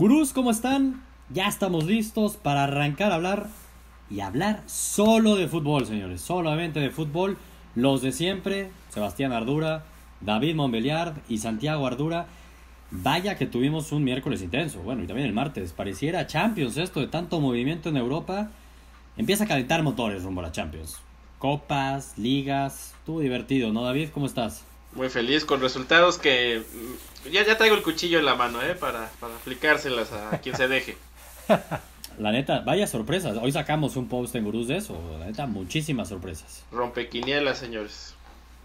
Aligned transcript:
Gurús, 0.00 0.32
¿cómo 0.32 0.50
están? 0.50 1.04
Ya 1.28 1.46
estamos 1.46 1.84
listos 1.84 2.38
para 2.38 2.64
arrancar 2.64 3.12
a 3.12 3.16
hablar 3.16 3.48
y 4.08 4.20
hablar 4.20 4.62
solo 4.64 5.36
de 5.36 5.46
fútbol, 5.46 5.84
señores. 5.84 6.22
Solamente 6.22 6.80
de 6.80 6.88
fútbol. 6.88 7.36
Los 7.74 8.00
de 8.00 8.12
siempre, 8.12 8.70
Sebastián 8.88 9.32
Ardura, 9.32 9.84
David 10.22 10.54
Montbeliard 10.54 11.16
y 11.28 11.36
Santiago 11.36 11.86
Ardura. 11.86 12.28
Vaya 12.90 13.36
que 13.36 13.44
tuvimos 13.44 13.92
un 13.92 14.02
miércoles 14.02 14.40
intenso. 14.40 14.78
Bueno, 14.80 15.04
y 15.04 15.06
también 15.06 15.28
el 15.28 15.34
martes. 15.34 15.74
Pareciera 15.74 16.26
Champions 16.26 16.78
esto 16.78 17.00
de 17.00 17.08
tanto 17.08 17.38
movimiento 17.38 17.90
en 17.90 17.98
Europa. 17.98 18.48
Empieza 19.18 19.44
a 19.44 19.48
calentar 19.48 19.82
motores 19.82 20.22
rumbo 20.22 20.40
a 20.40 20.44
la 20.44 20.52
Champions. 20.52 20.96
Copas, 21.38 22.16
ligas. 22.16 22.94
Estuvo 23.00 23.20
divertido, 23.20 23.70
¿no, 23.70 23.84
David? 23.84 24.08
¿Cómo 24.14 24.24
estás? 24.24 24.64
Muy 24.94 25.10
feliz 25.10 25.44
con 25.44 25.60
resultados 25.60 26.16
que 26.16 26.62
ya, 27.30 27.44
ya 27.44 27.56
traigo 27.56 27.76
el 27.76 27.82
cuchillo 27.82 28.18
en 28.18 28.24
la 28.24 28.34
mano, 28.34 28.62
¿eh? 28.62 28.74
Para, 28.74 29.10
para 29.20 29.34
aplicárselas 29.34 30.12
a 30.12 30.38
quien 30.38 30.56
se 30.56 30.68
deje. 30.68 30.96
La 32.18 32.32
neta, 32.32 32.60
vaya 32.60 32.86
sorpresas. 32.86 33.38
Hoy 33.40 33.50
sacamos 33.50 33.96
un 33.96 34.06
post 34.06 34.34
en 34.34 34.44
Gurús 34.44 34.68
de 34.68 34.76
eso. 34.76 35.00
La 35.18 35.26
neta, 35.26 35.46
muchísimas 35.46 36.08
sorpresas. 36.08 36.64
Rompequinielas, 36.70 37.58
señores. 37.58 38.14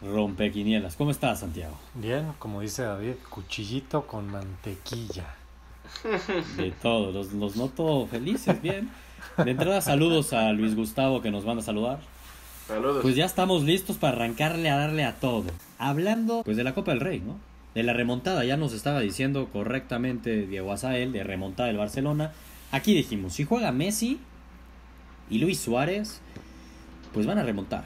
Rompequinielas. 0.02 0.98
¿Cómo 0.98 1.12
estás, 1.12 1.40
Santiago? 1.40 1.78
Bien, 1.94 2.34
como 2.38 2.60
dice 2.60 2.84
David, 2.84 3.14
cuchillito 3.30 4.06
con 4.08 4.30
mantequilla. 4.30 5.36
De 6.58 6.72
todo, 6.72 7.12
los, 7.12 7.32
los 7.32 7.56
noto 7.56 8.08
felices, 8.08 8.62
bien. 8.62 8.90
De 9.38 9.52
entrada, 9.52 9.80
saludos 9.82 10.34
a 10.34 10.52
Luis 10.52 10.76
Gustavo 10.76 11.22
que 11.22 11.32
nos 11.32 11.46
van 11.46 11.60
a 11.60 11.62
saludar. 11.62 12.00
Saludos. 12.68 13.04
Pues 13.04 13.16
ya 13.16 13.26
estamos 13.26 13.64
listos 13.64 13.98
para 13.98 14.18
arrancarle 14.18 14.70
a 14.70 14.76
darle 14.76 15.06
a 15.06 15.16
todo. 15.16 15.46
Hablando 15.78 16.42
pues 16.44 16.58
de 16.58 16.64
la 16.64 16.74
Copa 16.74 16.92
del 16.92 17.00
Rey, 17.00 17.20
¿no? 17.20 17.38
De 17.76 17.84
la 17.84 17.94
remontada, 17.94 18.44
ya 18.46 18.58
nos 18.58 18.74
estaba 18.74 19.02
diciendo 19.02 19.50
correctamente 19.52 20.48
Diego 20.48 20.72
Azael, 20.72 21.12
de 21.12 21.24
remontada 21.24 21.68
del 21.68 21.78
Barcelona. 21.78 22.32
Aquí 22.72 22.94
dijimos, 22.96 23.34
si 23.34 23.44
juega 23.44 23.72
Messi 23.72 24.20
y 25.30 25.40
Luis 25.40 25.60
Suárez, 25.60 26.22
pues 27.14 27.26
van 27.26 27.38
a 27.38 27.44
remontar. 27.44 27.84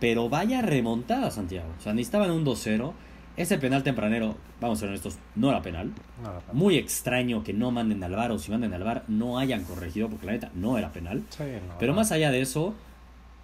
Pero 0.00 0.28
vaya 0.28 0.62
remontada, 0.62 1.30
Santiago. 1.30 1.68
O 1.78 1.82
sea, 1.82 1.92
necesitaban 1.94 2.30
un 2.30 2.44
2-0. 2.44 2.92
Ese 3.36 3.58
penal 3.58 3.82
tempranero, 3.82 4.36
vamos 4.62 4.78
a 4.78 4.80
ser 4.80 4.88
honestos, 4.88 5.18
no 5.34 5.50
era 5.50 5.60
penal. 5.60 5.92
No. 6.22 6.42
Muy 6.54 6.76
extraño 6.78 7.44
que 7.44 7.52
no 7.52 7.70
manden 7.70 8.02
al 8.02 8.12
VAR 8.16 8.32
o 8.32 8.38
si 8.38 8.50
manden 8.50 8.72
al 8.72 8.82
VAR 8.82 9.04
no 9.08 9.38
hayan 9.38 9.64
corregido, 9.64 10.08
porque 10.08 10.24
la 10.24 10.32
neta 10.32 10.50
no 10.54 10.78
era 10.78 10.90
penal. 10.92 11.22
Sí, 11.28 11.42
no, 11.42 11.74
Pero 11.78 11.92
no. 11.92 11.96
más 11.96 12.12
allá 12.12 12.30
de 12.30 12.40
eso, 12.40 12.74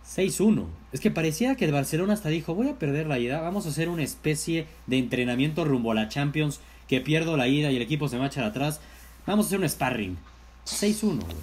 6-1. 0.06 0.66
Es 0.92 1.00
que 1.00 1.10
parecía 1.10 1.56
que 1.56 1.64
el 1.64 1.72
Barcelona 1.72 2.14
hasta 2.14 2.28
dijo, 2.28 2.54
voy 2.54 2.68
a 2.68 2.78
perder 2.78 3.06
la 3.06 3.18
ida, 3.18 3.40
vamos 3.40 3.66
a 3.66 3.70
hacer 3.70 3.88
una 3.88 4.02
especie 4.02 4.66
de 4.86 4.98
entrenamiento 4.98 5.64
rumbo 5.64 5.92
a 5.92 5.94
la 5.94 6.08
Champions, 6.08 6.60
que 6.86 7.00
pierdo 7.00 7.36
la 7.36 7.48
ida 7.48 7.70
y 7.70 7.76
el 7.76 7.82
equipo 7.82 8.08
se 8.08 8.18
va 8.18 8.24
a 8.24 8.26
echar 8.26 8.44
atrás. 8.44 8.80
Vamos 9.26 9.46
a 9.46 9.48
hacer 9.48 9.60
un 9.60 9.68
sparring. 9.68 10.18
6-1. 10.66 11.20
güey. 11.20 11.36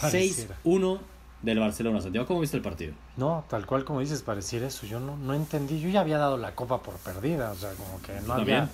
Pareciera. 0.00 0.56
6-1 0.64 0.98
del 1.42 1.58
Barcelona. 1.58 2.00
Santiago, 2.00 2.26
¿cómo 2.26 2.40
viste 2.40 2.56
el 2.56 2.62
partido? 2.62 2.94
No, 3.16 3.44
tal 3.48 3.66
cual 3.66 3.84
como 3.84 4.00
dices, 4.00 4.22
pareciera 4.22 4.66
eso. 4.66 4.86
Yo 4.86 5.00
no, 5.00 5.16
no 5.16 5.34
entendí. 5.34 5.80
Yo 5.80 5.88
ya 5.88 6.00
había 6.00 6.18
dado 6.18 6.36
la 6.36 6.54
copa 6.54 6.82
por 6.82 6.94
perdida. 6.96 7.52
O 7.52 7.54
sea, 7.54 7.72
como 7.72 8.00
que 8.02 8.14
no 8.20 8.34
también. 8.34 8.58
había, 8.58 8.70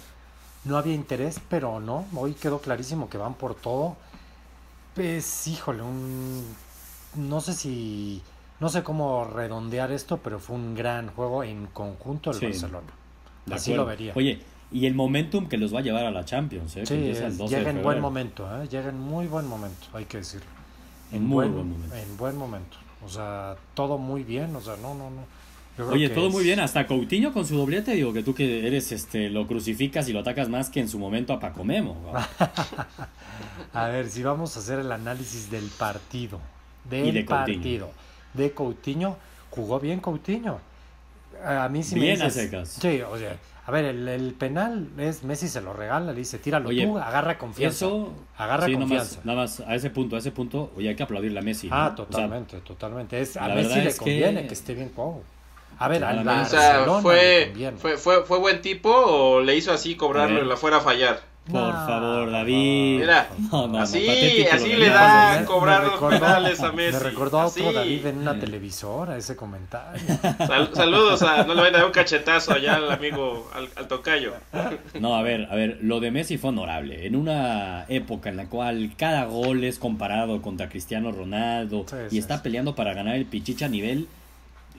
no 0.64 0.77
había 0.77 0.94
interés, 0.94 1.41
pero 1.48 1.80
no. 1.80 2.06
Hoy 2.14 2.34
quedó 2.34 2.60
clarísimo 2.60 3.08
que 3.08 3.19
van 3.19 3.34
por 3.34 3.55
todo. 3.55 3.97
Pues, 4.94 5.47
híjole, 5.47 5.83
un. 5.83 6.44
No 7.16 7.41
sé 7.41 7.53
si. 7.55 8.22
No 8.62 8.68
sé 8.68 8.84
cómo 8.84 9.24
redondear 9.24 9.91
esto, 9.91 10.18
pero 10.18 10.38
fue 10.38 10.55
un 10.55 10.74
gran 10.77 11.08
juego 11.08 11.42
en 11.42 11.66
conjunto 11.66 12.30
el 12.30 12.36
Sí. 12.38 12.46
Barcelona. 12.46 12.86
Así 13.50 13.74
lo 13.74 13.84
vería. 13.84 14.12
Oye, 14.14 14.38
y 14.70 14.86
el 14.86 14.94
momentum 14.94 15.48
que 15.48 15.58
los 15.58 15.74
va 15.74 15.80
a 15.80 15.82
llevar 15.82 16.06
a 16.06 16.12
la 16.12 16.24
Champions, 16.24 16.77
¿eh? 16.77 16.80
que 16.80 16.86
Sí, 16.86 16.94
empieza 16.94 17.27
el 17.27 17.32
es- 17.32 17.38
12 17.38 17.54
de 17.56 17.60
llega 17.60 17.70
en 17.72 17.82
buen 17.82 18.00
momento, 18.00 18.46
¿eh? 18.62 18.69
llega 18.69 18.88
en 18.91 19.00
muy 19.00 19.27
buen 19.27 19.48
momento, 19.48 19.88
hay 19.92 20.04
que 20.04 20.19
decirlo. 20.19 20.47
En 21.10 21.26
muy 21.26 21.48
buen 21.48 21.70
momento. 21.70 21.97
En 21.97 22.16
buen 22.16 22.37
momento. 22.38 22.76
O 23.04 23.09
sea, 23.09 23.56
todo 23.75 23.98
muy 23.98 24.22
bien, 24.22 24.54
o 24.54 24.60
sea, 24.60 24.76
no, 24.81 24.94
no, 24.94 25.10
no. 25.10 25.25
Yo 25.76 25.88
Oye, 25.88 26.08
que 26.08 26.14
todo 26.14 26.28
es- 26.28 26.32
muy 26.32 26.44
bien, 26.44 26.60
hasta 26.60 26.87
Coutinho 26.87 27.32
con 27.32 27.44
su 27.44 27.56
doblete, 27.56 27.94
digo 27.94 28.12
que 28.12 28.22
tú 28.22 28.32
que 28.32 28.64
eres 28.64 28.92
este 28.92 29.28
lo 29.28 29.47
crucificas 29.48 30.08
y 30.08 30.12
lo 30.12 30.20
atacas 30.20 30.48
más 30.48 30.70
que 30.70 30.78
en 30.78 30.88
su 30.88 31.00
momento 31.00 31.32
a 31.32 31.41
Paco 31.41 31.64
Memo. 31.64 31.97
A 33.75 33.88
ver, 33.88 34.08
si 34.08 34.22
vamos 34.22 34.56
a 34.56 34.60
hacer 34.60 34.78
el 34.78 34.92
análisis 34.92 35.50
del 35.50 35.64
partido, 35.64 36.38
del 36.88 37.08
Y 37.08 37.10
de 37.12 37.25
Coutinho. 37.26 37.88
De 38.34 38.53
Coutinho, 38.53 39.16
jugó 39.50 39.78
bien 39.81 40.00
Coutinho. 40.00 40.59
A 41.44 41.69
mí 41.69 41.82
sí 41.82 41.94
Bien 41.97 42.19
me 42.19 42.25
a 42.25 42.26
dices, 42.26 42.44
secas. 42.44 42.69
Sí, 42.69 43.00
o 43.03 43.16
sea, 43.19 43.37
a 43.66 43.70
ver, 43.70 43.84
el, 43.87 44.06
el 44.09 44.32
penal 44.34 44.88
es 44.98 45.25
Messi 45.25 45.48
se 45.48 45.60
lo 45.60 45.72
regala, 45.72 46.12
le 46.12 46.19
dice, 46.19 46.38
tíralo 46.38 46.69
Oye, 46.69 46.87
tú, 46.87 46.98
agarra 46.98 47.38
confianza. 47.38 47.87
Eso, 47.87 48.12
agarra 48.37 48.66
sí, 48.66 48.75
confianza. 48.75 49.20
Nada 49.25 49.38
más, 49.41 49.59
nada 49.60 49.66
más 49.69 49.72
a 49.72 49.75
ese 49.75 49.91
punto, 49.91 50.16
a 50.16 50.19
ese 50.20 50.31
punto, 50.31 50.72
oye, 50.76 50.88
hay 50.91 50.94
que 50.97 51.03
aplaudirle 51.03 51.38
a 51.38 51.43
Messi. 51.43 51.69
¿no? 51.69 51.75
Ah, 51.75 51.87
O 51.93 51.97
sea, 51.97 52.06
totalmente, 52.06 52.59
totalmente. 52.60 53.20
Es, 53.20 53.37
a 53.37 53.48
la 53.48 53.54
Messi 53.56 53.69
verdad 53.69 53.82
le 53.84 53.88
es 53.91 53.94
que- 53.94 53.98
conviene 54.00 54.47
que... 54.47 54.54
esté 54.54 54.75
bien 54.75 54.93
jugado. 54.94 55.22
A 55.78 55.88
ver, 55.88 56.04
al. 56.04 56.28
O 56.28 56.44
sea, 56.44 56.84
fue, 57.00 57.47
conviene. 57.49 57.76
fue, 57.78 57.97
fue, 57.97 58.25
¿fue 58.25 58.38
buen 58.38 58.60
tipo 58.60 58.91
o 58.94 59.41
le 59.41 59.56
hizo 59.56 59.72
así 59.72 59.97
cobrarlo 59.97 60.41
A 60.41 60.44
y 60.44 60.47
la 60.47 60.56
fuera 60.56 60.76
a 60.76 60.81
fallar? 60.81 61.20
Por 61.50 61.54
No, 61.60 61.72
favor, 61.72 62.30
David. 62.30 63.00
Mira, 63.00 63.28
No, 63.50 63.66
no, 63.66 63.72
no, 63.72 63.78
así, 63.80 63.98
patético 64.06 64.48
así 64.54 64.72
lo 64.75 64.78
le 64.78 64.88
da 64.91 65.38
Me- 65.41 65.44
cobrar 65.44 65.82
los 65.82 65.92
recordó- 65.94 66.10
penales 66.20 66.60
a 66.60 66.72
Messi. 66.72 66.92
Me 66.92 66.98
recordó 67.00 67.41
a 67.41 67.47
otro 67.47 67.64
Así. 67.69 67.75
David 67.75 68.06
en 68.06 68.19
una 68.19 68.38
televisora 68.38 69.16
ese 69.16 69.34
comentario. 69.34 70.00
Sal- 70.38 70.70
saludos 70.72 71.20
a, 71.22 71.42
no 71.44 71.54
le 71.54 71.60
vayan 71.62 71.75
a 71.75 71.78
dar 71.78 71.86
un 71.86 71.92
cachetazo 71.92 72.52
allá 72.52 72.76
al 72.76 72.91
amigo, 72.92 73.50
al, 73.54 73.69
al 73.75 73.88
tocayo. 73.88 74.34
No, 75.00 75.16
a 75.16 75.22
ver, 75.22 75.48
a 75.50 75.54
ver, 75.56 75.78
lo 75.82 75.98
de 75.98 76.10
Messi 76.12 76.38
fue 76.38 76.50
honorable. 76.50 77.06
En 77.06 77.16
una 77.16 77.86
época 77.88 78.28
en 78.31 78.36
la 78.36 78.47
cual 78.47 78.92
cada 78.97 79.25
gol 79.25 79.64
es 79.64 79.78
comparado 79.81 80.41
contra 80.42 80.69
Cristiano 80.69 81.10
Ronaldo 81.10 81.84
Sí, 81.88 81.97
y 82.06 82.10
sí, 82.10 82.19
está 82.19 82.36
sí. 82.36 82.42
peleando 82.44 82.75
para 82.76 82.94
ganar 82.94 83.16
el 83.16 83.26
Pichicha 83.26 83.66
a 83.66 83.69
nivel 83.69 84.06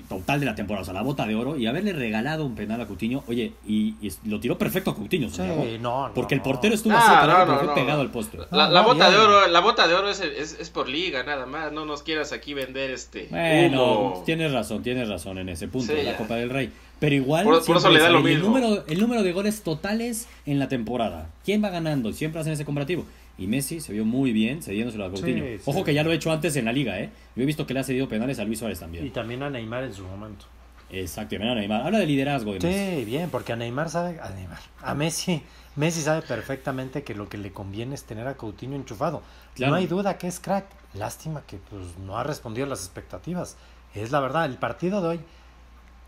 total 0.09 0.39
de 0.39 0.45
la 0.45 0.55
temporada, 0.55 0.81
o 0.81 0.85
sea, 0.85 0.93
la 0.93 1.01
bota 1.01 1.25
de 1.25 1.35
oro 1.35 1.57
y 1.57 1.65
haberle 1.67 1.93
regalado 1.93 2.45
un 2.45 2.55
penal 2.55 2.79
a 2.81 2.85
Coutinho, 2.87 3.23
oye, 3.27 3.53
y, 3.65 3.95
y 4.01 4.11
lo 4.25 4.39
tiró 4.39 4.57
perfecto 4.57 4.91
a 4.91 4.95
Coutinho, 4.95 5.29
Sí, 5.29 5.41
no, 5.79 6.07
no, 6.07 6.11
porque 6.13 6.35
el 6.35 6.41
portero 6.41 6.75
estuvo 6.75 6.93
No, 6.93 6.99
parado, 6.99 7.45
no, 7.45 7.59
pero 7.59 7.65
fue 7.73 7.81
pegado 7.81 8.01
al 8.01 8.11
poste. 8.11 8.37
La, 8.37 8.67
No, 8.67 8.71
la 8.73 8.81
no, 8.81 8.87
bota 8.87 9.09
de 9.09 9.17
oro, 9.17 9.47
la 9.47 9.59
bota 9.61 9.87
de 9.87 9.93
oro 9.95 10.09
es, 10.09 10.19
es, 10.21 10.57
es 10.59 10.69
por 10.69 10.87
liga 10.89 11.23
nada 11.23 11.45
más, 11.45 11.71
no 11.71 11.85
nos 11.85 12.03
quieras 12.03 12.31
aquí 12.33 12.53
vender 12.53 12.91
este 12.91 13.27
Bueno, 13.29 13.83
humo. 13.83 14.23
tienes 14.25 14.51
razón, 14.51 14.83
tienes 14.83 15.07
razón 15.09 15.37
en 15.37 15.49
ese 15.49 15.67
punto 15.67 15.93
Sí, 15.93 16.03
la. 16.03 16.17
Copa 16.17 16.35
del 16.35 16.49
Rey. 16.49 16.71
Pero 16.99 17.15
igual, 17.15 17.43
Por- 17.43 17.55
eso 17.77 17.89
le 17.89 17.99
da 17.99 18.09
lo 18.09 18.19
el, 18.19 18.23
mismo. 18.23 18.45
número, 18.47 18.85
el 18.87 18.99
número 18.99 19.23
de 19.23 19.33
goles 19.33 19.61
totales 19.61 20.27
en 20.45 20.57
la 20.59 20.69
temporada. 20.69 21.27
¿Quién 21.43 21.61
va 21.61 21.69
ganando? 21.69 22.13
Siempre 22.13 22.39
hacen 22.39 22.53
ese 22.53 22.63
comparativo. 22.63 23.05
Y 23.37 23.47
Messi 23.47 23.79
se 23.81 23.93
vio 23.93 24.05
muy 24.05 24.31
bien 24.31 24.61
cediéndoselo 24.61 25.05
a 25.05 25.09
Coutinho. 25.09 25.43
Sí, 25.43 25.57
sí. 25.57 25.63
Ojo 25.65 25.83
que 25.83 25.93
ya 25.93 26.03
lo 26.03 26.11
he 26.11 26.15
hecho 26.15 26.31
antes 26.31 26.55
en 26.55 26.65
la 26.65 26.71
liga, 26.71 26.99
¿eh? 26.99 27.09
Yo 27.35 27.43
he 27.43 27.45
visto 27.45 27.65
que 27.65 27.73
le 27.73 27.79
ha 27.79 27.83
cedido 27.83 28.07
penales 28.07 28.37
a 28.39 28.43
Luis 28.43 28.59
Suárez 28.59 28.77
Y 28.77 28.81
también. 28.81 29.11
también 29.11 29.43
a 29.43 29.49
Neymar 29.49 29.83
en 29.85 29.93
su 29.93 30.03
momento. 30.03 30.45
Exacto, 30.91 31.35
mira, 31.39 31.55
Neymar. 31.55 31.81
Habla 31.87 31.99
de 31.99 32.05
liderazgo 32.05 32.53
de 32.53 32.59
Messi. 32.59 32.97
Sí, 32.99 33.05
bien, 33.05 33.29
porque 33.31 33.53
a 33.53 33.55
Neymar 33.55 33.89
sabe, 33.89 34.19
a 34.19 34.29
Neymar, 34.29 34.59
a 34.81 34.93
Messi, 34.93 35.41
Messi 35.75 36.01
sabe 36.01 36.21
perfectamente 36.21 37.03
que 37.03 37.15
lo 37.15 37.27
que 37.27 37.39
le 37.39 37.51
conviene 37.51 37.95
es 37.95 38.03
tener 38.03 38.27
a 38.27 38.35
Coutinho 38.35 38.75
enchufado. 38.75 39.23
Claro. 39.55 39.71
No 39.71 39.77
hay 39.77 39.87
duda 39.87 40.19
que 40.19 40.27
es 40.27 40.39
crack. 40.39 40.65
Lástima 40.93 41.41
que 41.47 41.57
pues 41.57 41.97
no 42.05 42.19
ha 42.19 42.23
respondido 42.23 42.67
a 42.67 42.69
las 42.69 42.81
expectativas. 42.81 43.57
Es 43.95 44.11
la 44.11 44.19
verdad, 44.19 44.45
el 44.45 44.57
partido 44.57 45.01
de 45.01 45.07
hoy, 45.07 45.19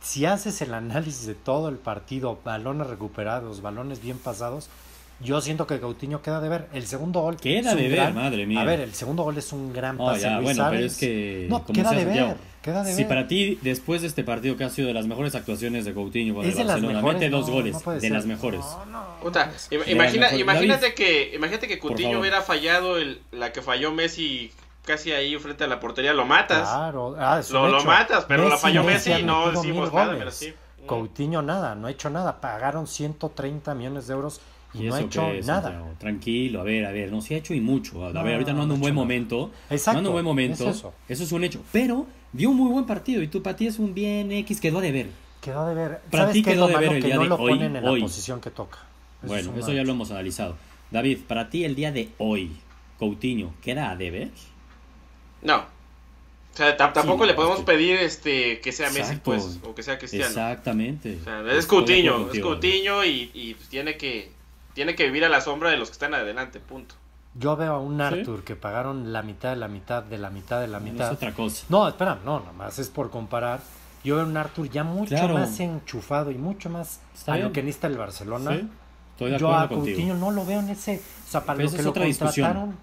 si 0.01 0.27
haces 0.27 0.61
el 0.61 0.75
análisis 0.75 1.25
de 1.25 1.33
todo 1.33 1.69
el 1.69 1.77
partido, 1.77 2.39
balones 2.45 2.85
recuperados, 2.85 3.63
balones 3.63 4.01
bien 4.01 4.19
pasados, 4.19 4.69
yo 5.21 5.39
siento 5.41 5.65
que 5.65 5.79
Coutinho 5.79 6.21
queda 6.21 6.41
de 6.41 6.49
ver. 6.49 6.67
El 6.73 6.85
segundo 6.87 7.21
gol 7.21 7.37
Queda 7.37 7.73
de 7.73 7.87
ver, 7.87 7.91
gran- 7.97 8.15
madre 8.15 8.45
mía. 8.45 8.61
A 8.61 8.65
ver, 8.65 8.81
el 8.81 8.93
segundo 8.93 9.23
gol 9.23 9.37
es 9.37 9.51
un 9.53 9.71
gran 9.73 9.97
No, 9.97 10.07
pase. 10.07 10.21
ya, 10.21 10.31
Luis 10.39 10.43
bueno, 10.57 10.67
pero 10.71 10.85
es 10.85 10.97
que. 10.97 11.47
No, 11.49 11.65
queda 11.65 11.91
de 11.91 12.05
ver, 12.05 12.35
queda 12.61 12.83
de 12.83 12.91
Si 12.93 12.97
ver. 13.03 13.07
para 13.07 13.27
ti, 13.27 13.57
después 13.61 14.01
de 14.01 14.07
este 14.07 14.23
partido 14.23 14.57
que 14.57 14.63
ha 14.65 14.69
sido 14.69 14.87
de 14.89 14.93
las 14.93 15.07
mejores 15.07 15.33
actuaciones 15.35 15.85
de 15.85 15.93
Coutinho 15.93 16.35
con 16.35 16.43
es 16.45 16.51
el 16.51 16.57
de 16.57 16.63
las 16.65 16.81
Barcelona, 16.81 17.13
mete 17.13 17.29
dos 17.29 17.47
no, 17.47 17.53
goles, 17.53 17.85
no 17.85 17.91
de 17.93 17.99
ser. 18.01 18.11
las 18.11 18.25
mejores. 18.25 18.59
No, 18.59 18.85
no. 18.87 19.03
Puta, 19.21 19.51
imagina, 19.87 20.25
mejor. 20.27 20.39
imagínate 20.39 20.81
David, 20.81 20.95
que 20.95 21.31
imagínate 21.35 21.67
que 21.67 21.79
Coutinho 21.79 22.19
hubiera 22.19 22.41
fallado 22.41 22.97
el, 22.97 23.21
la 23.31 23.51
que 23.53 23.61
falló 23.61 23.91
Messi 23.93 24.51
casi 24.83 25.11
ahí 25.13 25.35
frente 25.39 25.63
a 25.63 25.67
la 25.67 25.79
portería, 25.79 26.13
lo 26.13 26.25
matas. 26.25 26.67
Claro, 26.69 27.15
ah, 27.17 27.41
Lo, 27.51 27.69
lo 27.69 27.83
matas, 27.85 28.25
pero 28.25 28.47
la 28.49 28.57
falló 28.57 28.83
Messi 28.83 29.11
y 29.13 29.23
no 29.23 29.49
decimos 29.51 29.87
mil 29.91 29.95
nada, 29.95 30.05
goles. 30.07 30.19
pero 30.19 30.31
sí. 30.31 30.53
Coutinho 30.85 31.41
nada, 31.41 31.73
no 31.73 31.87
ha 31.87 31.91
hecho 31.91 32.09
nada. 32.11 32.39
Pagaron 32.41 32.85
130 32.85 33.73
millones 33.73 34.05
de 34.07 34.13
euros 34.13 34.39
y, 34.79 34.83
no 34.87 34.95
ha 34.95 34.97
eso 34.99 35.07
hecho 35.07 35.27
es, 35.31 35.45
nada. 35.45 35.61
Santiago? 35.63 35.95
Tranquilo, 35.99 36.61
a 36.61 36.63
ver, 36.63 36.85
a 36.85 36.91
ver, 36.91 37.11
no 37.11 37.21
se 37.21 37.35
ha 37.35 37.37
hecho 37.37 37.53
y 37.53 37.61
mucho. 37.61 38.05
A 38.05 38.11
No, 38.13 38.23
ver, 38.23 38.33
ahorita 38.33 38.53
no 38.53 38.61
anda 38.63 38.69
no 38.69 38.75
un 38.75 38.81
buen 38.81 38.93
momento. 38.95 39.51
Exacto, 39.69 39.93
no 39.93 39.97
anda 39.99 40.09
un 40.09 40.13
buen 40.15 40.25
momento. 40.25 40.69
es 40.69 40.77
eso. 40.77 40.93
es 41.07 41.31
un 41.31 41.43
hecho. 41.43 41.61
Pero 41.71 42.05
dio 42.33 42.49
un 42.49 42.57
muy 42.57 42.71
buen 42.71 42.85
partido 42.85 43.21
y 43.21 43.27
tú 43.27 43.41
para 43.41 43.55
ti 43.55 43.67
es 43.67 43.79
un 43.79 43.93
bien 43.93 44.31
X 44.31 44.59
quedó 44.59 44.81
de 44.81 44.91
ver. 44.91 45.07
Quedó 45.41 45.67
de 45.67 45.75
ver. 45.75 45.99
Para 46.11 46.23
¿Sabes 46.23 46.33
ti 46.33 46.43
quedó 46.43 46.67
de 46.67 46.75
ver 46.77 46.93
el 46.93 47.01
Que 47.01 47.07
día 47.07 47.15
no 47.15 47.23
de 47.23 47.29
lo 47.29 47.35
hoy, 47.35 47.51
ponen 47.53 47.75
en 47.75 47.85
hoy. 47.85 47.99
la 47.99 48.05
posición 48.05 48.41
que 48.41 48.49
toca. 48.51 48.79
Eso 49.23 49.27
bueno, 49.27 49.51
es 49.53 49.59
eso 49.59 49.73
ya 49.73 49.83
lo 49.83 49.91
hemos 49.91 50.11
analizado. 50.11 50.55
David, 50.91 51.19
para 51.27 51.49
ti 51.49 51.63
el 51.65 51.75
día 51.75 51.91
de 51.91 52.09
hoy, 52.17 52.51
Coutinho, 52.99 53.53
¿queda 53.61 53.91
a 53.91 53.95
deber? 53.95 54.29
No. 55.41 55.57
O 56.53 56.57
sea, 56.57 56.77
tam- 56.77 56.93
tampoco 56.93 57.23
Sí, 57.25 57.27
le 57.29 57.33
podemos 57.33 57.59
es 57.59 57.65
que- 57.65 57.71
pedir 57.71 57.95
este 57.97 58.61
que 58.61 58.71
sea 58.71 58.87
Messi, 58.87 58.99
Exacto. 59.01 59.23
pues, 59.25 59.59
o 59.63 59.75
que 59.75 59.83
sea 59.83 59.97
Cristiano. 59.97 60.25
Exactamente. 60.27 61.17
O 61.19 61.23
sea, 61.23 61.39
Estoy 61.41 61.57
es 61.57 61.65
Coutinho, 61.67 62.31
es. 62.31 62.39
Coutinho 62.39 63.03
y, 63.03 63.29
y, 63.33 63.53
pues, 63.55 63.67
tiene 63.67 63.97
que 63.97 64.31
tiene 64.75 64.93
que 64.95 65.05
vivir 65.05 65.25
a 65.25 65.29
la 65.29 65.41
sombra 65.41 65.71
de 65.71 65.77
los 65.77 65.89
que 65.89 65.93
están 65.93 66.13
adelante, 66.13 66.59
punto. 66.59 66.93
Yo 67.33 67.55
veo 67.55 67.73
a 67.73 67.79
un 67.79 67.99
Arthur 67.99 68.43
que 68.43 68.55
pagaron 68.55 69.11
la 69.11 69.21
mitad 69.23 69.49
de 69.49 69.55
la 69.55 69.67
mitad 69.67 70.03
de 70.03 70.17
la 70.19 70.29
mitad 70.29 70.61
de 70.61 70.67
la 70.67 70.79
mitad. 70.79 71.07
Es 71.07 71.13
otra 71.13 71.33
cosa. 71.33 71.65
No, 71.69 71.87
espera, 71.87 72.19
no, 72.23 72.39
nomás 72.41 72.77
es 72.77 72.89
por 72.89 73.09
comparar. 73.09 73.59
Yo 74.03 74.15
veo 74.17 74.25
a 74.25 74.27
un 74.27 74.37
Arthur 74.37 74.69
ya 74.69 74.83
mucho 74.83 75.09
Claro. 75.15 75.33
más 75.33 75.59
enchufado 75.59 76.29
y 76.29 76.35
mucho 76.35 76.69
más 76.69 76.99
Está 77.15 77.31
a 77.33 77.35
bien. 77.37 77.47
lo 77.47 77.53
que 77.53 77.63
necesita 77.63 77.87
el 77.87 77.97
Barcelona. 77.97 78.51
Sí, 78.51 78.69
Estoy 79.15 79.31
de 79.31 79.37
Yo 79.39 79.47
acuerdo 79.47 79.63
a 79.65 79.69
contigo. 79.69 79.95
Coutinho 79.95 80.15
no 80.15 80.31
lo 80.31 80.45
veo 80.45 80.59
en 80.59 80.69
ese. 80.69 81.01
O 81.27 81.31
sea, 81.31 81.41
para 81.45 81.55
Pero 81.57 81.63
lo 81.63 81.67
esa 81.69 81.75
que 81.77 81.81
es 81.81 81.85
lo 81.85 81.91
otra 81.91 82.03
discusión. 82.05 82.47
contrataron. 82.47 82.77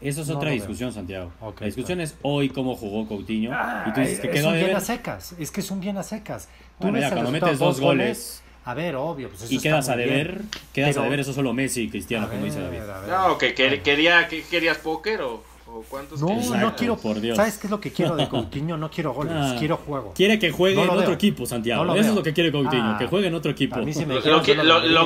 Eso 0.00 0.20
es 0.22 0.28
No 0.28 0.36
otra 0.36 0.50
discusión, 0.50 0.92
Santiago. 0.92 1.32
La 1.60 1.66
discusión 1.66 2.00
es 2.00 2.16
hoy 2.22 2.48
cómo 2.50 2.76
jugó 2.76 3.06
Coutinho. 3.08 3.50
Ah, 3.52 3.84
y 3.88 3.92
tú 3.92 4.00
dices 4.00 4.20
que 4.20 4.26
es 4.28 4.32
quedó 4.34 4.48
un 4.50 4.54
bien 4.54 4.76
a 4.76 4.80
secas. 4.80 5.34
Es 5.38 5.50
que 5.50 5.60
es 5.60 5.70
un 5.72 5.80
bien 5.80 5.96
a 5.98 6.02
secas. 6.04 6.46
Tú 6.78 6.84
Bueno, 6.88 6.94
ves 6.94 7.00
ya, 7.02 7.08
el 7.08 7.12
cuando 7.14 7.30
metes 7.32 7.58
dos 7.58 7.80
goles 7.80 8.42
A 8.66 8.72
ver, 8.74 8.96
obvio. 8.96 9.28
Pues 9.28 9.42
eso 9.42 9.52
y 9.52 9.56
está 9.56 9.68
quedas 9.68 9.88
a 9.90 9.96
bien. 9.96 10.08
deber, 10.08 10.40
quedas 10.72 10.90
Pero- 10.90 11.00
a 11.02 11.04
deber 11.04 11.20
eso 11.20 11.32
solo 11.34 11.52
Messi 11.52 11.82
y 11.82 11.88
Cristiano, 11.90 12.26
A 12.26 12.30
como 12.30 12.44
dice 12.44 12.60
David. 12.60 12.78
a 12.78 13.00
ver. 13.00 13.10
No, 13.10 13.38
que, 13.38 13.54
quería, 13.54 14.26
que 14.26 14.42
querías 14.42 14.78
póker 14.78 15.20
o, 15.20 15.42
o 15.66 15.82
cuántos 15.88 16.18
No, 16.22 16.28
querías? 16.28 16.48
no 16.50 16.74
quiero. 16.74 16.96
por 16.96 17.20
Dios. 17.20 17.36
¿Sabes 17.36 17.58
qué 17.58 17.66
es 17.66 17.70
lo 17.70 17.78
que 17.78 17.92
quiero 17.92 18.16
de 18.16 18.26
Coutinho? 18.30 18.78
No 18.78 18.90
quiero 18.90 19.12
goles, 19.12 19.34
Ah. 19.36 19.56
quiero 19.58 19.76
juego. 19.76 20.14
Quiere 20.14 20.38
que 20.38 20.50
juegue 20.50 20.76
No 20.76 20.84
en 20.94 20.98
otro 20.98 21.12
equipo, 21.12 21.44
Santiago. 21.44 21.84
No 21.84 21.94
Eso 21.94 22.08
es 22.08 22.14
lo 22.14 22.22
que 22.22 22.32
quiere 22.32 22.50
Coutinho, 22.52 22.92
Ah, 22.94 22.96
que 22.98 23.06
juegue 23.06 23.26
en 23.26 23.34
otro 23.34 23.50
equipo. 23.50 23.74
a 23.76 23.78
mí 23.82 23.92
sí 23.92 24.06
me- 24.06 24.14
Lo, 24.14 24.40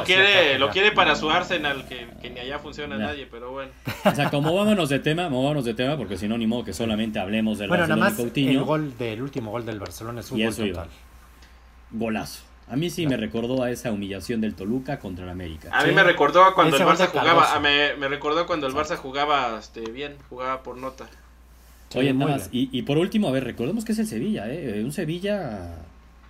quiere, 0.05 0.57
lo 0.59 0.71
quiere 0.71 0.93
para 0.93 1.17
su 1.17 1.29
Arsenal, 1.29 1.85
que, 1.89 2.07
que 2.23 2.31
ni 2.31 2.39
allá 2.39 2.61
funciona 2.61 2.97
nadie, 2.97 3.27
pero 3.29 3.51
bueno. 3.51 3.73
O 4.05 4.15
sea, 4.15 4.31
como 4.31 4.55
vámonos 4.55 4.89
de 4.89 5.01
tema, 5.01 5.29
movámonos 5.29 5.65
de 5.65 5.75
tema, 5.75 5.97
porque 5.97 6.17
si 6.17 6.29
no, 6.29 6.39
ni 6.39 6.47
modo 6.47 6.65
que 6.65 6.73
solamente 6.73 7.19
hablemos 7.19 7.59
del 7.59 7.69
Bueno, 7.69 7.89
nada 7.89 7.97
Barcelona 7.97 8.11
más 8.11 8.19
y 8.21 8.23
Coutinho. 8.23 8.61
el 8.61 8.65
gol 8.65 8.97
del 8.99 9.21
último 9.23 9.51
gol 9.51 9.67
del 9.67 9.81
Barcelona 9.81 10.21
es 10.21 10.31
un 10.31 10.39
Y 10.39 10.45
gol 10.45 10.55
total. 10.55 10.89
Golazo. 11.91 12.43
A 12.71 12.77
mí 12.77 12.91
sí 12.91 13.07
me 13.07 13.17
recordó 13.17 13.63
a 13.63 13.71
esa 13.71 13.91
humillación 13.93 14.41
del 14.41 14.55
Toluca 14.55 14.99
contra 14.99 15.25
el 15.25 15.31
América. 15.31 15.71
A 15.73 15.83
mí 15.85 15.91
Sí. 15.91 15.95
me 15.95 16.03
recordó 16.05 16.45
a 16.45 16.55
cuando 16.55 16.77
el 16.77 16.83
Barça 16.83 17.07
jugaba, 17.07 17.55
a 17.55 17.61
me, 17.61 17.95
me 17.97 18.09
recordó 18.09 18.47
cuando 18.47 18.67
el 18.67 18.75
Barça 18.75 18.97
jugaba 18.97 19.59
este, 19.59 19.81
bien, 19.91 20.17
jugaba 20.29 20.63
por 20.63 20.77
nota. 20.77 21.07
Sí, 21.91 21.99
Oye, 22.01 22.13
nada 22.13 22.33
más, 22.33 22.49
y, 22.53 22.69
y 22.77 22.83
por 22.83 22.99
último, 22.99 23.29
a 23.29 23.33
ver, 23.33 23.45
recordemos 23.45 23.85
que 23.87 23.93
es 23.93 23.99
el 23.99 24.07
Sevilla, 24.07 24.45
¿eh? 24.53 24.83
Un 24.85 24.93
Sevilla, 24.93 25.77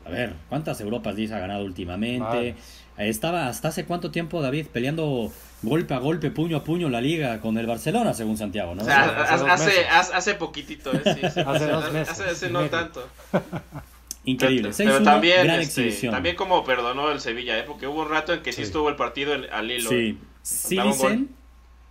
a 0.07 0.11
ver, 0.11 0.35
¿cuántas 0.49 0.81
Europas 0.81 1.17
Leagues 1.17 1.35
ha 1.35 1.41
ganado 1.41 1.65
últimamente? 1.65 2.23
Vale. 2.25 2.49
Eh, 2.51 3.09
Estaba 3.09 3.49
hasta 3.49 3.69
hace 3.69 3.85
cuánto 3.85 4.11
tiempo, 4.13 4.41
David, 4.41 4.67
peleando 4.73 5.33
golpe 5.63 5.95
a 5.95 5.99
golpe, 5.99 6.31
puño 6.31 6.57
a 6.59 6.63
puño 6.65 6.89
la 6.89 7.01
liga 7.01 7.41
con 7.41 7.59
el 7.59 7.67
Barcelona, 7.67 8.15
según 8.15 8.37
Santiago, 8.37 8.75
¿no? 8.77 8.83
O 8.83 8.85
sea, 8.85 9.05
hace 9.23 9.35
hace, 9.35 9.51
hace, 9.51 9.89
hace- 9.89 10.15
hace 10.15 10.35
poquitito, 10.37 10.93
¿eh? 10.93 11.03
Sí, 11.05 11.21
sí. 11.35 11.41
Hace 11.47 11.67
dos 11.67 11.93
meses 11.93 12.21
Hace, 12.21 12.51
no 12.51 12.63
tanto. 12.69 13.05
Increíble. 14.31 14.71
Pero, 14.77 14.91
6-1, 14.99 15.05
también, 15.05 15.45
gran 15.45 15.61
este, 15.61 15.81
exhibición. 15.83 16.13
también 16.13 16.37
como 16.37 16.65
perdonó 16.65 17.11
el 17.11 17.21
Sevilla, 17.21 17.59
¿eh? 17.59 17.65
Porque 17.67 17.87
hubo 17.87 18.03
un 18.03 18.09
rato 18.11 18.33
en 18.35 18.43
que 18.43 18.53
sí, 18.53 18.57
Sí. 18.57 18.63
estuvo 18.63 18.89
el 18.89 18.97
partido 18.97 19.35
en- 19.35 19.47
al 19.53 19.71
hilo. 19.71 19.91
¿eh? 19.93 20.17
Sí, 20.43 20.77
un 20.79 20.93
Silicen, 20.93 21.29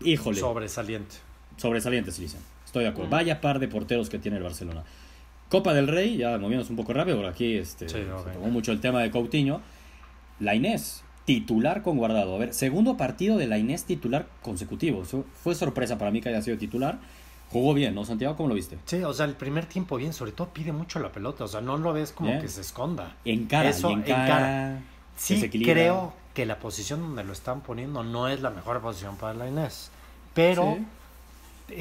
híjole, 0.04 0.40
Sobresaliente. 0.40 1.16
sobresaliente 1.58 2.12
Silicen. 2.12 2.40
Estoy 2.66 2.84
de 2.84 2.90
acuerdo. 2.90 3.08
Mm. 3.08 3.12
Vaya 3.12 3.42
par 3.42 3.60
de 3.60 3.68
porteros 3.68 4.10
que 4.10 4.20
tiene 4.20 4.38
el 4.38 4.44
Barcelona. 4.44 4.84
Copa 5.50 5.74
del 5.74 5.88
Rey, 5.88 6.18
ya 6.18 6.32
moviéndonos 6.38 6.70
un 6.70 6.76
poco 6.76 6.94
rápido, 6.94 7.18
por 7.18 7.26
aquí 7.26 7.56
este, 7.56 7.88
Sí, 7.88 7.96
se 7.96 8.04
no, 8.04 8.18
venga. 8.18 8.34
tomó 8.34 8.48
mucho 8.50 8.72
el 8.72 8.82
tema 8.82 9.02
de 9.02 9.10
Coutinho. 9.12 9.62
La 10.40 10.54
Inés, 10.56 11.04
titular 11.26 11.82
con 11.82 11.98
guardado. 11.98 12.36
A 12.36 12.38
ver, 12.38 12.54
segundo 12.54 12.98
partido 12.98 13.38
de 13.38 13.48
la 13.48 13.58
Inés 13.58 13.86
titular 13.86 14.28
consecutivo. 14.42 15.04
Eso 15.04 15.26
fue 15.42 15.56
sorpresa 15.56 15.98
para 15.98 16.12
mí 16.12 16.22
que 16.22 16.30
haya 16.30 16.42
sido 16.42 16.58
titular. 16.58 17.00
Jugó 17.52 17.74
bien, 17.74 17.96
¿no, 17.96 18.04
Santiago? 18.04 18.36
¿Cómo 18.36 18.50
lo 18.50 18.56
viste? 18.56 18.78
Sí, 18.86 19.02
o 19.04 19.14
sea, 19.14 19.26
el 19.26 19.36
primer 19.36 19.66
tiempo 19.68 19.96
bien, 19.96 20.12
sobre 20.14 20.34
todo 20.34 20.50
pide 20.50 20.72
mucho 20.74 21.00
la 21.00 21.12
pelota, 21.12 21.46
o 21.46 21.48
sea, 21.48 21.62
no 21.62 21.78
lo 21.78 21.94
ves 21.94 22.12
como 22.12 22.40
que 22.42 22.48
se 22.48 22.62
esconda. 22.62 23.16
En 23.24 23.46
cara, 23.46 23.70
Eso, 23.70 23.90
en 23.92 24.00
en 24.00 24.04
cara. 24.04 24.82
Sí, 25.16 25.50
creo 25.50 26.14
que 26.34 26.46
la 26.46 26.60
posición 26.60 27.02
donde 27.02 27.24
lo 27.24 27.34
están 27.34 27.62
poniendo 27.62 28.04
no 28.04 28.28
es 28.28 28.42
la 28.42 28.50
mejor 28.50 28.82
posición 28.82 29.16
para 29.16 29.34
la 29.34 29.48
Inés, 29.48 29.90
pero 30.34 30.78
Sí. 30.78 30.86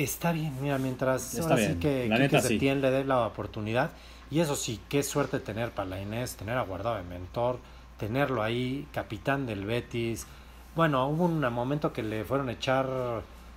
está 0.05 0.33
bien, 0.33 0.55
mira, 0.63 0.79
mientras 0.79 1.35
Está 1.35 1.43
ahora 1.43 1.57
bien, 1.57 1.73
sí 1.75 1.79
que, 1.81 2.09
la 2.09 2.17
que, 2.17 2.23
neta 2.23 2.37
que 2.39 2.43
sí. 2.43 2.55
Setién 2.55 2.81
le 2.81 2.91
dé 2.91 3.05
la 3.05 3.27
oportunidad, 3.27 3.91
y 4.31 4.41
eso 4.41 4.57
sí, 4.57 4.81
qué 4.89 5.03
suerte 5.03 5.41
tener 5.41 5.73
para 5.73 5.89
la 5.91 6.01
Inés, 6.01 6.37
tener 6.37 6.57
a 6.57 6.63
Guardado 6.63 6.97
de 6.97 7.03
mentor, 7.03 7.59
tenerlo 7.99 8.43
ahí, 8.43 8.87
capitán 8.93 9.47
del 9.47 9.65
Betis. 9.67 10.27
Bueno, 10.75 11.07
hubo 11.09 11.25
un 11.25 11.41
momento 11.53 11.93
que 11.93 12.03
le 12.03 12.25
fueron 12.25 12.49
a 12.49 12.53
echar 12.53 12.87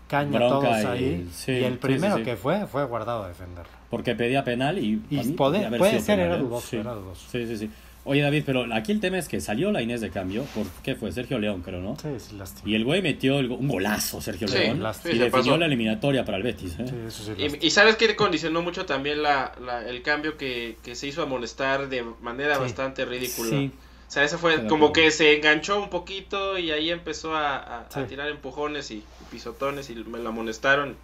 caña 0.09 0.37
a 0.37 0.39
Bronca 0.47 0.67
todos 0.69 0.81
y- 0.83 0.85
ahí, 0.87 1.29
sí, 1.31 1.51
y 1.53 1.63
el 1.63 1.73
sí, 1.73 1.79
primero 1.79 2.15
sí, 2.15 2.19
sí. 2.21 2.25
que 2.25 2.35
fue, 2.35 2.67
fue 2.67 2.83
Guardado 2.85 3.23
a 3.23 3.27
defenderlo. 3.29 3.71
Porque 3.89 4.15
pedía 4.15 4.43
penal 4.43 4.77
y. 4.77 5.01
Y 5.09 5.17
mí 5.17 5.17
puede- 5.17 5.33
podía 5.35 5.67
haber 5.67 5.79
puede 5.79 5.91
sido 5.93 6.03
ser, 6.03 6.19
era 6.19 6.35
¿eh? 6.35 6.39
dudoso, 6.39 6.67
Sí. 6.67 6.75
era 6.77 6.93
dudoso. 6.93 7.25
Sí, 7.31 7.47
sí, 7.47 7.57
sí. 7.57 7.69
Oye, 8.05 8.21
David, 8.21 8.43
pero 8.45 8.65
aquí 8.73 8.91
el 8.91 9.01
tema 9.01 9.17
es 9.19 9.27
que 9.27 9.39
salió 9.41 9.71
la 9.71 9.81
Inés 9.81 10.01
de 10.01 10.09
cambio. 10.09 10.43
¿Por 10.55 10.65
qué 10.83 10.95
fue? 10.95 11.11
Sergio 11.11 11.37
León, 11.37 11.61
creo, 11.61 11.79
¿no? 11.81 11.95
Sí, 12.01 12.07
sí, 12.17 12.35
lástima. 12.37 12.67
Y 12.69 12.75
el 12.75 12.83
güey 12.85 13.01
metió 13.01 13.37
el 13.39 13.49
go- 13.49 13.55
un 13.57 13.67
golazo, 13.67 14.19
Sergio 14.21 14.47
Sí, 14.47 14.57
León. 14.57 14.77
sí, 14.93 15.09
y 15.09 15.11
se 15.11 15.17
definió 15.25 15.29
pasó. 15.31 15.57
la 15.57 15.65
eliminatoria 15.65 16.23
para 16.25 16.37
el 16.37 16.43
Betis. 16.43 16.75
¿eh? 16.79 16.85
Sí, 16.87 16.95
eso 17.07 17.23
sí. 17.25 17.33
Y, 17.61 17.67
y 17.67 17.69
sabes 17.69 17.97
que 17.97 18.15
condicionó 18.15 18.61
mucho 18.63 18.85
también 18.85 19.21
la, 19.21 19.51
la- 19.63 19.87
el 19.87 20.01
cambio 20.01 20.37
que, 20.37 20.77
que 20.81 20.95
se 20.95 21.07
hizo 21.07 21.21
amonestar 21.21 21.89
de 21.89 22.03
manera 22.21 22.55
Sí. 22.55 22.61
bastante 22.61 23.05
ridícula. 23.05 23.49
Sí. 23.49 23.71
O 24.09 24.11
sea, 24.11 24.23
ese 24.23 24.39
fue 24.39 24.65
como 24.67 24.91
que 24.91 25.11
se 25.11 25.35
enganchó 25.37 25.79
un 25.79 25.89
poquito 25.91 26.57
y 26.57 26.71
ahí 26.71 26.89
empezó 26.89 27.35
a, 27.35 27.81
a- 27.85 28.07
tirar 28.07 28.27
empujones 28.29 28.89
y, 28.89 28.95
y 28.95 29.03
pisotones 29.31 29.89
y 29.91 29.95
me 29.95 30.17
lo 30.17 30.29
amonestaron. 30.29 30.95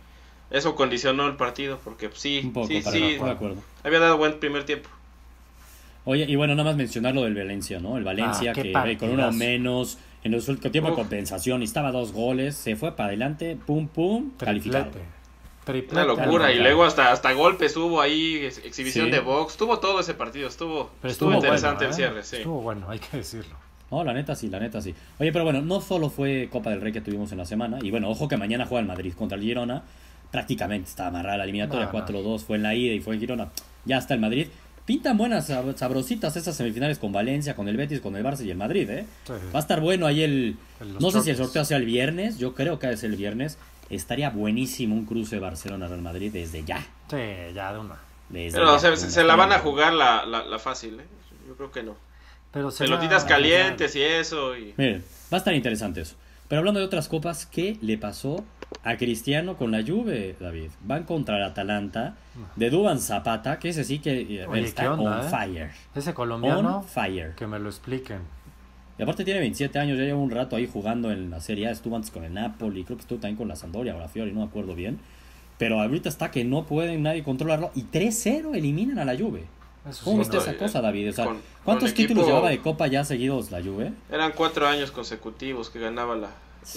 Eso 0.50 0.76
condicionó 0.76 1.28
el 1.28 1.36
partido 1.36 1.80
porque 1.84 2.10
pues, 2.10 2.20
sí, 2.22 2.42
Un 2.44 2.54
poco, 2.54 2.68
sí, 2.68 2.82
para 2.82 2.98
sí, 2.98 3.14
de 3.18 3.32
acuerdo. 3.32 3.58
había 3.84 4.00
dado 4.00 4.18
buen 4.18 4.40
primer 4.40 4.64
tiempo. 4.66 4.90
Oye, 6.06 6.26
y 6.28 6.36
bueno, 6.36 6.54
nada 6.56 6.70
más 6.70 6.78
mencionar 6.78 7.16
lo 7.16 7.24
del 7.24 7.34
Valencia, 7.36 7.80
¿no? 7.80 7.98
El 7.98 8.04
Valencia 8.04 8.52
Ah, 8.52 8.54
qué 8.54 8.62
que 8.64 8.92
eh, 8.92 8.98
con 8.98 9.10
uno 9.10 9.32
menos, 9.32 9.98
en 10.24 10.34
el 10.34 10.40
último 10.48 10.72
tiempo 10.72 10.90
de 10.90 10.96
compensación, 10.96 11.62
y 11.62 11.66
estaba 11.66 11.92
dos 11.92 12.12
goles, 12.12 12.56
se 12.56 12.76
fue 12.76 12.96
para 12.96 13.08
adelante, 13.10 13.58
pum, 13.66 13.88
pum, 13.88 14.32
calificado. 14.38 14.92
Una 15.92 16.06
locura. 16.06 16.52
Y 16.52 16.60
luego 16.60 16.84
hasta, 16.84 17.12
hasta 17.12 17.32
golpes 17.34 17.76
hubo 17.78 18.00
ahí, 18.02 18.38
ex- 18.46 18.60
exhibición 18.66 19.06
Sí. 19.06 19.12
de 19.12 19.20
box. 19.20 19.58
Tuvo 19.58 19.80
todo 19.80 20.00
ese 20.00 20.14
partido. 20.14 20.48
Estuvo, 20.48 20.92
Pero 21.02 21.12
estuvo, 21.12 21.30
estuvo 21.32 21.36
interesante 21.46 21.86
bueno, 21.86 21.88
el 21.88 21.92
¿eh? 21.92 21.96
cierre. 21.96 22.24
Sí. 22.24 22.36
Estuvo 22.38 22.62
bueno, 22.62 22.86
hay 22.90 23.00
que 23.00 23.18
decirlo. 23.18 23.56
No, 23.92 24.04
la 24.04 24.14
neta 24.14 24.36
sí, 24.36 24.50
la 24.50 24.60
neta 24.60 24.82
sí. 24.82 24.94
Oye, 25.20 25.32
pero 25.32 25.44
bueno, 25.46 25.62
no 25.62 25.80
solo 25.82 26.10
fue 26.10 26.50
Copa 26.52 26.70
del 26.72 26.82
Rey 26.82 26.92
que 26.92 27.02
tuvimos 27.02 27.32
en 27.32 27.38
la 27.38 27.46
semana, 27.46 27.78
y 27.82 27.92
bueno, 27.92 28.10
ojo 28.10 28.28
que 28.28 28.36
mañana 28.36 28.66
juega 28.66 28.82
el 28.82 28.88
Madrid 28.88 29.14
contra 29.14 29.38
el 29.38 29.44
Girona, 29.44 29.84
prácticamente 30.32 30.90
está 30.90 31.08
amarrada 31.08 31.38
la 31.38 31.44
eliminatoria, 31.44 31.86
No, 31.86 32.00
no. 32.00 32.06
4-2 32.06 32.40
fue 32.44 32.58
en 32.58 32.64
la 32.64 32.74
ida 32.76 32.94
y 32.94 33.00
fue 33.00 33.14
en 33.14 33.20
Girona, 33.22 33.50
ya 33.86 33.98
está 34.00 34.14
el 34.16 34.20
Madrid. 34.20 34.48
Pintan 34.86 35.18
buenas, 35.18 35.50
sab- 35.50 35.76
sabrositas 35.76 36.36
esas 36.36 36.56
semifinales 36.56 37.00
con 37.00 37.12
Valencia, 37.12 37.56
con 37.56 37.68
el 37.68 37.76
Betis, 37.78 38.02
con 38.02 38.16
el 38.16 38.24
Barça 38.24 38.44
y 38.46 38.52
el 38.52 38.58
Madrid, 38.58 38.88
¿eh? 38.90 39.06
Sí. 39.26 39.34
Va 39.54 39.60
a 39.60 39.62
estar 39.62 39.82
bueno 39.82 40.06
ahí 40.06 40.22
el... 40.22 40.58
No 41.00 41.10
sé 41.10 41.22
si 41.22 41.30
el 41.32 41.38
sorteo 41.38 41.66
sea 41.66 41.78
el 41.78 41.86
viernes, 41.86 42.38
yo 42.38 42.54
creo 42.54 42.78
que 42.78 42.92
es 42.92 43.04
el 43.04 43.16
viernes. 43.16 43.58
Estaría 43.90 44.30
buenísimo 44.30 44.96
un 44.96 45.06
cruce 45.06 45.40
Barcelona-Real 45.40 46.02
Madrid 46.02 46.32
desde 46.34 46.64
ya. 46.64 46.80
Sí, 47.10 47.18
ya 47.54 47.74
de 47.74 47.80
una. 47.80 47.96
desde 48.30 48.58
Pero 48.58 48.78
ya, 48.78 48.96
se, 48.96 49.24
la 49.24 49.36
van 49.36 49.52
a 49.52 49.60
jugar 49.60 49.94
la, 49.94 50.26
la, 50.26 50.44
la 50.44 50.60
fácil. 50.60 51.00
¿eh? 51.00 51.06
Yo 51.48 51.56
creo 51.56 51.72
que 51.72 51.84
no. 51.84 51.96
Pero 52.52 52.72
Pelotitas 52.72 53.26
calientes 53.26 53.96
y 53.96 54.02
eso. 54.02 54.58
Y... 54.58 54.74
Miren, 54.78 55.04
va 55.32 55.38
a 55.38 55.40
estar 55.40 55.54
interesante 55.54 56.02
eso. 56.02 56.16
Pero 56.48 56.60
hablando 56.60 56.80
de 56.80 56.86
otras 56.86 57.08
copas, 57.08 57.46
¿qué 57.46 57.78
le 57.82 57.98
pasó 57.98 58.46
a 58.84 58.98
Cristiano 58.98 59.58
con 59.58 59.72
la 59.72 59.84
Juve, 59.84 60.36
David? 60.40 60.70
Van 60.82 61.04
contra 61.04 61.38
el 61.38 61.44
Atalanta 61.44 62.16
de 62.56 62.70
Duban 62.70 63.00
Zapata, 63.00 63.58
que 63.60 63.70
ese 63.70 63.84
sí 63.84 64.00
que 64.00 64.42
eh, 64.42 64.48
Oye, 64.48 64.62
está 64.62 64.84
¿qué 64.84 64.88
onda, 64.90 65.20
on 65.22 65.26
eh? 65.26 65.30
fire. 65.30 65.72
Ese 65.96 66.12
On 66.12 66.16
colombiano, 66.16 66.84
fire. 66.84 67.34
que 67.36 67.48
me 67.48 67.60
lo 67.60 67.68
expliquen. 67.68 68.20
Y 68.98 69.04
aparte 69.04 69.26
tiene 69.26 69.40
27 69.42 69.78
años, 69.78 69.98
ya 69.98 70.06
lleva 70.06 70.20
un 70.20 70.32
rato 70.32 70.56
ahí 70.56 70.70
jugando 70.72 71.12
en 71.12 71.30
la 71.30 71.42
Serie 71.42 71.68
A, 71.68 71.72
estuvo 71.72 71.96
antes 71.96 72.12
con 72.12 72.24
el 72.24 72.34
Napoli, 72.34 72.84
creo 72.86 72.98
que 72.98 73.02
estuvo 73.02 73.20
también 73.20 73.36
con 73.38 73.48
la 73.48 73.56
Sampdoria 73.56 73.96
o 73.96 74.00
la 74.00 74.08
Fiori, 74.08 74.32
no 74.32 74.40
me 74.42 74.46
acuerdo 74.46 74.74
bien. 74.76 75.00
Pero 75.58 75.82
ahorita 75.82 76.10
está 76.10 76.32
que 76.32 76.44
no 76.44 76.66
pueden 76.66 77.04
nadie 77.04 77.24
controlarlo 77.24 77.72
y 77.76 77.84
3-0 77.84 78.56
eliminan 78.56 79.00
a 79.00 79.06
la 79.06 79.18
Juve. 79.18 79.44
Eso 79.90 80.04
¿Cómo 80.04 80.24
sí, 80.24 80.32
no, 80.32 80.38
esa 80.40 80.52
eh, 80.52 80.58
cosa, 80.58 80.82
David? 80.82 81.10
O 81.10 81.14
sea, 81.14 81.26
con- 81.26 81.42
¿cuántos 81.64 81.90
con 81.90 81.96
títulos 81.98 82.24
equipo- 82.24 82.28
llevaba 82.28 82.50
de 82.50 82.60
Copa 82.60 82.88
ya 82.88 83.04
seguidos 83.06 83.52
la 83.52 83.62
Juve? 83.62 83.94
Eran 84.12 84.32
cuatro 84.32 84.68
años 84.68 84.92
consecutivos 84.92 85.70
que 85.70 85.80
ganaba 85.80 86.16
la, 86.16 86.30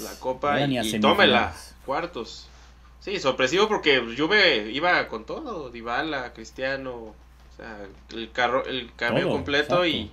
la 0.03 0.11
Copa. 0.21 0.61
Y, 0.61 1.01
tómela, 1.01 1.55
cuartos. 1.87 2.49
Sí, 3.01 3.19
sorpresivo 3.19 3.69
porque 3.69 4.03
Juve 4.17 4.71
iba 4.73 5.07
con 5.09 5.25
todo. 5.25 5.71
Dybala, 5.71 6.33
Cristiano. 6.35 6.93
O 6.95 7.15
sea, 7.57 7.79
el, 8.15 8.31
carro, 8.31 8.65
el 8.67 8.91
cambio 8.95 9.25
Todo, 9.25 9.33
completo 9.33 9.87
y 9.87 10.11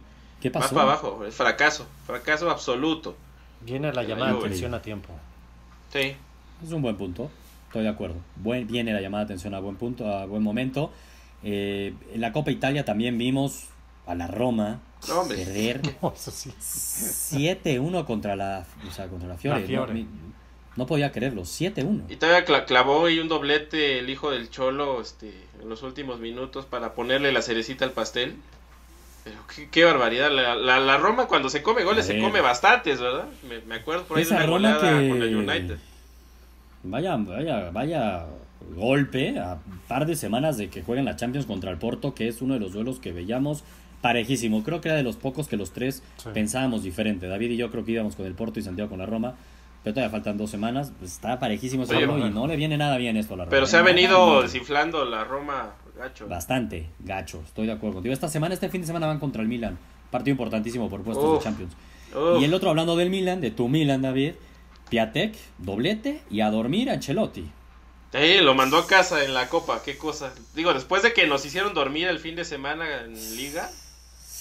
¿Qué 0.51 0.57
más 0.59 0.63
pasó? 0.65 0.75
para 0.75 0.87
abajo. 0.91 1.23
El 1.25 1.31
fracaso. 1.31 1.87
Fracaso 2.05 2.49
absoluto. 2.49 3.15
Viene 3.61 3.87
la 3.93 4.01
La 4.01 4.03
llamada 4.07 4.33
de 4.33 4.39
atención 4.39 4.73
a 4.73 4.81
tiempo. 4.81 5.09
Sí. 5.91 6.15
Es 6.63 6.71
un 6.71 6.81
buen 6.81 6.95
punto, 6.97 7.29
estoy 7.67 7.83
de 7.83 7.89
acuerdo. 7.89 8.15
Buen, 8.35 8.67
viene 8.67 8.93
la 8.93 9.01
llamada 9.01 9.23
de 9.23 9.33
atención 9.33 9.53
a 9.53 9.59
buen 9.59 9.75
punto, 9.75 10.07
a 10.07 10.25
buen 10.25 10.43
momento. 10.43 10.91
Eh, 11.43 11.93
en 12.13 12.21
la 12.21 12.31
Copa 12.31 12.51
Italia 12.51 12.85
también 12.85 13.17
vimos 13.17 13.65
a 14.07 14.15
la 14.15 14.27
Roma 14.27 14.81
No, 15.07 15.27
perder 15.27 15.81
No, 16.01 16.13
sí. 16.15 16.51
7-1 16.59 18.05
contra 18.05 18.35
la, 18.35 18.65
o 18.87 18.91
sea, 18.91 19.07
contra 19.07 19.27
la 19.27 19.37
Fiore. 19.37 19.61
La 19.61 19.67
Fiore. 19.67 19.93
No, 20.03 20.07
no 20.75 20.85
podía 20.85 21.11
creerlo, 21.11 21.43
7-1. 21.43 22.03
Y 22.09 22.15
todavía 22.17 22.45
cla- 22.45 22.65
clavó 22.65 23.05
ahí 23.05 23.19
un 23.19 23.27
doblete 23.29 23.99
el 23.99 24.09
hijo 24.09 24.31
del 24.31 24.49
Cholo 24.49 25.01
este, 25.01 25.33
en 25.61 25.69
los 25.69 25.83
últimos 25.83 26.19
minutos 26.19 26.65
para 26.65 26.93
ponerle 26.93 27.31
la 27.31 27.41
cerecita 27.41 27.85
al 27.85 27.91
pastel. 27.91 28.35
Pero 29.25 29.37
qué, 29.53 29.67
qué 29.69 29.83
barbaridad. 29.83 30.31
La, 30.31 30.55
la, 30.55 30.79
la 30.79 30.97
Roma 30.97 31.25
cuando 31.27 31.49
se 31.49 31.61
come 31.61 31.83
goles 31.83 32.05
se 32.05 32.19
come 32.21 32.39
bastantes, 32.39 33.01
¿verdad? 33.01 33.25
Me, 33.49 33.59
me 33.61 33.75
acuerdo 33.75 34.03
por 34.05 34.17
ahí 34.17 34.23
Esa 34.23 34.39
de 34.39 34.49
una 34.49 34.75
que- 34.79 35.09
con 35.09 35.21
el 35.21 35.35
United. 35.35 35.77
Vaya, 36.83 37.15
vaya, 37.17 37.69
vaya 37.71 38.25
golpe 38.75 39.37
a 39.39 39.53
un 39.67 39.79
par 39.87 40.05
de 40.05 40.15
semanas 40.15 40.57
de 40.57 40.69
que 40.69 40.81
jueguen 40.83 41.05
la 41.05 41.15
Champions 41.15 41.45
contra 41.45 41.71
el 41.71 41.77
Porto, 41.77 42.13
que 42.13 42.27
es 42.27 42.41
uno 42.41 42.53
de 42.53 42.59
los 42.59 42.73
duelos 42.73 42.99
que 42.99 43.11
veíamos 43.11 43.63
parejísimo. 44.01 44.63
Creo 44.63 44.81
que 44.81 44.89
era 44.89 44.97
de 44.97 45.03
los 45.03 45.15
pocos 45.15 45.47
que 45.47 45.57
los 45.57 45.71
tres 45.73 46.03
Sí. 46.17 46.29
pensábamos 46.33 46.83
diferente. 46.83 47.27
David 47.27 47.51
y 47.51 47.57
yo 47.57 47.71
creo 47.71 47.83
que 47.85 47.93
íbamos 47.93 48.15
con 48.15 48.25
el 48.27 48.33
Porto 48.35 48.59
y 48.59 48.63
Santiago 48.63 48.89
con 48.89 48.99
la 48.99 49.05
Roma. 49.07 49.33
Pero 49.83 49.95
todavía 49.95 50.11
faltan 50.11 50.37
dos 50.37 50.49
semanas. 50.51 50.91
Pues 50.99 51.11
está 51.13 51.39
parejísimo 51.39 51.83
ese 51.83 51.99
y 52.01 52.05
no 52.05 52.47
le 52.47 52.55
viene 52.55 52.77
nada 52.77 52.97
bien 52.97 53.17
esto 53.17 53.33
a 53.33 53.37
la 53.37 53.43
Roma. 53.45 53.49
Pero 53.51 53.65
se 53.65 53.77
ha 53.77 53.81
¿eh? 53.81 53.83
venido 53.83 54.17
No, 54.35 54.41
desinflando 54.43 55.05
la 55.05 55.23
Roma, 55.23 55.73
gacho. 55.95 56.27
Bastante, 56.27 56.89
gacho. 56.99 57.41
Estoy 57.45 57.65
de 57.67 57.73
acuerdo 57.73 57.95
contigo. 57.95 58.13
Esta 58.13 58.27
semana, 58.29 58.53
este 58.53 58.69
fin 58.69 58.81
de 58.81 58.87
semana 58.87 59.07
van 59.07 59.19
contra 59.19 59.41
el 59.41 59.47
Milan. 59.47 59.77
Partido 60.11 60.31
importantísimo 60.31 60.89
por 60.89 61.01
puestos 61.03 61.25
Uf. 61.25 61.37
de 61.39 61.43
Champions. 61.43 61.73
Uf. 62.15 62.41
Y 62.41 62.45
el 62.45 62.53
otro 62.53 62.69
hablando 62.69 62.95
del 62.95 63.09
Milan, 63.09 63.41
de 63.41 63.51
tu 63.51 63.67
Milan, 63.67 64.01
David. 64.01 64.33
Piatek, 64.89 65.35
doblete 65.57 66.21
y 66.29 66.41
a 66.41 66.51
dormir 66.51 66.89
a 66.91 66.93
Ancelotti. 66.93 67.49
Sí, 68.13 68.37
lo 68.41 68.53
mandó 68.53 68.77
a 68.77 68.85
casa 68.87 69.25
en 69.25 69.33
la 69.33 69.49
copa, 69.49 69.81
qué 69.83 69.97
cosa. 69.97 70.31
Digo, 70.55 70.73
después 70.73 71.01
de 71.03 71.11
que 71.11 71.25
nos 71.27 71.43
hicieron 71.45 71.73
dormir 71.73 72.07
el 72.07 72.19
fin 72.19 72.35
de 72.35 72.45
semana 72.45 73.01
en 73.01 73.13
Liga, 73.35 73.69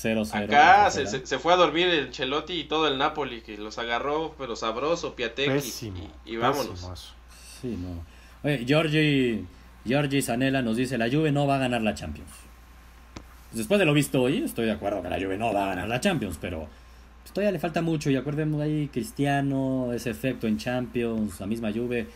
0-0. 0.02 0.44
acá 0.44 0.84
la 0.84 0.90
se, 0.90 1.26
se- 1.26 1.38
fue 1.38 1.52
a 1.54 1.56
dormir 1.56 1.88
el 1.88 2.11
Chelotti 2.11 2.52
y 2.52 2.64
todo 2.64 2.87
el 2.88 2.99
Napoli, 2.99 3.40
que 3.40 3.56
los 3.56 3.78
agarró, 3.78 4.34
pero 4.38 4.54
sabroso, 4.54 5.14
Piatek, 5.16 5.46
y- 5.49 5.50
Pésimo. 5.50 6.11
y, 6.26 6.32
y 6.34 6.37
vámonos. 6.37 7.14
Sí, 7.61 7.76
no. 7.80 8.04
Oye, 8.49 8.64
Giorgi, 8.66 9.44
Giorgi 9.84 10.22
Sanela 10.22 10.62
nos 10.62 10.76
dice, 10.76 10.98
la 10.98 11.10
Juve 11.10 11.30
no 11.30 11.46
va 11.46 11.56
a 11.56 11.58
ganar 11.58 11.82
la 11.82 11.94
Champions. 11.94 12.30
Pues 13.50 13.58
después 13.58 13.78
de 13.78 13.84
lo 13.84 13.92
visto 13.92 14.22
hoy, 14.22 14.38
estoy 14.38 14.66
de 14.66 14.72
acuerdo 14.72 15.02
que 15.02 15.10
la 15.10 15.16
Juve 15.16 15.38
no 15.38 15.52
va 15.52 15.64
a 15.64 15.68
ganar 15.68 15.88
la 15.88 16.00
Champions, 16.00 16.38
pero 16.40 16.66
pues, 17.22 17.32
todavía 17.32 17.52
le 17.52 17.58
falta 17.58 17.82
mucho. 17.82 18.10
Y 18.10 18.16
acuérdense 18.16 18.62
ahí, 18.62 18.88
Cristiano, 18.92 19.92
ese 19.92 20.10
efecto 20.10 20.46
en 20.46 20.58
Champions, 20.58 21.38
la 21.38 21.46
misma 21.46 21.70
Juve. 21.72 22.06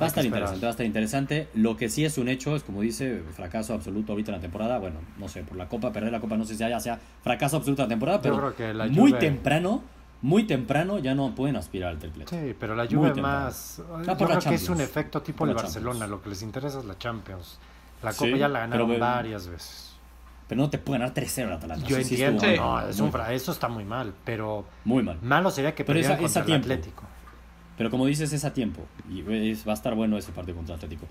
Va 0.00 0.06
a 0.06 0.08
estar 0.08 0.24
interesante, 0.24 0.62
va 0.62 0.68
a 0.68 0.70
estar 0.70 0.86
interesante. 0.86 1.48
Lo 1.54 1.76
que 1.76 1.90
sí 1.90 2.06
es 2.06 2.16
un 2.16 2.28
hecho, 2.28 2.56
es 2.56 2.62
como 2.62 2.80
dice, 2.80 3.22
fracaso 3.36 3.74
absoluto 3.74 4.12
ahorita 4.12 4.32
en 4.32 4.38
la 4.38 4.40
temporada. 4.40 4.78
Bueno, 4.78 4.96
no 5.18 5.28
sé, 5.28 5.42
por 5.42 5.58
la 5.58 5.68
Copa, 5.68 5.92
perder 5.92 6.10
la 6.10 6.20
Copa, 6.20 6.38
no 6.38 6.44
sé 6.44 6.54
si 6.54 6.64
haya 6.64 6.80
sea 6.80 6.98
fracaso 7.22 7.58
absoluto 7.58 7.82
en 7.82 7.88
la 7.88 7.92
temporada, 7.92 8.18
Yo 8.18 8.22
pero 8.22 8.36
creo 8.38 8.56
que 8.56 8.74
la 8.74 8.86
muy 8.86 9.12
temprano, 9.12 9.82
muy 10.22 10.44
temprano 10.44 10.98
ya 10.98 11.14
no 11.14 11.34
pueden 11.34 11.56
aspirar 11.56 11.90
al 11.90 11.98
triplete. 11.98 12.30
Sí, 12.48 12.56
pero 12.58 12.74
la 12.74 12.86
Juve 12.86 13.14
más... 13.14 13.80
Ah, 13.90 14.02
Yo 14.06 14.16
por 14.18 14.28
la 14.28 14.38
creo 14.38 14.50
que 14.50 14.54
es 14.56 14.68
un 14.68 14.80
efecto 14.80 15.22
tipo 15.22 15.44
el 15.44 15.50
la 15.54 15.56
Barcelona. 15.62 15.92
Champions. 16.00 16.10
Lo 16.10 16.22
que 16.22 16.28
les 16.30 16.42
interesa 16.42 16.78
es 16.80 16.84
la 16.84 16.98
Champions. 16.98 17.58
La 18.02 18.12
Sí, 18.12 18.18
Copa 18.26 18.36
ya 18.36 18.48
la 18.48 18.60
ganaron 18.60 18.88
pero- 18.88 19.00
varias 19.00 19.48
veces. 19.48 19.86
Pero 20.48 20.62
no 20.62 20.68
te 20.70 20.78
pueden 20.78 21.02
dar 21.02 21.14
3-0 21.14 21.46
al 21.46 21.52
Atalanta. 21.54 21.86
Yo 21.86 21.96
sí 22.02 22.20
entiendo, 22.22 22.44
no, 22.62 22.80
es 22.88 22.98
un 22.98 23.12
fra- 23.12 23.32
eso 23.32 23.52
está 23.52 23.68
muy 23.68 23.84
mal, 23.84 24.12
pero 24.24 24.64
Muy 24.84 25.02
mal. 25.02 25.16
malo 25.22 25.50
sería 25.52 25.74
que 25.76 25.84
perdieran 25.84 26.12
esa- 26.12 26.24
es 26.26 26.36
a 26.36 26.40
contra 26.40 26.40
el 26.56 26.60
tiempo. 26.62 26.64
Atlético. 26.80 27.02
Pero 27.78 27.88
como 27.90 28.04
dices, 28.06 28.32
es 28.32 28.44
a 28.44 28.52
tiempo. 28.52 28.82
Y 29.08 29.20
es- 29.50 29.66
va 29.66 29.70
a 29.70 29.74
estar 29.74 29.94
bueno 29.94 30.18
ese 30.18 30.32
partido 30.32 30.56
contra 30.56 30.74
Atlético. 30.74 31.06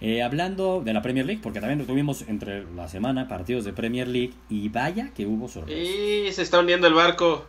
Eh, 0.00 0.22
hablando 0.22 0.80
de 0.82 0.92
la 0.94 1.02
Premier 1.02 1.26
League, 1.26 1.40
porque 1.42 1.60
también 1.60 1.84
tuvimos 1.86 2.22
entre 2.28 2.64
la 2.72 2.88
semana 2.88 3.28
partidos 3.28 3.64
de 3.66 3.72
Premier 3.74 4.08
League. 4.08 4.32
Y 4.48 4.68
vaya 4.70 5.10
que 5.14 5.26
hubo 5.26 5.48
sorpresa. 5.48 5.78
Y 5.78 6.32
se 6.32 6.40
está 6.42 6.58
hundiendo 6.60 6.86
el 6.86 6.94
barco. 6.94 7.44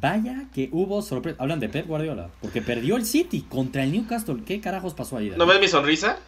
Vaya 0.00 0.44
que 0.54 0.68
hubo 0.72 1.02
sorpresa. 1.02 1.36
Hablan 1.40 1.60
de 1.60 1.68
Pep 1.68 1.86
Guardiola. 1.86 2.28
Porque 2.40 2.62
perdió 2.62 2.96
el 2.96 3.04
City 3.04 3.42
contra 3.48 3.82
el 3.84 3.92
Newcastle. 3.92 4.42
¿Qué 4.46 4.60
carajos 4.60 4.94
pasó 4.94 5.16
ahí? 5.16 5.26
David? 5.28 5.38
¿No 5.38 5.46
ves 5.46 5.60
mi 5.60 5.68
sonrisa? 5.68 6.18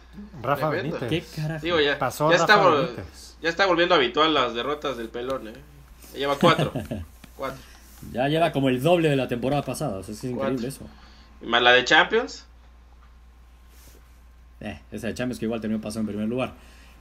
Rafa 0.41 0.69
Tremendo. 0.69 0.99
Benítez. 0.99 1.09
¿Qué 1.33 1.41
carajos? 1.41 1.61
Digo, 1.61 1.79
ya, 1.79 1.97
Pasó 1.99 2.29
ya, 2.31 2.37
Rafa 2.37 2.53
está, 2.53 2.63
vol- 2.65 2.81
Benítez. 2.85 3.37
ya 3.41 3.49
está 3.49 3.65
volviendo 3.65 3.95
habitual 3.95 4.33
las 4.33 4.53
derrotas 4.53 4.97
del 4.97 5.09
pelón, 5.09 5.47
¿eh? 5.47 5.53
Ya 6.13 6.19
lleva 6.19 6.35
cuatro. 6.37 6.71
cuatro. 7.37 7.57
Ya 8.11 8.27
lleva 8.27 8.51
como 8.51 8.69
el 8.69 8.81
doble 8.83 9.09
de 9.09 9.15
la 9.15 9.27
temporada 9.27 9.63
pasada. 9.63 9.97
O 9.99 10.03
sea, 10.03 10.13
es 10.13 10.23
increíble 10.23 10.67
eso. 10.67 10.85
Y 11.41 11.45
Más 11.47 11.61
la 11.61 11.71
de 11.71 11.83
Champions. 11.85 12.45
Eh, 14.61 14.79
esa 14.91 15.07
de 15.07 15.13
Champions 15.13 15.39
que 15.39 15.45
igual 15.45 15.61
terminó 15.61 15.81
pasando 15.81 16.11
en 16.11 16.17
primer 16.17 16.29
lugar. 16.29 16.53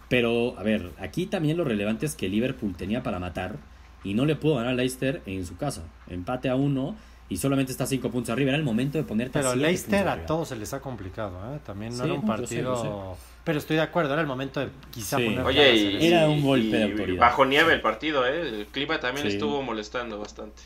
Pero, 0.09 0.59
a 0.59 0.63
ver, 0.63 0.91
aquí 0.99 1.27
también 1.27 1.57
lo 1.57 1.65
relevante 1.65 2.07
es 2.07 2.15
que 2.15 2.29
Liverpool 2.29 2.75
tenía 2.77 3.03
para 3.03 3.19
matar 3.19 3.57
y 4.05 4.15
no 4.15 4.27
le 4.27 4.37
pudo 4.37 4.57
ganar 4.57 4.73
a 4.73 4.75
Leicester 4.75 5.23
en 5.27 5.45
su 5.47 5.57
casa. 5.57 5.83
Empate 6.09 6.49
a 6.49 6.55
uno 6.55 6.95
y 7.29 7.39
solamente 7.39 7.73
está 7.73 7.87
cinco 7.87 8.11
puntos 8.11 8.31
arriba. 8.31 8.51
Era 8.51 8.59
el 8.59 8.65
momento 8.65 8.99
de 8.99 9.05
ponerte 9.05 9.39
a 9.39 9.43
Pero 9.43 9.53
siete 9.55 9.67
Leicester 9.67 10.09
a 10.09 10.27
todos 10.27 10.49
se 10.49 10.57
les 10.57 10.73
ha 10.75 10.81
complicado, 10.81 11.39
¿eh? 11.55 11.59
También 11.65 11.93
no 11.97 12.05
Sí, 12.05 12.05
era 12.05 12.15
un 12.15 12.21
no, 12.27 12.37
yo 12.37 12.47
sé, 12.47 12.63
partido... 12.63 13.17
Pero 13.45 13.59
estoy 13.59 13.77
de 13.77 13.83
acuerdo, 13.83 14.13
era 14.13 14.23
el 14.23 14.27
momento 14.29 14.61
de 14.61 14.69
quizá 14.91 15.19
Sí. 15.19 15.25
poner 15.25 15.41
Oye, 15.41 15.75
y, 15.77 16.07
Era 16.07 16.29
un 16.29 16.43
golpe 16.43 16.67
y 16.67 16.71
de 16.71 16.85
autoridad. 16.85 17.21
Bajo 17.21 17.45
nieve 17.45 17.75
el 17.75 17.81
partido, 17.83 18.27
¿eh? 18.27 18.41
El 18.61 18.67
clima 18.67 19.01
también 19.01 19.27
Sí. 19.27 19.35
estuvo 19.35 19.63
molestando 19.63 20.19
bastante. 20.19 20.63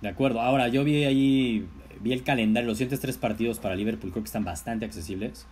De 0.00 0.08
acuerdo. 0.08 0.40
Ahora, 0.40 0.68
yo 0.68 0.84
vi 0.84 1.04
ahí, 1.04 1.66
vi 2.00 2.12
el 2.12 2.22
calendario. 2.24 2.68
Los 2.68 2.78
siguientes 2.78 3.00
tres 3.00 3.16
partidos 3.18 3.58
para 3.58 3.74
Liverpool 3.74 4.10
creo 4.12 4.22
que 4.22 4.28
están 4.28 4.44
bastante 4.44 4.84
accesibles. 4.84 5.46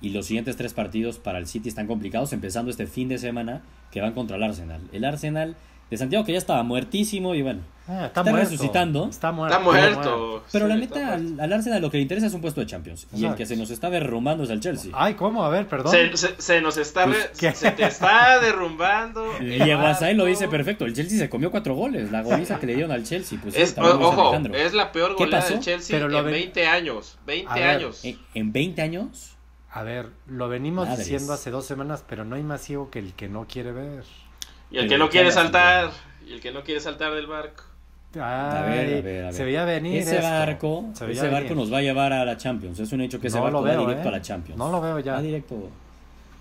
Y 0.00 0.10
los 0.10 0.26
siguientes 0.26 0.56
tres 0.56 0.74
partidos 0.74 1.18
para 1.18 1.38
el 1.38 1.46
City 1.46 1.68
están 1.68 1.86
complicados, 1.86 2.32
empezando 2.32 2.70
este 2.70 2.86
fin 2.86 3.08
de 3.08 3.18
semana 3.18 3.62
que 3.90 4.00
van 4.00 4.12
contra 4.12 4.36
el 4.36 4.42
Arsenal. 4.42 4.80
El 4.92 5.04
Arsenal 5.04 5.56
de 5.90 5.96
Santiago 5.96 6.24
que 6.24 6.32
ya 6.32 6.38
estaba 6.38 6.62
muertísimo 6.62 7.34
y 7.34 7.42
bueno. 7.42 7.60
Ah, 7.86 8.06
está, 8.06 8.20
Está 8.20 8.22
muerto. 8.24 8.50
resucitando. 8.50 9.08
Está 9.10 9.30
muerto. 9.30 9.54
Está 9.58 9.62
muerto. 9.70 10.44
Pero 10.50 10.64
Sí, 10.64 10.68
la 10.70 10.76
neta, 10.78 11.12
al, 11.12 11.38
al 11.38 11.52
Arsenal 11.52 11.82
lo 11.82 11.90
que 11.90 11.98
le 11.98 12.02
interesa 12.04 12.28
es 12.28 12.32
un 12.32 12.40
puesto 12.40 12.62
de 12.62 12.66
Champions. 12.66 13.06
Y 13.14 13.26
el 13.26 13.34
que 13.34 13.44
se 13.44 13.56
nos 13.58 13.68
está 13.68 13.90
derrumbando 13.90 14.44
es 14.44 14.48
el 14.50 14.60
Chelsea. 14.60 14.90
Ay, 14.94 15.12
¿cómo? 15.14 15.44
A 15.44 15.50
ver, 15.50 15.68
perdón. 15.68 15.92
Se, 15.92 16.16
se- 16.16 16.34
se 16.40 16.60
nos 16.62 16.78
está. 16.78 17.04
Pues, 17.04 17.30
se 17.34 17.70
te 17.72 17.84
está 17.84 18.38
derrumbando. 18.42 19.36
el 19.38 19.62
Diego 19.64 19.82
Azael 19.82 20.16
lo 20.16 20.24
dice 20.24 20.48
perfecto. 20.48 20.86
El 20.86 20.94
Chelsea 20.94 21.18
se 21.18 21.28
comió 21.28 21.50
cuatro 21.50 21.74
goles. 21.74 22.10
La 22.10 22.22
goliza 22.22 22.58
que 22.58 22.66
le 22.66 22.74
dieron 22.74 22.90
al 22.90 23.04
Chelsea. 23.04 23.38
Pues 23.42 23.54
Es, 23.54 23.76
ojo, 23.76 24.22
Alejandro. 24.28 24.54
es 24.54 24.72
la 24.72 24.90
peor 24.90 25.16
¿Qué 25.16 25.24
goleada 25.24 25.46
del 25.46 25.60
Chelsea 25.60 25.94
Pero 25.94 26.08
lo 26.08 26.20
en 26.20 26.24
ven- 26.24 26.32
20 26.32 26.66
años. 26.66 27.18
20 27.26 27.50
A 27.52 27.54
ver, 27.54 27.64
años. 27.68 28.02
En, 28.02 28.18
en 28.32 28.52
20 28.52 28.80
años. 28.80 29.36
A 29.70 29.82
ver, 29.82 30.08
lo 30.26 30.48
venimos 30.48 30.88
Madres. 30.88 31.04
diciendo 31.06 31.34
hace 31.34 31.50
dos 31.50 31.66
semanas, 31.66 32.02
pero 32.08 32.24
no 32.24 32.36
hay 32.36 32.42
más 32.44 32.62
ciego 32.62 32.90
que 32.90 33.00
el 33.00 33.12
que 33.12 33.28
no 33.28 33.46
quiere 33.46 33.72
ver. 33.72 34.04
Y 34.74 34.78
el 34.78 34.88
que 34.88 34.98
no 34.98 35.06
¿qué 35.06 35.12
quiere 35.12 35.30
saltar. 35.32 35.90
Y 36.26 36.32
el 36.34 36.40
que 36.40 36.50
no 36.52 36.62
quiere 36.62 36.80
saltar 36.80 37.12
del 37.14 37.26
barco. 37.26 37.62
Ay, 38.14 38.20
A 38.22 38.62
ver, 38.62 38.98
a 38.98 39.02
ver, 39.02 39.22
a 39.22 39.26
ver. 39.26 39.34
Se 39.34 39.44
veía 39.44 39.64
venir 39.64 39.98
ese 40.02 40.16
esto. 40.16 40.28
barco, 40.28 40.84
ese 41.08 41.28
barco 41.28 41.54
nos 41.54 41.72
va 41.72 41.78
a 41.78 41.82
llevar 41.82 42.12
a 42.12 42.24
la 42.24 42.36
Champions. 42.36 42.78
Es 42.78 42.92
un 42.92 43.00
hecho 43.00 43.20
que 43.20 43.26
ese 43.28 43.36
No 43.38 43.44
barco 43.44 43.58
lo 43.58 43.64
va 43.64 43.70
veo, 43.70 43.80
directo 43.86 44.04
¿eh? 44.04 44.08
a 44.08 44.10
la 44.12 44.22
Champions. 44.22 44.58
No 44.58 44.70
lo 44.70 44.80
veo 44.80 44.98
ya. 45.00 45.14
Va 45.14 45.22
directo. 45.22 45.54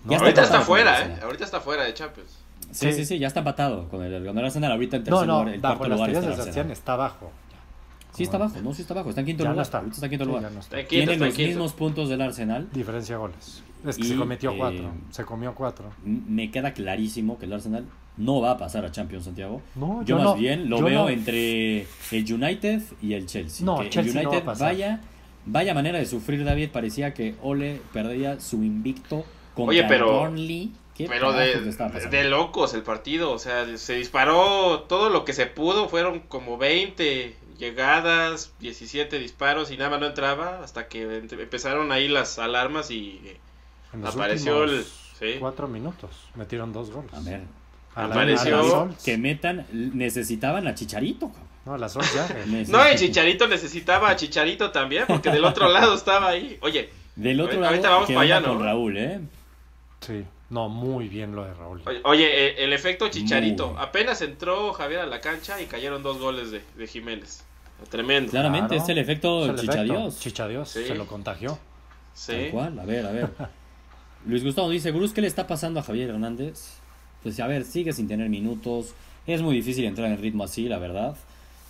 No, 0.05 0.11
Ya 0.11 0.17
Ahorita 0.19 0.41
está 0.43 0.61
fuera, 0.61 0.91
¿eh? 0.91 0.95
Arsenal. 1.01 1.23
Ahorita 1.23 1.45
está 1.45 1.61
fuera 1.61 1.83
de 1.83 1.93
Champions. 1.93 2.39
Sí, 2.71 2.87
sí, 2.91 2.93
Sí. 2.93 3.05
sí, 3.05 3.19
ya 3.19 3.27
está 3.27 3.39
empatado 3.41 3.87
con 3.89 4.03
el, 4.03 4.25
con 4.25 4.37
el 4.37 4.45
Arsenal 4.45 4.71
ahorita 4.71 4.97
en 4.97 5.03
No, 5.03 5.09
tercer 5.09 5.27
no, 5.27 5.39
lugar. 5.39 5.53
El 5.55 5.61
bajo 5.61 5.77
cuarto 5.77 5.95
lugar 5.95 6.09
está 6.09 6.21
de 6.21 6.33
el 6.33 6.41
Arsenal. 6.41 6.71
está 6.71 6.93
abajo. 6.93 7.31
Sí, 8.13 8.23
está 8.23 8.37
abajo, 8.37 8.55
no, 8.63 8.73
sí 8.73 8.81
está 8.83 8.93
abajo. 8.93 9.09
Está 9.09 9.21
en 9.21 9.27
quinto 9.27 9.43
Ya 9.43 9.49
lugar. 9.49 9.55
no 9.57 9.61
está. 9.63 9.83
Está 9.91 10.05
en 10.05 10.09
quinto 10.11 10.25
Sí, 10.25 10.29
lugar. 10.31 10.51
no 10.51 10.59
está. 10.59 10.87
Tiene 10.87 11.17
los 11.17 11.37
mismos 11.37 11.73
puntos 11.73 12.09
del 12.09 12.21
Arsenal. 12.21 12.67
Diferencia 12.71 13.15
de 13.15 13.19
goles. 13.19 13.63
Es 13.85 13.97
que 13.97 14.03
Y, 14.03 14.07
se 14.09 14.15
cometió 14.15 14.51
eh, 14.51 14.55
cuatro. 14.57 14.91
Se 15.09 15.25
comió 15.25 15.53
cuatro. 15.55 15.85
Me 16.05 16.49
queda 16.51 16.73
clarísimo 16.73 17.37
que 17.37 17.45
el 17.45 17.53
Arsenal 17.53 17.85
no 18.17 18.39
va 18.39 18.51
a 18.51 18.57
pasar 18.57 18.85
a 18.85 18.91
Champions, 18.91 19.25
Santiago. 19.25 19.61
No, 19.75 20.01
yo, 20.01 20.05
yo 20.09 20.15
más 20.17 20.23
no- 20.25 20.35
bien 20.35 20.69
lo 20.69 20.81
veo 20.81 21.03
no. 21.03 21.09
entre 21.09 21.81
el 22.11 22.33
United 22.33 22.81
y 23.01 23.13
el 23.13 23.25
Chelsea. 23.25 23.65
No, 23.65 23.79
que 23.79 23.89
Chelsea 23.89 24.21
el 24.21 24.25
no 24.25 24.29
va 24.29 24.35
a 24.35 24.39
United 24.39 24.45
pasar. 24.45 24.67
vaya, 24.73 25.01
vaya 25.45 25.73
manera 25.73 25.97
de 25.99 26.05
sufrir, 26.05 26.45
David. 26.45 26.69
Parecía 26.71 27.13
que 27.13 27.35
Ole 27.41 27.81
perdía 27.91 28.39
su 28.39 28.63
invicto 28.63 29.25
contra 29.55 29.71
Oye, 29.71 29.83
pero- 29.87 30.19
Burnley. 30.19 30.71
¿Qué 30.95 31.07
Pero 31.07 31.33
de, 31.33 31.59
de- 31.59 32.07
de 32.11 32.23
locos 32.29 32.75
el 32.75 32.83
partido, 32.83 33.31
o 33.31 33.39
sea, 33.39 33.65
se 33.77 33.95
disparó 33.95 34.81
todo 34.87 35.09
lo 35.09 35.25
que 35.25 35.33
se 35.33 35.47
pudo, 35.47 35.89
fueron 35.89 36.19
como 36.19 36.59
20 36.59 37.35
llegadas, 37.63 38.53
17 38.59 39.19
disparos 39.19 39.71
y 39.71 39.77
nada 39.77 39.89
más 39.91 39.99
no 40.01 40.05
entraba 40.07 40.61
hasta 40.63 40.87
que 40.87 41.17
empezaron 41.17 41.91
ahí 41.91 42.07
las 42.07 42.37
alarmas 42.39 42.91
y 42.91 43.21
eh, 43.25 43.37
En 43.93 44.01
los 44.01 44.15
apareció 44.15 44.63
el... 44.65 44.83
sí. 45.19 45.35
cuatro 45.39 45.67
minutos. 45.67 46.11
Metieron 46.35 46.73
dos 46.73 46.91
goles. 46.91 47.13
A 47.13 47.19
ver, 47.21 47.41
A 47.95 48.05
Apareció- 48.05 48.87
la 48.87 48.95
que 49.03 49.17
metan, 49.17 49.65
necesitaban 49.71 50.67
a 50.67 50.75
Chicharito. 50.75 51.31
No, 51.65 51.77
la 51.77 51.87
Sol 51.87 52.03
ya. 52.13 52.27
eh. 52.27 52.65
No, 52.67 52.91
y 52.91 52.95
Chicharito 52.95 53.47
necesitaba 53.47 54.09
a 54.09 54.15
Chicharito 54.17 54.71
también, 54.71 55.05
porque 55.07 55.29
del 55.29 55.45
otro 55.45 55.69
lado 55.69 55.95
estaba 55.95 56.27
ahí. 56.29 56.57
Oye, 56.61 56.89
Del 57.15 57.39
otro 57.39 57.63
Ahorita- 57.65 57.83
lado, 57.89 57.93
vamos 58.01 58.07
para 58.09 58.19
allá, 58.21 58.39
¿no? 58.41 58.47
con 58.49 58.63
Raúl, 58.63 58.97
¿eh? 58.97 59.19
Sí. 60.01 60.25
No, 60.49 60.67
muy 60.69 61.07
bien 61.07 61.33
lo 61.35 61.45
de 61.45 61.53
Raúl. 61.53 61.81
oye, 61.85 62.01
oye, 62.03 62.47
eh, 62.47 62.63
el 62.65 62.73
efecto 62.73 63.07
Chicharito, 63.09 63.69
Muy. 63.71 63.81
apenas 63.81 64.21
entró 64.21 64.71
Javier 64.73 64.99
a 64.99 65.05
la 65.05 65.19
cancha 65.21 65.59
y 65.61 65.65
cayeron 65.67 66.03
dos 66.03 66.19
goles 66.19 66.51
de, 66.51 66.61
de 66.75 66.87
Jiménez. 66.87 67.43
Tremendo. 67.89 68.31
Claramente, 68.31 68.69
Claro. 68.69 68.83
es 68.83 68.89
el 68.89 68.97
efecto 68.97 69.43
Es 69.43 69.49
el 69.49 69.55
efecto. 69.55 69.71
Chichadios. 69.71 70.19
Chichadios. 70.19 70.69
Sí. 70.69 70.83
Se 70.85 70.95
lo 70.95 71.05
contagió. 71.07 71.57
Sí. 72.13 72.31
Tal 72.33 72.49
cual, 72.51 72.79
a 72.79 72.85
ver, 72.85 73.05
a 73.05 73.11
ver. 73.11 73.29
Luis 74.25 74.43
Gustavo 74.43 74.69
dice, 74.69 74.91
Bruce, 74.91 75.13
¿qué 75.13 75.21
le 75.21 75.27
está 75.27 75.47
pasando 75.47 75.79
a 75.79 75.83
Javier 75.83 76.09
Hernández? 76.11 76.75
Pues 77.23 77.39
a 77.39 77.47
ver, 77.47 77.65
sigue 77.65 77.93
sin 77.93 78.07
tener 78.07 78.29
minutos. 78.29 78.93
Es 79.27 79.41
muy 79.41 79.55
difícil 79.55 79.85
entrar 79.85 80.09
en 80.11 80.17
ritmo 80.21 80.43
así, 80.43 80.67
la 80.67 80.77
verdad. 80.77 81.15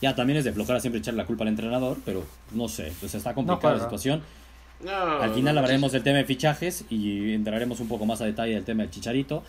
Ya 0.02 0.16
también 0.16 0.38
es 0.38 0.44
de 0.46 0.52
flojera 0.54 0.80
siempre 0.80 1.00
echar 1.00 1.14
la 1.14 1.26
culpa 1.26 1.44
al 1.44 1.50
entrenador, 1.50 1.98
pero 2.04 2.24
no 2.52 2.68
sé, 2.68 2.92
pues 3.00 3.16
está 3.16 3.34
complicada 3.34 3.76
la 3.76 3.84
situación. 3.84 4.22
No, 4.84 4.92
Al 4.92 5.34
final 5.34 5.56
no, 5.56 5.62
hablaremos 5.62 5.94
del 5.94 6.04
tema 6.04 6.18
de 6.18 6.26
fichajes 6.26 6.84
y 6.90 7.34
entraremos 7.34 7.80
un 7.80 7.88
poco 7.88 8.06
más 8.06 8.20
a 8.20 8.26
detalle 8.26 8.54
del 8.56 8.66
tema 8.66 8.84
del 8.84 8.92
Chicharito. 8.92 9.44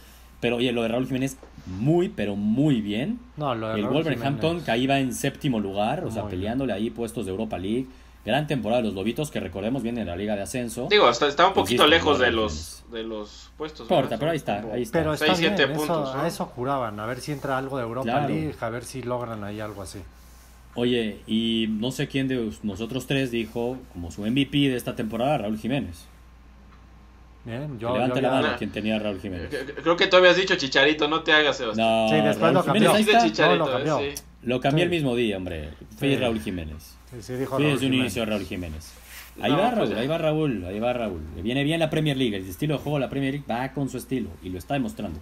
Pero 0.45 0.57
oye, 0.57 0.73
lo 0.73 0.83
de 0.83 0.89
Raúl 0.89 1.07
Jiménez, 1.07 1.39
muy, 1.65 2.11
pero 2.11 2.37
muy 2.37 2.83
bien. 2.83 3.19
No, 3.39 3.55
lo 3.55 3.69
de 3.69 3.77
El 3.77 3.85
Raúl 3.85 3.95
Wolverhampton 3.95 4.51
Jiménez. 4.61 4.67
que 4.67 4.77
iba 4.79 4.99
en 5.01 5.15
séptimo 5.15 5.59
lugar, 5.59 6.05
o 6.05 6.11
sea, 6.11 6.29
peleándole 6.29 6.75
ahí 6.75 6.91
puestos 6.91 7.25
de 7.25 7.31
Europa 7.31 7.57
League. 7.57 7.87
Gran 8.27 8.47
temporada 8.47 8.83
de 8.83 8.89
los 8.89 8.95
Lobitos, 8.95 9.31
que 9.31 9.41
recordemos 9.41 9.83
viene 9.83 10.03
en 10.03 10.07
la 10.07 10.17
Liga 10.17 10.37
de 10.37 10.43
Ascenso. 10.43 10.89
Digo, 10.91 11.09
está, 11.09 11.29
está 11.29 11.47
un 11.49 11.55
poquito 11.55 11.85
Insisto, 11.85 11.87
lejos 11.87 12.19
de 12.19 12.31
los, 12.31 12.85
de 12.93 13.05
los 13.05 13.51
puestos. 13.57 13.89
¿verdad? 13.89 14.19
pero 14.19 14.33
ahí 14.33 14.37
está, 14.37 14.63
ahí 14.71 14.83
está. 14.83 14.99
Pero 14.99 15.15
está 15.15 15.27
Seis, 15.29 15.41
bien, 15.41 15.55
siete 15.57 15.73
eso- 15.73 15.81
puntos, 15.81 16.15
¿no? 16.15 16.21
a 16.21 16.27
eso 16.29 16.45
juraban, 16.45 17.01
a 17.01 17.07
ver 17.07 17.21
si 17.21 17.33
entra 17.33 17.57
algo 17.57 17.79
de 17.79 17.85
Europa 17.85 18.05
Claro. 18.11 18.29
League, 18.29 18.55
a 18.61 18.69
ver 18.69 18.85
si 18.85 19.03
logran 19.03 19.45
ahí 19.45 19.61
algo 19.61 19.81
así. 19.81 20.01
Oye, 20.75 21.21
y 21.27 21.69
no 21.71 21.91
sé 21.91 22.07
quién 22.09 22.29
de 22.29 22.51
nosotros 22.63 23.07
tres 23.07 23.31
dijo 23.31 23.79
como 23.95 24.11
su 24.11 24.23
MVP 24.27 24.69
de 24.69 24.77
esta 24.77 24.95
temporada, 24.95 25.39
Raúl 25.39 25.57
Jiménez. 25.57 26.07
Bien, 27.45 27.79
yo, 27.79 27.93
levante 27.93 28.17
yo 28.17 28.23
la 28.23 28.31
mano 28.31 28.49
quien 28.57 28.71
tenía 28.71 28.97
a 28.97 28.99
Raúl 28.99 29.21
Jiménez. 29.21 29.51
Creo 29.83 29.97
que 29.97 30.07
tú 30.07 30.17
habías 30.17 30.37
dicho 30.37 30.55
Chicharito, 30.57 31.09
no 31.09 31.23
te 31.23 31.33
hagas, 31.33 31.57
Sebastián. 31.59 31.87
No, 31.87 32.09
Sí, 32.09 32.15
después 32.17 32.41
Raúl 32.41 32.55
lo 32.55 32.65
cambió. 32.65 32.93
No, 32.93 33.57
lo 33.57 33.67
cambió. 33.71 33.99
sí. 33.99 34.23
Lo 34.43 34.61
cambié 34.61 34.83
Sí. 34.83 34.85
el 34.85 34.91
mismo 34.91 35.15
día, 35.17 35.37
hombre. 35.37 35.71
Fui 35.99 36.11
Sí. 36.11 36.17
Raúl 36.17 36.41
Jiménez. 36.41 36.97
Sí, 37.11 37.17
sí, 37.23 37.33
dijo 37.35 37.57
Fui 37.57 37.65
Raúl 37.65 37.75
desde 37.75 37.87
un 37.87 37.95
inicio 37.95 38.25
Raúl 38.25 38.45
Jiménez. 38.45 38.93
Ahí 39.41 39.51
No, 39.51 39.59
va 39.59 39.71
pues 39.75 39.89
Raúl, 39.91 39.99
ahí 40.01 40.07
va 40.07 40.19
Raúl, 40.19 40.65
ahí 40.67 40.79
va 40.79 40.93
Raúl. 40.93 41.21
Le 41.37 41.43
viene 41.43 41.65
bien 41.65 41.81
la 41.81 41.91
Premier 41.91 42.17
League, 42.17 42.37
el 42.37 42.49
estilo 42.49 42.75
de 42.77 42.81
juego 42.83 42.99
de 42.99 43.05
la 43.05 43.11
Premier 43.11 43.33
League 43.35 43.47
va 43.51 43.73
con 43.73 43.89
su 43.89 43.99
estilo 43.99 44.31
y 44.43 44.49
lo 44.49 44.59
está 44.59 44.75
demostrando. 44.75 45.19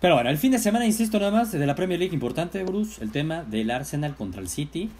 Pero 0.00 0.14
bueno, 0.14 0.30
el 0.30 0.38
fin 0.38 0.50
de 0.50 0.58
semana, 0.58 0.84
insisto 0.84 1.18
nada 1.20 1.30
más, 1.30 1.52
de 1.52 1.64
la 1.66 1.74
Premier 1.76 2.00
League 2.00 2.14
importante, 2.14 2.62
Bruce, 2.64 3.02
el 3.04 3.12
tema 3.12 3.44
del 3.44 3.70
Arsenal 3.70 4.16
contra 4.16 4.40
el 4.40 4.48
City. 4.48 4.90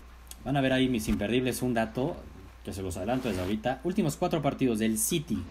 Van 0.45 0.57
a 0.57 0.61
ver 0.61 0.73
ahí 0.73 0.89
mis 0.89 1.09
imperdibles 1.09 1.63
un 1.63 1.75
dato 1.75 2.17
que 2.65 2.73
se 2.73 2.83
los 2.83 2.97
adelanto 2.97 3.29
desde 3.29 3.41
ahorita. 3.43 3.81
Últimos 3.85 4.17
cuatro 4.17 4.43
partidos 4.43 4.79
del 4.79 4.99
City 4.99 5.43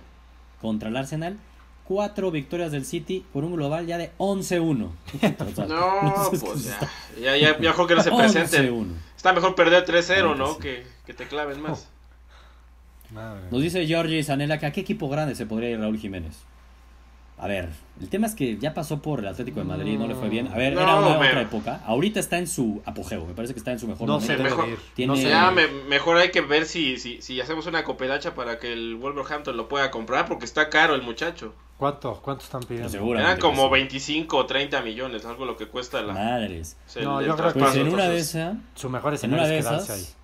contra 0.61 0.89
el 0.89 0.97
Arsenal. 0.97 1.37
Cuatro 1.83 2.31
victorias 2.31 2.71
del 2.71 2.85
City 2.85 3.25
por 3.33 3.43
un 3.43 3.55
global 3.55 3.85
ya 3.85 3.97
de 3.97 4.11
11-1. 4.17 4.87
O 5.51 5.55
sea, 5.55 5.65
No, 5.65 6.29
sé 6.31 6.39
pues 6.39 6.63
ya. 6.63 6.79
Ya, 7.19 7.37
ya, 7.37 7.59
ya 7.59 7.69
mejor 7.69 7.87
que 7.87 7.95
no 7.95 8.03
se 8.03 8.11
presenten. 8.11 8.69
11-1. 8.73 8.87
Está 9.17 9.33
mejor 9.33 9.55
perder 9.55 9.85
3-0, 9.85 10.05
Claro 10.05 10.31
que 10.33 10.37
¿no? 10.39 10.57
Que, 10.57 10.83
que 11.05 11.13
te 11.13 11.27
claven 11.27 11.61
más. 11.61 11.87
Madre. 13.11 13.41
Nos 13.51 13.61
dice 13.61 13.85
Georgie 13.85 14.23
Sanela 14.23 14.57
que 14.57 14.67
a 14.67 14.71
qué 14.71 14.81
equipo 14.81 15.09
grande 15.09 15.35
se 15.35 15.45
podría 15.45 15.71
ir 15.71 15.79
Raúl 15.79 15.97
Jiménez. 15.97 16.37
A 17.41 17.47
ver, 17.47 17.69
el 17.99 18.07
tema 18.07 18.27
es 18.27 18.35
que 18.35 18.57
ya 18.59 18.75
pasó 18.75 19.01
por 19.01 19.19
el 19.19 19.27
Atlético 19.27 19.61
de 19.61 19.65
Madrid, 19.65 19.97
no 19.97 20.05
le 20.07 20.13
fue 20.13 20.29
bien. 20.29 20.47
A 20.49 20.55
ver, 20.57 20.73
No, 20.73 20.81
era 20.81 20.95
una 20.95 21.17
me- 21.17 21.27
otra 21.29 21.41
época. 21.41 21.81
Ahorita 21.87 22.19
está 22.19 22.37
en 22.37 22.45
su 22.47 22.83
apogeo, 22.85 23.25
me 23.25 23.33
parece 23.33 23.53
que 23.55 23.59
está 23.59 23.71
en 23.71 23.79
su 23.79 23.87
mejor 23.87 24.07
No 24.07 24.19
momento. 24.19 24.31
debe 24.43 24.43
mejor-. 24.55 24.77
Tiene- 24.93 25.11
No 25.11 25.15
se 25.17 25.27
Ya, 25.27 25.49
me- 25.49 25.67
mejor 25.67 26.17
hay 26.17 26.29
que 26.29 26.41
ver 26.41 26.65
si, 26.67 26.97
si, 26.99 27.19
si 27.23 27.41
hacemos 27.41 27.65
una 27.65 27.83
cooperacha 27.83 28.35
para 28.35 28.59
que 28.59 28.71
el 28.71 28.95
Wolverhampton 28.95 29.57
lo 29.57 29.67
pueda 29.67 29.89
comprar, 29.89 30.27
porque 30.27 30.45
está 30.45 30.69
caro 30.69 30.93
el 30.93 31.01
muchacho. 31.01 31.53
¿Cuánto, 31.79 32.21
¿Cuánto 32.21 32.43
están 32.43 32.61
pidiendo? 32.61 33.15
Eran 33.15 33.39
como 33.39 33.63
sí. 33.65 33.71
25 33.73 34.37
o 34.37 34.45
30 34.45 34.83
millones, 34.83 35.25
algo 35.25 35.45
lo 35.45 35.57
que 35.57 35.65
cuesta 35.67 35.99
la, 36.03 36.13
Madres. 36.13 36.77
No, 37.01 37.21
el 37.21 37.25
yo 37.25 37.35
creo 37.35 37.53
que- 37.53 37.59
Pues 37.59 37.75
en 37.75 37.87
una 37.91 38.07
de 38.07 38.19
esas, 38.19 38.55
Su 38.75 38.87
mejor 38.91 39.13
en 39.13 39.15
escenario 39.15 39.45
una 39.45 39.55
es 39.55 39.63
de 39.63 39.69
ahí. 39.69 39.81
esas, 39.81 40.15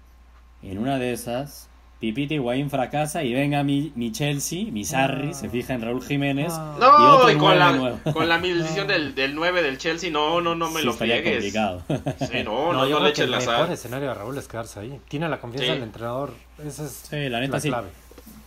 en 0.61 0.77
una 0.77 0.99
de 0.99 1.13
esas, 1.13 1.67
Pipita 1.99 2.35
Higuaín 2.35 2.69
fracasa 2.69 3.23
y 3.23 3.33
venga 3.33 3.63
mi, 3.63 3.91
mi 3.95 4.11
Chelsea, 4.11 4.65
mi 4.71 4.85
Sarri, 4.85 5.29
No. 5.29 5.33
se 5.33 5.49
fija 5.49 5.73
en 5.73 5.81
Raúl 5.81 6.03
Jiménez. 6.03 6.53
No. 6.53 6.75
Y 6.77 6.79
No, 6.79 7.15
otro 7.17 7.31
y, 7.31 7.37
con, 7.37 7.57
la, 7.57 7.71
nuevo. 7.71 7.99
con 8.13 8.29
la 8.29 8.37
maldición 8.37 8.87
del, 8.87 9.15
del 9.15 9.33
9 9.33 9.63
del 9.63 9.79
Chelsea, 9.79 10.11
no, 10.11 10.39
no, 10.39 10.53
no 10.53 10.69
me 10.69 10.81
Sí, 10.81 10.85
lo 10.85 10.91
estaría 10.91 11.15
friegues. 11.21 11.53
complicado. 11.53 11.83
Sí, 12.29 12.43
no, 12.43 12.71
no, 12.71 12.73
No, 12.73 12.73
no, 12.73 12.87
yo 12.87 12.99
le 12.99 12.99
creo 12.99 13.03
que 13.05 13.09
eches 13.09 13.25
el 13.25 13.31
la 13.31 13.37
mejor 13.39 13.55
sal. 13.55 13.71
escenario 13.71 14.09
de 14.09 14.13
Raúl 14.13 14.37
es 14.37 14.47
quedarse 14.47 14.79
ahí. 14.79 14.99
Tiene 15.07 15.27
la 15.27 15.39
confianza 15.39 15.65
Sí. 15.67 15.73
del 15.73 15.83
entrenador. 15.83 16.33
Esa 16.63 16.85
es 16.85 16.91
Sí, 17.09 17.29
la 17.29 17.39
neta 17.39 17.59
sí. 17.59 17.69
clave. 17.69 17.87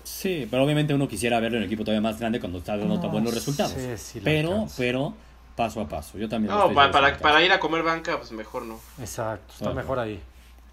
Sí, 0.04 0.47
pero 0.50 0.64
obviamente 0.64 0.95
uno 0.95 1.09
quisiera 1.09 1.40
verlo 1.40 1.59
en 1.59 1.62
un 1.64 1.66
equipo 1.66 1.83
todavía 1.85 2.00
más 2.00 2.19
grande 2.21 2.38
cuando 2.40 2.59
está 2.59 2.76
dando 2.76 2.95
tan 2.97 3.07
No, 3.07 3.11
buenos 3.11 3.35
resultados. 3.35 3.73
sí, 3.73 3.97
sí 3.97 4.19
le 4.21 4.25
pero, 4.25 4.52
alcanza. 4.52 4.75
pero, 4.78 5.14
paso 5.57 5.80
a 5.80 5.88
paso. 5.88 6.19
Yo 6.19 6.28
también. 6.28 6.54
No, 6.54 6.73
para, 6.73 6.90
para, 7.19 7.38
le 7.40 7.47
ir 7.47 7.52
a 7.52 7.59
comer 7.61 7.83
banca, 7.83 8.16
pues 8.16 8.30
mejor 8.33 8.62
no. 8.64 8.78
Exacto, 9.00 9.52
está 9.54 9.69
de 9.71 9.75
mejor 9.75 9.99
ahí. 9.99 10.21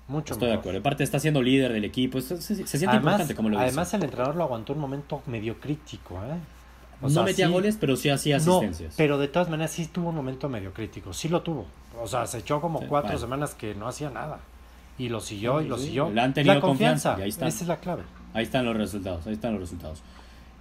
Mucho 0.07 0.33
Estoy 0.33 0.49
de 0.49 0.55
acuerdo. 0.55 0.79
Aparte 0.79 1.03
está 1.03 1.19
siendo 1.19 1.41
líder 1.41 1.73
del 1.73 1.83
equipo. 1.83 2.21
Se, 2.21 2.41
se 2.41 2.53
siente 2.55 2.87
Además, 2.87 2.97
importante 3.13 3.35
como 3.35 3.49
lo 3.49 3.59
además 3.59 3.87
dice. 3.87 3.97
el 3.97 4.03
entrenador 4.03 4.35
lo 4.35 4.43
aguantó 4.43 4.73
un 4.73 4.79
momento 4.79 5.21
medio 5.25 5.59
crítico, 5.59 6.15
¿eh? 6.15 6.37
O 7.01 7.07
No 7.07 7.09
sea, 7.09 7.23
metía 7.23 7.47
sí- 7.47 7.51
goles, 7.53 7.77
pero 7.79 7.95
sí 7.97 8.09
hacía 8.09 8.37
No, 8.39 8.57
asistencias. 8.59 8.93
pero 8.97 9.17
de 9.17 9.27
todas 9.27 9.49
maneras 9.49 9.71
sí 9.71 9.85
tuvo 9.87 10.09
un 10.09 10.15
momento 10.15 10.47
medio 10.49 10.73
crítico. 10.73 11.13
Sí 11.13 11.27
lo 11.29 11.41
tuvo. 11.41 11.65
O 12.01 12.07
sea, 12.07 12.25
se 12.25 12.39
echó 12.39 12.61
como 12.61 12.79
Sí, 12.79 12.85
cuatro 12.87 13.17
semanas 13.19 13.53
que 13.53 13.75
no 13.75 13.87
hacía 13.87 14.09
nada. 14.09 14.39
Y 14.97 15.09
lo 15.09 15.19
siguió 15.19 15.61
y 15.61 15.67
lo 15.67 15.77
siguió. 15.77 16.09
le 16.09 16.21
han 16.21 16.33
tenido 16.33 16.55
la 16.55 16.61
confianza, 16.61 17.15
ahí 17.15 17.29
está. 17.29 17.47
Esa 17.47 17.63
es 17.63 17.67
la 17.67 17.77
clave. 17.77 18.03
Ahí 18.33 18.43
están 18.43 18.65
los 18.65 18.75
resultados. 18.77 19.27
Ahí 19.27 19.33
están 19.33 19.51
los 19.51 19.61
resultados. 19.61 20.01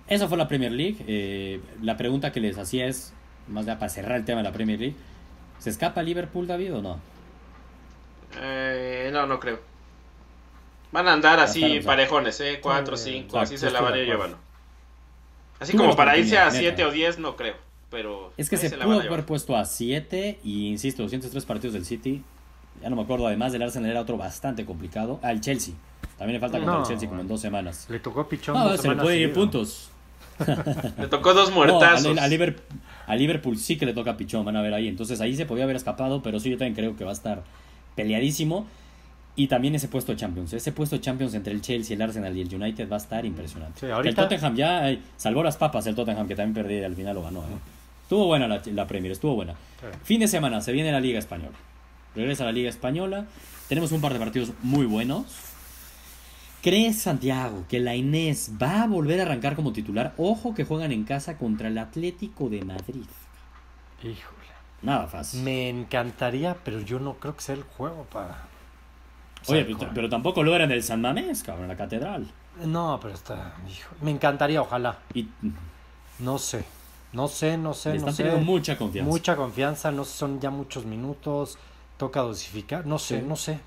Esa 0.09 0.29
fue 0.29 0.37
la 0.37 0.47
Premier 0.49 0.73
League. 0.73 0.97
Eh, 1.07 1.61
la 1.83 1.97
pregunta 1.97 2.33
que 2.33 2.41
les 2.41 2.59
hacía 2.59 2.87
es, 2.87 3.13
más 3.49 3.65
ya 3.65 3.79
para 3.79 3.89
cerrar 3.89 4.19
el 4.19 4.25
tema 4.25 4.39
de 4.39 4.45
la 4.45 4.53
Premier 4.53 4.79
League, 4.79 4.97
¿se 5.59 5.71
escapa 5.71 6.03
Liverpool, 6.03 6.47
David, 6.47 6.75
o 6.75 6.83
no? 6.83 6.99
Eh, 8.41 9.11
no, 9.13 9.27
no 9.27 9.39
creo. 9.41 9.61
Van 10.93 11.09
a 11.09 11.13
andar 11.13 11.41
así 11.41 11.81
parejones, 11.81 12.41
¿eh? 12.41 12.61
4, 12.63 12.97
sí, 12.97 13.05
5, 13.05 13.19
exacto, 13.27 13.39
así 13.41 13.59
se 13.59 13.71
la 13.71 13.81
van 13.81 13.95
a 13.95 13.99
ir 13.99 14.07
llevando. 14.07 14.39
Así 15.59 15.77
como 15.77 15.97
para 15.97 16.17
irse 16.17 16.39
a 16.39 16.45
oportunidad, 16.49 16.75
7 16.77 16.83
neta. 16.83 16.89
o 16.89 16.93
10, 16.93 17.19
no 17.19 17.37
creo. 17.37 17.55
Pero 17.91 18.33
Es 18.37 18.51
que 18.51 18.57
se, 18.57 18.77
la 18.77 18.85
pudo 18.85 19.01
haber 19.01 19.25
puesto 19.25 19.57
a 19.57 19.65
7 19.65 20.41
y, 20.45 20.69
insisto, 20.69 21.03
203 21.03 21.45
partidos 21.45 21.75
del 21.75 21.85
City. 21.85 22.23
Ya 22.83 22.91
no 22.91 22.97
me 22.97 23.03
acuerdo, 23.03 23.27
además 23.27 23.53
del 23.53 23.63
Arsenal 23.63 23.91
era 23.91 24.01
otro 24.03 24.17
bastante 24.17 24.67
complicado. 24.67 25.19
Ah, 25.23 25.33
el 25.33 25.41
Chelsea. 25.41 25.75
También 26.19 26.35
le 26.35 26.41
falta 26.41 26.59
contra 26.59 26.75
No. 26.75 26.81
el 26.83 26.87
Chelsea 26.87 27.09
como 27.09 27.21
en 27.23 27.29
dos 27.29 27.41
semanas. 27.41 27.87
Le 27.89 28.01
tocó 28.01 28.29
pichón. 28.29 28.55
No, 28.55 28.69
dos 28.69 28.81
se 28.81 28.89
le 28.89 28.97
pueden 28.97 29.21
ir 29.21 29.33
puntos. 29.33 29.91
Le 30.99 31.09
tocó 31.09 31.33
dos 31.33 31.49
No, 31.49 31.57
muertazos. 31.57 32.19
a, 32.19 32.25
a 32.25 32.29
Liverpool, 32.29 32.63
a 33.07 33.17
Liverpool 33.17 33.57
sí 33.57 33.79
que 33.79 33.87
le 33.87 33.95
toca 33.95 34.19
pichón, 34.19 34.45
van 34.45 34.57
a 34.57 34.61
ver 34.63 34.75
ahí. 34.75 34.87
Entonces 34.89 35.21
ahí 35.23 35.35
se 35.35 35.47
podía 35.47 35.65
haber 35.65 35.77
escapado, 35.77 36.23
pero 36.23 36.39
sí 36.41 36.51
yo 36.51 36.59
también 36.59 36.75
creo 36.75 36.95
que 36.97 37.05
va 37.05 37.11
a 37.11 37.15
estar 37.15 37.43
peleadísimo. 37.97 38.67
Y 39.39 39.49
también 39.49 39.75
ese 39.75 39.89
puesto 39.89 40.13
de 40.13 40.19
Champions. 40.19 40.53
Ese 40.55 40.73
puesto 40.73 40.97
de 40.97 41.03
Champions 41.03 41.35
entre 41.35 41.53
el 41.53 41.61
Chelsea, 41.61 41.95
el 41.95 42.01
Arsenal 42.01 42.35
y 42.37 42.41
el 42.41 42.55
United 42.55 42.89
va 42.89 42.97
a 42.97 42.99
estar 42.99 43.25
impresionante. 43.27 43.81
Sí, 43.81 43.87
Que 43.87 43.93
ahorita- 43.93 44.09
El 44.23 44.29
Tottenham 44.29 44.57
ya 44.57 44.91
eh, 44.91 44.99
salvó 45.17 45.43
las 45.43 45.57
papas, 45.59 45.87
el 45.87 45.95
Tottenham, 45.95 46.27
que 46.27 46.35
también 46.35 46.55
perdí 46.55 46.79
y 46.79 46.85
al 46.85 46.95
final 46.95 47.17
lo 47.17 47.23
ganó. 47.23 47.41
¿eh? 47.41 47.59
Estuvo 48.05 48.27
buena 48.27 48.49
la, 48.49 48.63
la 48.65 48.87
Premier, 48.87 49.13
estuvo 49.13 49.35
buena. 49.35 49.53
Sí. 49.53 49.87
Fin 50.05 50.21
de 50.21 50.29
semana, 50.29 50.61
se 50.63 50.73
viene 50.73 50.91
la 50.93 51.01
Liga 51.01 51.19
Española. 51.19 51.53
Regresa 52.15 52.45
a 52.45 52.47
la 52.47 52.53
Liga 52.53 52.71
Española. 52.71 53.27
Tenemos 53.69 53.93
un 53.93 54.01
par 54.01 54.15
de 54.15 54.19
partidos 54.21 54.53
muy 54.63 54.87
buenos. 54.87 55.27
¿Crees, 56.63 57.03
Santiago, 57.03 57.65
que 57.69 57.79
la 57.79 57.95
Inés 57.95 58.53
va 58.61 58.85
a 58.85 58.87
volver 58.87 59.21
a 59.21 59.25
arrancar 59.25 59.55
como 59.55 59.73
titular? 59.73 60.15
Ojo 60.17 60.55
que 60.55 60.65
juegan 60.65 60.93
en 60.93 61.05
casa 61.05 61.37
contra 61.37 61.69
el 61.69 61.77
Atlético 61.79 62.49
de 62.49 62.65
Madrid. 62.65 63.05
Híjole. 64.03 64.36
Nada 64.87 65.07
fácil. 65.09 65.43
Me 65.43 65.69
encantaría, 65.69 66.57
pero 66.65 66.81
yo 66.81 66.99
no 67.01 67.15
creo 67.15 67.35
que 67.35 67.43
sea 67.43 67.55
el 67.57 67.63
juego 67.65 68.05
para. 68.13 68.45
o 69.47 69.53
Oye, 69.53 69.67
sea, 69.79 69.91
pero, 69.93 70.09
tampoco 70.09 70.43
lo 70.43 70.55
era 70.55 70.65
en 70.65 70.71
el 70.71 70.83
San 70.83 71.01
Mamés, 71.01 71.43
cabrón, 71.43 71.65
en 71.65 71.69
la 71.71 71.77
catedral. 71.77 72.27
No, 72.65 72.99
pero 73.03 73.13
está. 73.15 73.53
hijo, 73.69 73.95
me 74.01 74.11
encantaría, 74.13 74.63
ojalá. 74.63 74.99
Y 75.13 75.29
No 76.21 76.39
sé. 76.39 76.65
No 77.13 77.29
sé, 77.29 77.57
no 77.57 77.73
sé, 77.75 77.91
le 77.91 77.95
no 77.95 77.99
están 78.01 78.15
sé. 78.15 78.23
teniendo 78.25 78.45
mucha 78.45 78.77
confianza. 78.77 79.11
Mucha 79.11 79.37
confianza, 79.37 79.91
no 79.91 80.05
sé, 80.05 80.19
son 80.19 80.41
ya 80.41 80.51
muchos 80.51 80.85
minutos, 80.85 81.57
toca 81.97 82.21
dosificar, 82.21 82.85
no 82.87 82.99
sé, 82.99 83.21
Sí. 83.21 83.27
no 83.27 83.37
sé. 83.37 83.59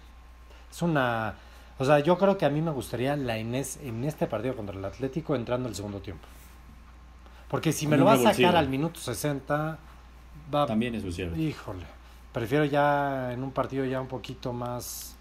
Es 0.71 0.81
una... 0.81 1.33
O 1.79 1.85
sea, 1.85 1.99
yo 1.99 2.17
creo 2.17 2.37
que 2.37 2.45
a 2.45 2.49
mí 2.49 2.61
me 2.61 2.71
gustaría 2.71 3.15
la 3.15 3.37
Inés 3.39 3.79
en 3.81 4.03
este 4.03 4.27
partido 4.27 4.55
contra 4.55 4.75
el 4.77 4.85
Atlético 4.85 5.35
entrando 5.35 5.67
el 5.69 5.75
segundo 5.75 5.99
tiempo. 5.99 6.27
Porque 7.49 7.71
si 7.71 7.87
me 7.87 7.97
lo 7.97 8.05
va 8.05 8.13
a 8.13 8.17
sacar 8.17 8.55
al 8.55 8.69
minuto 8.69 8.99
60, 8.99 9.79
va... 10.53 10.65
También 10.65 10.95
eso 10.95 11.07
es 11.07 11.15
cierto. 11.15 11.39
Híjole. 11.39 11.85
Prefiero 12.33 12.65
ya 12.65 13.33
en 13.33 13.43
un 13.43 13.51
partido 13.51 13.85
ya 13.85 14.01
un 14.01 14.07
poquito 14.07 14.53
más... 14.53 15.15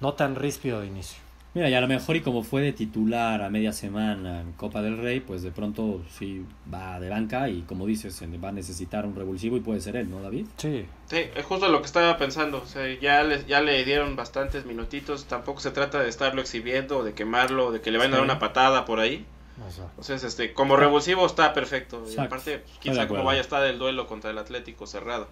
No 0.00 0.14
tan 0.14 0.36
ríspido 0.36 0.80
de 0.80 0.86
inicio. 0.86 1.18
Mira, 1.54 1.70
y 1.70 1.74
a 1.74 1.80
lo 1.80 1.88
mejor 1.88 2.14
y 2.14 2.20
como 2.20 2.42
fue 2.42 2.60
de 2.60 2.72
titular 2.72 3.42
a 3.42 3.48
media 3.48 3.72
semana 3.72 4.42
en 4.42 4.52
Copa 4.52 4.82
del 4.82 4.98
Rey, 4.98 5.20
pues 5.20 5.42
de 5.42 5.50
pronto 5.50 6.02
sí 6.10 6.44
va 6.72 7.00
de 7.00 7.08
banca 7.08 7.48
y 7.48 7.62
como 7.62 7.86
dices, 7.86 8.14
se 8.14 8.26
va 8.38 8.50
a 8.50 8.52
necesitar 8.52 9.06
un 9.06 9.16
revulsivo 9.16 9.56
y 9.56 9.60
puede 9.60 9.80
ser 9.80 9.96
él, 9.96 10.10
¿no, 10.10 10.20
David? 10.20 10.46
Sí. 10.58 10.86
Sí, 11.06 11.16
es 11.34 11.44
justo 11.44 11.68
lo 11.68 11.80
que 11.80 11.86
estaba 11.86 12.18
pensando. 12.18 12.58
O 12.62 12.66
sea, 12.66 12.86
ya 13.00 13.24
le, 13.24 13.44
ya 13.46 13.60
le 13.60 13.82
dieron 13.84 14.14
bastantes 14.14 14.66
minutitos. 14.66 15.24
Tampoco 15.24 15.60
se 15.60 15.70
trata 15.70 16.00
de 16.00 16.08
estarlo 16.08 16.42
exhibiendo, 16.42 17.02
de 17.02 17.14
quemarlo, 17.14 17.72
de 17.72 17.80
que 17.80 17.90
le 17.90 17.98
vayan 17.98 18.12
a 18.12 18.16
dar 18.16 18.24
una 18.24 18.38
patada 18.38 18.84
por 18.84 19.00
ahí. 19.00 19.24
O 19.66 19.70
sea, 19.70 19.84
Entonces, 19.90 20.24
este, 20.24 20.52
como 20.52 20.76
revulsivo 20.76 21.26
está 21.26 21.52
perfecto. 21.52 21.98
Y 22.06 22.10
Exacto. 22.10 22.22
aparte, 22.22 22.58
pues, 22.58 22.78
quién 22.80 22.94
sabe 22.94 23.08
cómo 23.08 23.24
vaya 23.24 23.38
a 23.40 23.42
estar 23.42 23.64
el 23.64 23.78
duelo 23.78 24.06
contra 24.06 24.30
el 24.30 24.38
Atlético 24.38 24.86
cerrado. 24.86 25.28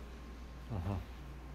ajá, 0.70 0.98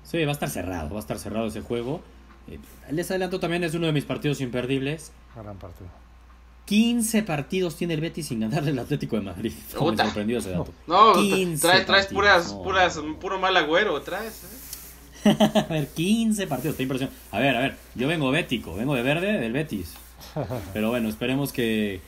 Sí, 0.04 0.24
va 0.26 0.32
a 0.32 0.34
estar 0.34 0.50
cerrado, 0.50 0.90
va 0.90 0.98
a 0.98 1.00
estar 1.00 1.20
cerrado 1.20 1.48
ese 1.48 1.62
juego. 1.62 2.02
Eh, 2.50 2.60
les 2.92 3.10
adelanto 3.12 3.40
también, 3.40 3.64
es 3.64 3.74
uno 3.76 3.88
de 3.88 3.94
mis 3.94 4.06
partidos 4.06 4.42
imperdibles. 4.42 5.12
gran 5.36 5.58
partido. 5.58 5.90
15 6.66 7.24
partidos 7.24 7.76
tiene 7.76 7.96
el 7.96 8.02
Betis 8.02 8.28
sin 8.28 8.40
ganarle 8.40 8.72
al 8.72 8.80
Atlético 8.80 9.16
de 9.18 9.24
Madrid. 9.24 9.54
Como 9.76 9.96
sorprendió 9.96 10.40
ese 10.40 10.52
dato. 10.52 10.74
No, 10.88 11.14
15 11.14 11.82
traes, 11.86 12.08
puras, 12.08 12.52
no. 12.54 12.64
puras, 12.64 13.00
puro 13.20 13.40
mal 13.40 13.56
agüero, 13.58 14.02
traes. 14.02 14.44
¿eh? 15.26 15.36
A 15.70 15.72
ver, 15.72 15.88
15 15.90 16.48
partidos, 16.48 16.74
está 16.74 16.84
impresionante. 16.84 17.20
A 17.32 17.40
ver, 17.40 17.56
a 17.56 17.60
ver, 17.60 17.78
yo 17.94 18.08
vengo 18.08 18.32
bético, 18.32 18.74
vengo 18.76 18.96
de 18.96 19.04
verde 19.04 19.34
del 19.40 19.52
Betis. 19.54 19.94
Pero 20.74 20.90
bueno, 20.90 21.10
esperemos 21.10 21.52
que... 21.52 22.02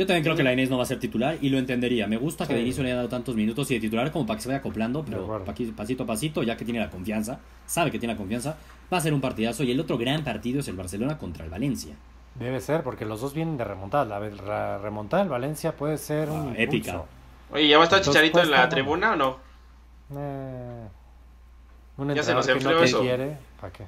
Yo 0.00 0.06
también 0.06 0.22
creo 0.24 0.34
que 0.34 0.42
la 0.42 0.54
Inés 0.54 0.70
no 0.70 0.78
va 0.78 0.84
a 0.84 0.86
ser 0.86 0.98
titular 0.98 1.36
y 1.42 1.50
lo 1.50 1.58
entendería. 1.58 2.06
Me 2.06 2.16
gusta 2.16 2.46
que 2.46 2.54
de 2.54 2.62
inicio 2.62 2.82
le 2.82 2.88
haya 2.88 2.96
dado 2.96 3.10
tantos 3.10 3.36
minutos 3.36 3.70
y 3.70 3.74
de 3.74 3.80
titular 3.80 4.10
como 4.10 4.24
para 4.24 4.38
que 4.38 4.42
se 4.44 4.48
vaya 4.48 4.60
acoplando, 4.60 5.04
pero 5.04 5.44
pasito 5.76 6.04
a 6.04 6.06
pasito, 6.06 6.42
ya 6.42 6.56
que 6.56 6.64
tiene 6.64 6.80
la 6.80 6.88
confianza, 6.88 7.38
sabe 7.66 7.90
que 7.90 7.98
tiene 7.98 8.14
la 8.14 8.18
confianza, 8.18 8.56
Va 8.90 8.96
a 8.96 9.00
ser 9.02 9.12
un 9.12 9.20
partidazo. 9.20 9.62
Y 9.62 9.70
el 9.72 9.78
otro 9.78 9.98
gran 9.98 10.24
partido 10.24 10.60
es 10.60 10.68
el 10.68 10.76
Barcelona 10.76 11.18
contra 11.18 11.44
el 11.44 11.50
Valencia. 11.50 11.96
Debe 12.34 12.62
ser, 12.62 12.82
porque 12.82 13.04
los 13.04 13.20
dos 13.20 13.34
vienen 13.34 13.58
de 13.58 13.64
remontada. 13.64 14.18
La, 14.18 14.78
remontada 14.78 15.22
del 15.22 15.28
Valencia 15.30 15.76
puede 15.76 15.98
ser 15.98 16.30
Ah, 16.30 16.32
un 16.32 16.56
épica. 16.56 17.02
Oye, 17.52 17.68
¿ya 17.68 17.76
va 17.76 17.82
a 17.82 17.84
estar 17.84 17.98
Entonces, 17.98 18.22
Chicharito 18.22 18.42
en 18.42 18.50
la 18.52 18.70
tribuna 18.70 19.12
o 19.12 19.16
no? 19.16 19.36
Eh, 20.16 20.88
un 21.98 22.14
Ya 22.14 22.22
se 22.22 22.32
nos 22.32 22.46
que 22.46 22.52
no 22.54 22.58
enfrió 22.58 22.78
te 22.78 22.84
eso. 22.86 23.00
quiere, 23.02 23.36
¿para 23.60 23.72
qué? 23.74 23.84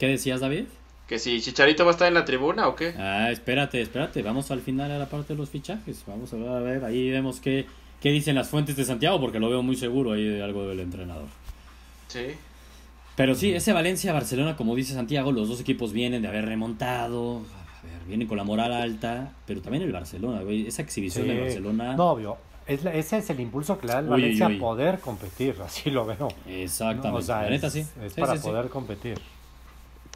¿Qué 0.00 0.08
decías, 0.08 0.40
David? 0.40 0.64
Que 1.08 1.18
si 1.18 1.40
Chicharito 1.40 1.84
va 1.84 1.90
a 1.90 1.92
estar 1.92 2.06
en 2.06 2.14
la 2.14 2.24
tribuna 2.26 2.68
o 2.68 2.76
qué. 2.76 2.94
Ah, 2.98 3.30
espérate, 3.30 3.80
espérate. 3.80 4.22
Vamos 4.22 4.50
al 4.50 4.60
final 4.60 4.90
a 4.90 4.98
la 4.98 5.06
parte 5.06 5.32
de 5.32 5.38
los 5.38 5.48
fichajes. 5.48 6.04
Vamos 6.06 6.32
a 6.34 6.36
ver, 6.36 6.48
a 6.48 6.60
ver, 6.60 6.84
ahí 6.84 7.10
vemos 7.10 7.40
qué, 7.40 7.64
qué 8.02 8.10
dicen 8.10 8.34
las 8.34 8.48
fuentes 8.48 8.76
de 8.76 8.84
Santiago, 8.84 9.18
porque 9.18 9.40
lo 9.40 9.48
veo 9.48 9.62
muy 9.62 9.74
seguro 9.76 10.12
ahí 10.12 10.24
de 10.24 10.42
algo 10.42 10.68
del 10.68 10.80
entrenador. 10.80 11.26
Sí. 12.08 12.26
Pero 13.16 13.34
sí, 13.34 13.52
ese 13.52 13.72
Valencia-Barcelona, 13.72 14.54
como 14.56 14.74
dice 14.76 14.92
Santiago, 14.92 15.32
los 15.32 15.48
dos 15.48 15.60
equipos 15.60 15.92
vienen 15.94 16.20
de 16.22 16.28
haber 16.28 16.44
remontado. 16.44 17.38
A 17.38 17.86
ver, 17.86 18.04
vienen 18.06 18.28
con 18.28 18.36
la 18.36 18.44
moral 18.44 18.72
alta. 18.74 19.32
Pero 19.46 19.62
también 19.62 19.82
el 19.84 19.92
Barcelona, 19.92 20.42
güey. 20.42 20.66
Esa 20.66 20.82
exhibición 20.82 21.24
Sí. 21.24 21.30
del 21.30 21.40
Barcelona. 21.40 21.96
No, 21.96 22.10
obvio. 22.10 22.36
Es 22.66 22.84
la- 22.84 22.92
ese 22.92 23.16
es 23.16 23.30
el 23.30 23.40
impulso 23.40 23.78
que 23.78 23.86
le 23.86 23.94
da 23.94 24.00
al 24.00 24.08
Valencia 24.08 24.46
uy, 24.46 24.52
uy. 24.52 24.58
a 24.58 24.60
poder 24.60 24.98
competir, 25.00 25.56
así 25.64 25.90
lo 25.90 26.04
veo. 26.04 26.28
Exactamente. 26.46 27.08
No, 27.08 27.14
o 27.16 27.22
sea, 27.22 27.42
la 27.44 27.48
neta 27.50 27.68
es, 27.68 27.72
sí. 27.72 27.80
es 27.80 28.12
Sí, 28.12 28.20
para 28.20 28.34
sí, 28.34 28.40
sí. 28.42 28.48
poder 28.48 28.68
competir. 28.68 29.18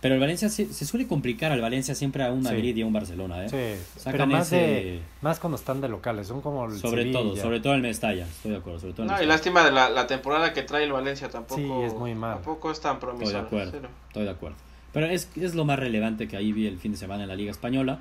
Pero 0.03 0.15
el 0.17 0.21
Valencia 0.21 0.49
se, 0.51 0.67
se 0.73 0.85
suele 0.85 1.07
complicar 1.07 1.53
al 1.53 1.61
Valencia 1.63 1.95
siempre 1.95 2.25
a 2.25 2.31
un 2.33 2.43
Sí. 2.43 2.49
Madrid 2.51 2.77
y 2.77 2.83
a 2.83 2.87
un 2.87 2.93
Barcelona, 2.93 3.47
¿eh? 3.47 3.49
Sí, 3.49 4.01
Sacan 4.01 4.13
pero 4.13 4.27
más, 4.27 4.49
ese- 4.49 4.57
de, 4.57 5.01
más 5.23 5.39
cuando 5.39 5.57
están 5.57 5.81
de 5.81 5.89
locales, 5.89 6.27
son 6.27 6.41
como 6.41 6.67
el 6.67 6.77
Sobre 6.77 7.07
todo, 7.13 7.37
sobre 7.37 7.61
todo 7.61 7.73
el 7.75 7.83
Mestalla. 7.83 8.27
Estoy 8.27 8.51
de 8.51 8.57
acuerdo, 8.59 8.81
sobre 8.81 8.93
todo 8.95 9.07
el 9.07 9.13
No, 9.13 9.23
y 9.23 9.27
lástima 9.27 9.65
de 9.65 9.71
la, 9.71 9.89
la 9.91 10.07
temporada 10.09 10.53
que 10.53 10.63
trae 10.63 10.83
el 10.85 10.93
Valencia 10.93 11.31
tampoco. 11.31 11.55
Sí, 11.61 11.71
es 11.87 11.95
muy 11.95 12.15
mal. 12.17 12.35
Tampoco 12.35 12.73
es 12.73 12.81
tan 12.81 12.95
Estoy 12.97 13.09
de 13.11 13.17
promisorio. 13.17 13.47
acuerdo. 13.47 13.89
Estoy 14.09 14.25
de 14.25 14.31
acuerdo. 14.31 14.57
Pero 14.93 15.07
es, 15.07 15.31
es 15.37 15.55
lo 15.55 15.65
más 15.65 15.79
relevante 15.79 16.27
que 16.29 16.37
ahí 16.37 16.53
vi 16.53 16.67
el 16.67 16.79
fin 16.81 16.91
de 16.93 16.99
semana 16.99 17.23
en 17.23 17.29
la 17.29 17.37
Liga 17.37 17.53
Española. 17.53 18.01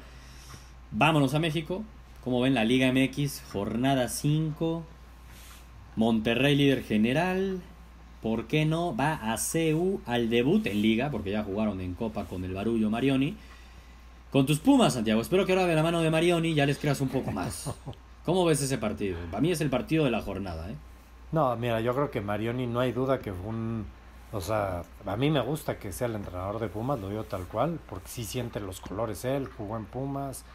Vámonos 0.90 1.36
a 1.36 1.40
México. 1.40 1.84
Como 2.24 2.42
ven, 2.42 2.56
la 2.56 2.66
Liga 2.66 2.92
MX, 2.92 3.44
jornada 3.54 4.10
5. 4.10 4.84
Monterrey 5.96 6.56
líder 6.56 6.84
general. 6.84 7.62
¿Por 8.22 8.46
qué 8.46 8.66
no? 8.66 8.96
Va 8.96 9.14
a 9.34 9.38
CU 9.38 10.02
al 10.06 10.30
debut 10.30 10.66
en 10.68 10.82
Liga, 10.82 11.10
porque 11.10 11.32
ya 11.32 11.44
jugaron 11.44 11.82
en 11.82 11.96
Copa 11.96 12.26
con 12.26 12.44
el 12.44 12.54
Barullo 12.54 12.90
Marioni. 12.90 13.36
Con 14.32 14.46
tus 14.46 14.60
Pumas, 14.60 14.94
Santiago. 14.94 15.20
Espero 15.22 15.46
que 15.46 15.52
ahora 15.54 15.66
de 15.66 15.76
la 15.76 15.84
mano 15.84 16.02
de 16.02 16.10
Marioni 16.10 16.54
ya 16.54 16.66
les 16.66 16.78
creas 16.78 17.02
un 17.02 17.10
poco 17.10 17.32
más. 17.32 17.74
¿Cómo 18.26 18.46
ves 18.46 18.62
ese 18.62 18.78
partido? 18.78 19.18
Para 19.32 19.42
mí 19.42 19.52
es 19.52 19.60
el 19.62 19.70
partido 19.70 20.06
de 20.06 20.12
la 20.12 20.22
jornada, 20.22 20.70
¿eh? 20.70 20.76
No, 21.32 21.56
mira, 21.56 21.82
yo 21.82 21.94
creo 21.94 22.12
que 22.12 22.22
Marioni 22.22 22.68
no 22.68 22.80
hay 22.80 22.92
duda 22.92 23.20
que 23.20 23.34
fue 23.34 23.48
un... 23.50 23.86
O 24.34 24.40
sea, 24.40 24.84
a 25.06 25.16
mí 25.18 25.30
me 25.30 25.42
gusta 25.42 25.78
que 25.80 25.92
sea 25.92 26.08
el 26.08 26.16
entrenador 26.16 26.60
de 26.60 26.68
Pumas, 26.70 27.00
lo 27.00 27.10
digo 27.10 27.24
tal 27.24 27.44
cual, 27.48 27.80
porque 27.90 28.08
sí 28.08 28.24
siente 28.24 28.60
los 28.62 28.80
colores 28.80 29.26
él, 29.26 29.50
jugó 29.58 29.76
en 29.76 29.86
Pumas. 29.86 30.46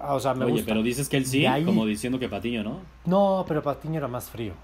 Ah, 0.00 0.14
o 0.14 0.20
sea, 0.20 0.34
me 0.34 0.44
Oye, 0.44 0.54
gusta. 0.54 0.66
pero 0.68 0.82
dices 0.82 1.08
que 1.08 1.16
él 1.18 1.26
sí, 1.26 1.46
ahí- 1.46 1.64
como 1.64 1.86
diciendo 1.86 2.18
que 2.18 2.28
Patiño 2.28 2.64
no. 2.64 2.80
No, 3.04 3.44
pero 3.46 3.62
Patiño 3.62 3.98
era 3.98 4.08
más 4.08 4.28
frío. 4.30 4.54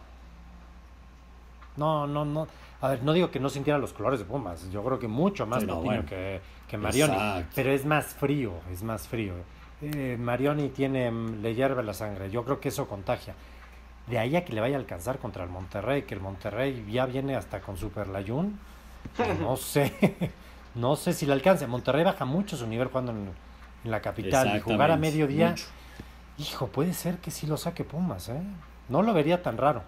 No, 1.76 2.06
no, 2.06 2.24
no. 2.24 2.46
A 2.80 2.88
ver, 2.88 3.02
no 3.02 3.12
digo 3.12 3.30
que 3.30 3.40
no 3.40 3.48
sintiera 3.48 3.78
los 3.78 3.92
colores 3.92 4.18
de 4.18 4.24
Pumas. 4.24 4.70
Yo 4.70 4.82
creo 4.82 4.98
que 4.98 5.08
mucho 5.08 5.46
más 5.46 5.64
Patiño 5.64 5.82
bueno. 5.82 6.04
que, 6.06 6.40
que 6.68 6.76
Marioni. 6.76 7.12
Exacto. 7.14 7.52
Pero 7.54 7.70
es 7.70 7.84
más 7.84 8.06
frío, 8.06 8.52
es 8.72 8.82
más 8.82 9.06
frío. 9.08 9.34
Eh, 9.80 10.16
Marioni 10.18 10.68
tiene, 10.68 11.10
mm, 11.10 11.42
le 11.42 11.54
hierve 11.54 11.82
la 11.82 11.94
sangre. 11.94 12.30
Yo 12.30 12.44
creo 12.44 12.60
que 12.60 12.68
eso 12.68 12.88
contagia. 12.88 13.34
De 14.06 14.18
ahí 14.18 14.34
a 14.36 14.44
que 14.44 14.52
le 14.52 14.60
vaya 14.60 14.76
a 14.76 14.80
alcanzar 14.80 15.18
contra 15.18 15.44
el 15.44 15.50
Monterrey, 15.50 16.02
que 16.02 16.14
el 16.14 16.20
Monterrey 16.20 16.84
ya 16.90 17.06
viene 17.06 17.36
hasta 17.36 17.60
con 17.60 17.76
Super 17.76 18.08
Layun. 18.08 18.58
pues 19.16 19.38
No 19.38 19.56
sé, 19.56 20.32
no 20.74 20.96
sé 20.96 21.12
si 21.12 21.24
le 21.26 21.32
alcance. 21.34 21.66
Monterrey 21.66 22.04
baja 22.04 22.24
mucho 22.24 22.56
su 22.56 22.66
nivel 22.66 22.88
jugando 22.88 23.12
en, 23.12 23.30
en 23.84 23.90
la 23.90 24.00
capital 24.00 24.56
y 24.56 24.60
jugar 24.60 24.90
a 24.90 24.96
mediodía. 24.96 25.50
mucho. 25.50 25.66
Hijo, 26.38 26.66
puede 26.66 26.94
ser 26.94 27.18
que 27.18 27.30
sí 27.30 27.46
lo 27.46 27.56
saque 27.56 27.84
Pumas, 27.84 28.28
¿eh? 28.28 28.40
No 28.88 29.02
lo 29.02 29.12
vería 29.14 29.42
tan 29.42 29.56
raro. 29.56 29.82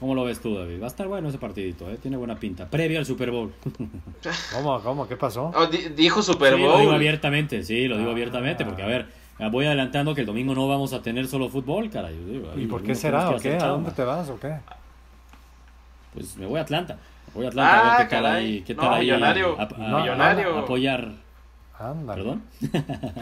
¿Cómo 0.00 0.14
lo 0.14 0.24
ves 0.24 0.40
tú, 0.40 0.54
David? 0.54 0.80
Va 0.80 0.84
a 0.84 0.88
estar 0.88 1.08
bueno 1.08 1.28
ese 1.28 1.38
partidito, 1.38 1.90
¿eh? 1.90 1.96
Tiene 2.00 2.16
buena 2.18 2.38
pinta. 2.38 2.66
Previo 2.68 2.98
al 2.98 3.06
Super 3.06 3.30
Bowl. 3.30 3.52
¿Cómo, 4.54 4.80
cómo? 4.82 5.08
¿Qué 5.08 5.16
pasó? 5.16 5.50
Oh, 5.54 5.66
di- 5.66 5.88
dijo 5.96 6.22
Super 6.22 6.54
Sí, 6.54 6.60
lo 6.60 6.76
digo 6.78 6.84
Bowl. 6.90 6.94
abiertamente, 6.94 7.62
sí, 7.62 7.88
lo 7.88 7.96
digo 7.96 8.10
Ah. 8.10 8.12
abiertamente, 8.12 8.64
porque 8.66 8.82
a 8.82 8.86
ver, 8.86 9.06
voy 9.50 9.64
adelantando 9.64 10.14
que 10.14 10.20
el 10.20 10.26
domingo 10.26 10.54
no 10.54 10.68
vamos 10.68 10.92
a 10.92 11.00
tener 11.00 11.26
solo 11.28 11.48
fútbol, 11.48 11.88
caray. 11.90 12.14
yo 12.14 12.32
digo, 12.32 12.52
¿Y 12.56 12.60
ahí 12.60 12.66
por 12.66 12.82
qué 12.82 12.94
será 12.94 13.30
o 13.30 13.38
qué? 13.38 13.54
¿A 13.56 13.68
dónde 13.68 13.90
te 13.92 14.04
vas 14.04 14.28
o 14.28 14.38
qué? 14.38 14.56
Pues 16.12 16.36
me 16.36 16.46
voy 16.46 16.58
a 16.58 16.62
Atlanta. 16.62 16.98
Voy 17.34 17.44
a 17.44 17.48
Atlanta 17.48 17.94
a 17.94 17.98
ver 17.98 18.06
qué 18.08 18.14
tal 18.14 18.22
caray. 18.24 18.44
ahí. 18.46 18.60
¿Qué 18.62 18.74
No, 18.74 18.82
tal 18.82 18.94
ahí? 18.94 19.00
millonario. 19.00 19.56
A- 19.58 19.62
a- 19.64 19.68
No, 19.88 20.00
millonario. 20.00 20.56
a- 20.56 20.60
apoyar. 20.60 21.08
Ándale. 21.78 22.22
¿Perdón? 22.22 22.42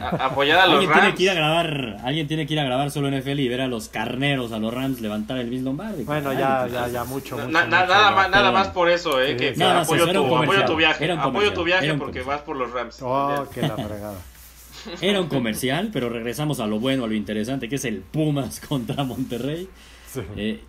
A- 0.00 0.26
apoyar 0.26 0.60
a 0.60 0.66
los 0.66 0.74
Alguien 0.76 0.92
tiene 0.92 1.06
Rams. 1.08 1.16
que 1.16 1.22
ir 1.24 1.30
a 1.30 1.34
grabar, 1.34 1.96
alguien 2.04 2.26
tiene 2.28 2.46
que 2.46 2.52
ir 2.54 2.60
a 2.60 2.64
grabar 2.64 2.90
solo 2.92 3.08
NFL 3.10 3.40
y 3.40 3.48
ver 3.48 3.60
a 3.62 3.66
los 3.66 3.88
carneros, 3.88 4.52
a 4.52 4.58
los 4.60 4.72
Rams 4.72 5.00
levantar 5.00 5.38
el 5.38 5.50
Bill 5.50 5.64
Lombardi. 5.64 6.04
Bueno, 6.04 6.32
ya, 6.32 6.66
ya, 6.68 6.86
ya, 6.88 7.04
mucho, 7.04 7.36
Na- 7.36 7.44
mucho. 7.46 7.52
na- 7.52 7.64
mucho, 7.64 7.70
nada, 7.92 8.10
más, 8.12 8.30
nada 8.30 8.52
más 8.52 8.68
por 8.68 8.88
eso, 8.88 9.20
eh, 9.20 9.30
Sí, 9.32 9.36
que 9.56 9.64
apoyo, 9.64 10.04
tu, 10.04 10.10
apoyo 10.10 10.28
comercial, 10.28 10.66
tu 10.66 10.76
viaje, 10.76 11.12
apoyo 11.12 11.52
tu 11.52 11.64
viaje 11.64 11.94
porque 11.94 12.22
vas 12.22 12.42
por 12.42 12.56
los 12.56 12.70
Rams. 12.70 12.98
Oh, 13.02 13.44
qué 13.52 13.62
la 13.62 13.76
fregada. 13.76 14.18
Era 15.00 15.20
un 15.20 15.28
comercial, 15.28 15.90
pero 15.92 16.08
regresamos 16.10 16.60
a 16.60 16.66
lo 16.66 16.78
bueno, 16.78 17.04
a 17.04 17.06
lo 17.08 17.14
interesante, 17.14 17.68
que 17.68 17.76
es 17.76 17.84
el 17.86 17.98
Pumas 18.02 18.60
contra 18.68 19.02
Monterrey. 19.02 19.68
Sí. 20.12 20.20
Eh, 20.36 20.60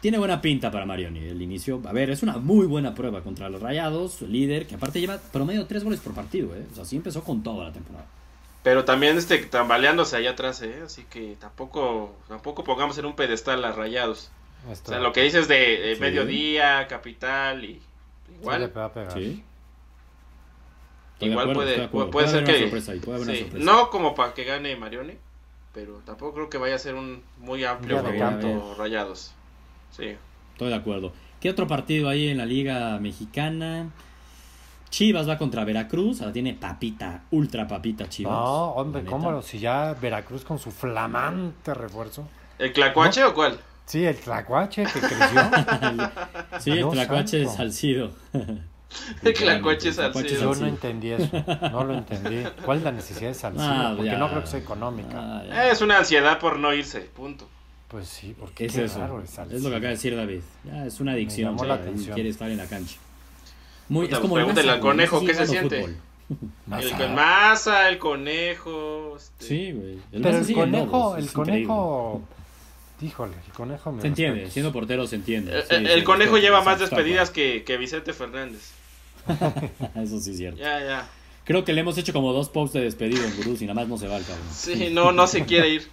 tiene 0.00 0.18
buena 0.18 0.40
pinta 0.40 0.70
para 0.70 0.86
Marioni 0.86 1.20
el 1.20 1.42
inicio. 1.42 1.80
A 1.86 1.92
ver, 1.92 2.10
es 2.10 2.22
una 2.22 2.38
muy 2.38 2.66
buena 2.66 2.94
prueba 2.94 3.22
contra 3.22 3.48
los 3.48 3.60
Rayados, 3.60 4.22
líder, 4.22 4.66
que 4.66 4.76
aparte 4.76 5.00
lleva 5.00 5.18
promedio 5.18 5.66
tres 5.66 5.84
goles 5.84 6.00
por 6.00 6.14
partido. 6.14 6.54
¿eh? 6.54 6.66
O 6.72 6.74
sea, 6.74 6.84
sí 6.84 6.96
empezó 6.96 7.24
con 7.24 7.42
toda 7.42 7.64
la 7.64 7.72
temporada. 7.72 8.06
Pero 8.62 8.84
también 8.84 9.16
este 9.16 9.38
tambaleándose 9.38 10.16
allá 10.16 10.30
atrás, 10.30 10.62
eh, 10.62 10.82
así 10.84 11.04
que 11.08 11.36
tampoco 11.40 12.14
tampoco 12.28 12.64
pongamos 12.64 12.98
en 12.98 13.06
un 13.06 13.14
pedestal 13.14 13.64
a 13.64 13.72
Rayados. 13.72 14.30
O 14.68 14.74
sea, 14.74 14.98
lo 14.98 15.12
que 15.12 15.22
dices 15.22 15.48
de 15.48 15.94
Sí. 15.94 16.00
mediodía, 16.00 16.86
capital 16.88 17.64
y 17.64 17.74
sí 17.74 17.80
igual. 18.40 18.72
Sí. 19.14 19.44
Igual 21.20 21.50
acuerdo, 21.50 21.88
puede, 21.90 22.10
puede, 22.10 22.28
ser 22.28 22.44
que 22.44 22.52
ahí, 22.52 23.00
puede 23.00 23.22
haber 23.22 23.36
sí, 23.36 23.50
no 23.54 23.90
como 23.90 24.14
para 24.14 24.34
que 24.34 24.44
gane 24.44 24.76
Marione, 24.76 25.18
pero 25.72 25.94
tampoco 26.04 26.34
creo 26.34 26.50
que 26.50 26.58
vaya 26.58 26.76
a 26.76 26.78
ser 26.78 26.94
un 26.94 27.24
muy 27.38 27.64
amplio 27.64 28.02
favorito. 28.02 28.76
Rayados. 28.78 29.34
Sí. 29.90 30.16
Estoy 30.52 30.68
de 30.68 30.74
acuerdo. 30.74 31.12
¿Qué 31.40 31.50
otro 31.50 31.66
partido 31.66 32.08
ahí 32.08 32.28
en 32.28 32.38
la 32.38 32.46
Liga 32.46 32.98
Mexicana? 32.98 33.90
Chivas 34.90 35.28
va 35.28 35.38
contra 35.38 35.64
Veracruz. 35.64 36.20
Ahora 36.20 36.32
tiene 36.32 36.54
papita, 36.54 37.22
ultra 37.30 37.68
papita 37.68 38.08
Chivas. 38.08 38.32
No, 38.32 38.70
hombre, 38.72 39.04
¿cómo? 39.04 39.42
Si 39.42 39.58
ya 39.58 39.94
Veracruz 40.00 40.44
con 40.44 40.58
su 40.58 40.70
flamante 40.70 41.74
refuerzo. 41.74 42.26
¿El 42.58 42.72
Clacuache 42.72 43.22
o 43.24 43.34
cuál? 43.34 43.58
Sí, 43.86 44.04
el 44.04 44.16
Tlacuache 44.16 44.84
que 44.84 45.00
creció. 45.00 45.40
Sí, 46.60 46.70
el 46.72 46.90
Tlacuache 46.90 47.44
santo. 47.44 47.56
Salcido. 47.56 48.10
El 49.22 49.32
Clacuache 49.34 49.88
El 49.88 49.94
Tlacuache 49.94 50.28
Salcido. 50.28 50.54
Yo 50.54 50.60
no 50.60 50.66
entendí 50.66 51.10
eso. 51.10 51.44
No 51.70 51.84
lo 51.84 51.94
entendí. 51.94 52.44
¿Cuál 52.64 52.78
es 52.78 52.84
la 52.84 52.92
necesidad 52.92 53.28
de 53.28 53.34
Salcido? 53.34 53.64
Ah, 53.70 53.92
Porque 53.96 54.10
ya. 54.10 54.18
no 54.18 54.28
creo 54.28 54.40
que 54.42 54.46
sea 54.48 54.60
económica. 54.60 55.42
Ah. 55.50 55.68
Es 55.70 55.80
una 55.80 55.98
ansiedad 55.98 56.38
por 56.38 56.58
no 56.58 56.74
irse, 56.74 57.00
punto. 57.00 57.48
Pues 57.88 58.06
sí, 58.08 58.34
porque 58.38 58.66
Es 58.66 58.74
qué 58.74 58.84
eso. 58.84 58.98
raro 58.98 59.22
es 59.22 59.62
lo 59.62 59.70
que 59.70 59.76
acaba 59.76 59.88
de 59.88 59.94
decir 59.94 60.14
David. 60.14 60.40
Ya, 60.64 60.84
es 60.86 61.00
una 61.00 61.12
adicción. 61.12 61.52
llamó 61.52 61.64
la 61.64 61.76
sea, 61.76 61.84
atención. 61.84 62.14
Quiere 62.14 62.28
estar 62.28 62.50
en 62.50 62.58
la 62.58 62.66
cancha. 62.66 62.96
Muy, 63.88 64.04
Puta, 64.06 64.16
es 64.16 64.20
como 64.22 64.34
pregúntale 64.34 64.70
al 64.70 64.80
conejo, 64.80 65.24
¿qué 65.24 65.34
se 65.34 65.46
siente? 65.46 65.86
El 66.70 66.90
con 66.92 67.14
Maza, 67.14 67.88
el 67.88 67.96
conejo. 67.98 69.16
este, 69.16 69.46
Sí, 69.46 69.72
güey. 69.72 69.98
Pero 70.12 70.28
el 70.38 70.52
conejo, 70.54 71.16
el 71.16 71.32
conejo. 71.32 72.22
Híjole, 73.00 73.32
el 73.46 73.52
conejo 73.54 73.92
me 73.92 74.02
Se 74.02 74.08
entiende, 74.08 74.34
respetos. 74.34 74.52
siendo 74.52 74.72
portero 74.72 75.06
se 75.06 75.16
entiende. 75.16 75.56
El, 75.56 75.62
Sí, 75.62 75.74
el- 75.74 75.86
sí, 75.86 75.92
el 75.92 76.04
conejo 76.04 76.36
lleva 76.36 76.58
sí, 76.60 76.66
más 76.66 76.80
despedidas 76.80 77.30
que, 77.30 77.64
que 77.64 77.78
Vicente 77.78 78.12
Fernández. 78.12 78.72
Eso 79.94 80.20
sí 80.20 80.32
es 80.32 80.36
cierto. 80.36 80.58
Ya, 80.60 80.80
ya. 80.80 81.08
Creo 81.44 81.64
que 81.64 81.72
le 81.72 81.80
hemos 81.80 81.96
hecho 81.96 82.12
como 82.12 82.34
dos 82.34 82.50
posts 82.50 82.74
de 82.74 82.80
despedido 82.82 83.24
en 83.24 83.34
Gurús 83.36 83.62
y 83.62 83.64
nada 83.64 83.74
más 83.80 83.88
no 83.88 83.96
se 83.96 84.06
va 84.08 84.18
el 84.18 84.24
cabrón. 84.26 84.44
Sí, 84.52 84.90
no, 84.92 85.12
no 85.12 85.26
se 85.26 85.46
quiere 85.46 85.70
ir. 85.70 85.88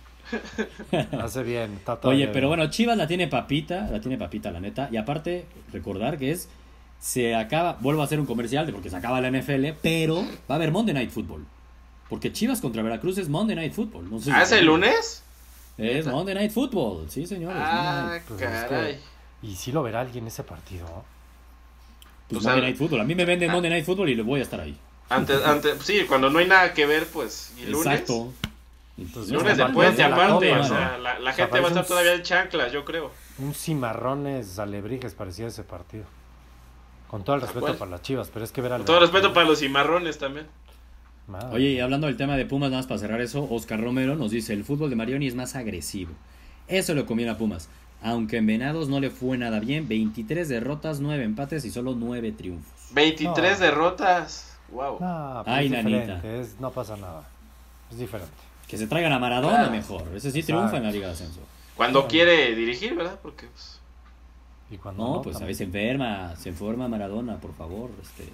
Hace 1.21 1.43
bien. 1.43 1.73
está 1.75 1.93
Oye, 1.93 2.01
todavía 2.01 2.31
pero 2.31 2.47
bueno, 2.47 2.69
Chivas 2.69 2.97
la 2.97 3.07
tiene 3.07 3.27
papita, 3.27 3.87
la 3.91 3.99
tiene 4.01 4.17
papita, 4.17 4.51
la 4.51 4.59
neta. 4.59 4.89
Y 4.91 4.97
aparte, 4.97 5.45
recordar 5.71 6.17
que 6.17 6.31
es. 6.31 6.49
Se 6.99 7.35
acaba, 7.35 7.77
vuelvo 7.81 8.01
a 8.01 8.05
hacer 8.05 8.19
un 8.19 8.25
comercial 8.25 8.65
de 8.65 8.71
porque 8.71 8.89
se 8.89 8.95
acaba 8.95 9.21
la 9.21 9.29
NFL, 9.29 9.73
pero 9.81 10.23
va 10.49 10.55
a 10.55 10.55
haber 10.55 10.71
Monday 10.71 10.93
Night 10.93 11.11
Football. 11.11 11.45
Porque 12.09 12.31
Chivas 12.31 12.61
contra 12.61 12.81
Veracruz 12.81 13.17
es 13.17 13.29
Monday 13.29 13.55
Night 13.55 13.73
Football. 13.73 14.09
No 14.09 14.17
sé 14.17 14.25
si 14.25 14.31
¿Ah, 14.31 14.43
es 14.43 14.51
el 14.53 14.65
lunes? 14.65 15.21
Es 15.77 16.07
Monday 16.07 16.33
Night 16.33 16.51
Football, 16.51 17.09
sí, 17.09 17.27
señores. 17.27 17.57
Ah. 17.59 18.17
Pues 18.27 18.41
es 18.41 18.47
que- 18.47 18.67
caray. 18.69 18.99
¿Y 19.43 19.55
si 19.55 19.71
lo 19.71 19.83
verá 19.83 20.01
alguien 20.01 20.25
ese 20.25 20.43
partido? 20.43 20.85
Pues 22.29 22.39
o 22.39 22.41
sea, 22.41 22.51
Monday 22.53 22.69
Night 22.69 22.77
Football. 22.77 23.01
A 23.01 23.03
mí 23.03 23.13
me 23.13 23.25
venden 23.25 23.51
Monday 23.51 23.69
Night 23.69 23.85
Football 23.85 24.09
y 24.09 24.15
le 24.15 24.23
voy 24.23 24.39
a 24.39 24.43
estar 24.43 24.59
ahí. 24.59 24.75
Antes, 25.09 25.43
antes, 25.43 25.75
sí, 25.83 26.05
cuando 26.07 26.29
no 26.31 26.39
hay 26.39 26.47
nada 26.47 26.73
que 26.73 26.85
ver, 26.87 27.05
pues. 27.07 27.53
¿Y 27.61 27.67
lunes? 27.67 28.03
Entonces, 28.97 29.31
Lunes 29.33 29.49
Los 29.49 29.57
de 29.57 29.63
partidos 29.63 29.73
puente 29.85 30.03
de 30.03 30.09
la 30.09 30.15
aparte, 30.15 30.49
Copa, 30.49 30.59
o 30.59 30.63
¿no? 30.63 30.67
sea, 30.67 30.97
la, 30.97 31.19
la 31.19 31.31
O 31.31 31.33
sea, 31.33 31.45
gente 31.45 31.59
va 31.59 31.65
a 31.65 31.67
estar 31.69 31.83
un- 31.83 31.87
todavía 31.89 32.13
en 32.13 32.21
chanclas, 32.23 32.71
yo 32.71 32.85
creo. 32.85 33.11
Un 33.39 33.53
cimarrones 33.53 34.57
alebrijes 34.59 35.13
parecía 35.15 35.47
ese 35.47 35.63
partido. 35.63 36.05
Con 37.09 37.23
todo 37.23 37.35
el 37.35 37.41
respeto 37.41 37.65
¿Cuál? 37.67 37.77
para 37.77 37.91
las 37.91 38.01
chivas, 38.01 38.29
pero 38.33 38.45
es 38.45 38.51
que 38.51 38.61
ver 38.61 38.73
a 38.73 38.77
Con 38.77 38.85
todo 38.85 38.99
respeto 39.01 39.33
para 39.33 39.45
los 39.47 39.59
cimarrones 39.59 40.17
también. 40.17 40.47
Madre. 41.27 41.47
Oye, 41.55 41.69
y 41.71 41.79
hablando 41.79 42.07
del 42.07 42.17
tema 42.17 42.37
de 42.37 42.45
Pumas, 42.45 42.69
nada 42.69 42.79
más 42.79 42.87
para 42.87 42.99
cerrar 42.99 43.19
eso, 43.19 43.47
Oscar 43.49 43.81
Romero 43.81 44.15
nos 44.15 44.31
dice, 44.31 44.53
el 44.53 44.63
fútbol 44.63 44.89
de 44.89 44.95
Marioni 44.95 45.27
es 45.27 45.35
más 45.35 45.55
agresivo. 45.55 46.11
Eso 46.67 46.93
le 46.93 47.05
conviene 47.05 47.31
a 47.31 47.37
Pumas. 47.37 47.67
Aunque 48.03 48.37
en 48.37 48.45
Venados 48.45 48.87
no 48.89 48.99
le 48.99 49.09
fue 49.09 49.37
nada 49.37 49.59
bien, 49.59 49.87
23 49.87 50.47
derrotas, 50.47 50.99
9 50.99 51.23
empates 51.23 51.65
y 51.65 51.71
solo 51.71 51.95
9 51.97 52.31
triunfos. 52.31 52.71
23 52.93 53.59
No. 53.59 53.65
derrotas. 53.65 54.57
Wow. 54.71 54.97
No, 54.99 55.43
Ay, 55.47 55.65
es 55.65 55.71
nanita. 55.71 56.21
es- 56.23 56.59
no 56.59 56.71
pasa 56.71 56.95
nada. 56.97 57.27
Es 57.91 57.97
diferente. 57.97 58.31
Que 58.67 58.77
se 58.77 58.87
traigan 58.87 59.11
a 59.13 59.19
Maradona 59.19 59.57
Claro. 59.57 59.71
mejor. 59.71 60.01
Ese 60.15 60.31
sí 60.31 60.39
Exacto. 60.39 60.57
triunfa 60.59 60.77
en 60.77 60.83
la 60.83 60.91
Liga 60.91 61.07
de 61.07 61.13
Ascenso. 61.13 61.39
Cuando 61.75 61.99
Claro. 62.01 62.09
quiere 62.09 62.55
dirigir, 62.55 62.95
¿verdad? 62.95 63.19
Porque 63.21 63.47
pues, 63.47 63.79
Y 64.71 64.77
cuando 64.77 65.03
No, 65.03 65.21
pues 65.21 65.35
a 65.35 65.39
también. 65.39 65.47
veces 65.49 65.57
se 65.59 65.63
enferma, 65.65 66.35
se 66.37 66.49
enferma 66.49 66.87
Maradona, 66.87 67.37
por 67.37 67.53
favor. 67.53 67.91
Este, 68.01 68.27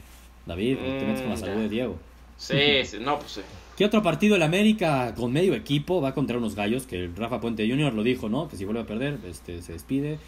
David, 0.45 0.77
no 0.79 0.97
te 0.97 1.05
metes 1.05 1.21
con 1.21 1.29
la 1.31 1.35
Mm, 1.35 1.39
salud 1.39 1.55
ya. 1.55 1.59
de 1.61 1.69
Diego. 1.69 1.95
Sí, 2.41 2.85
sí, 2.85 2.97
no, 2.99 3.19
pues 3.19 3.31
sí. 3.33 3.41
¿Qué 3.77 3.85
otro 3.85 4.03
partido 4.03 4.35
el 4.35 4.43
América 4.43 5.13
con 5.15 5.31
medio 5.31 5.55
equipo 5.55 6.01
va 6.01 6.13
contra 6.13 6.37
unos 6.37 6.55
gallos? 6.55 6.85
Que 6.85 6.97
el 6.97 7.15
Rafa 7.15 7.39
Puente 7.39 7.67
Jr. 7.67 7.93
lo 7.93 8.03
dijo, 8.03 8.29
¿no? 8.29 8.47
Que 8.47 8.57
si 8.57 8.65
vuelve 8.65 8.81
a 8.81 8.85
perder, 8.85 9.17
este, 9.27 9.61
se 9.61 9.73
despide. 9.73 10.19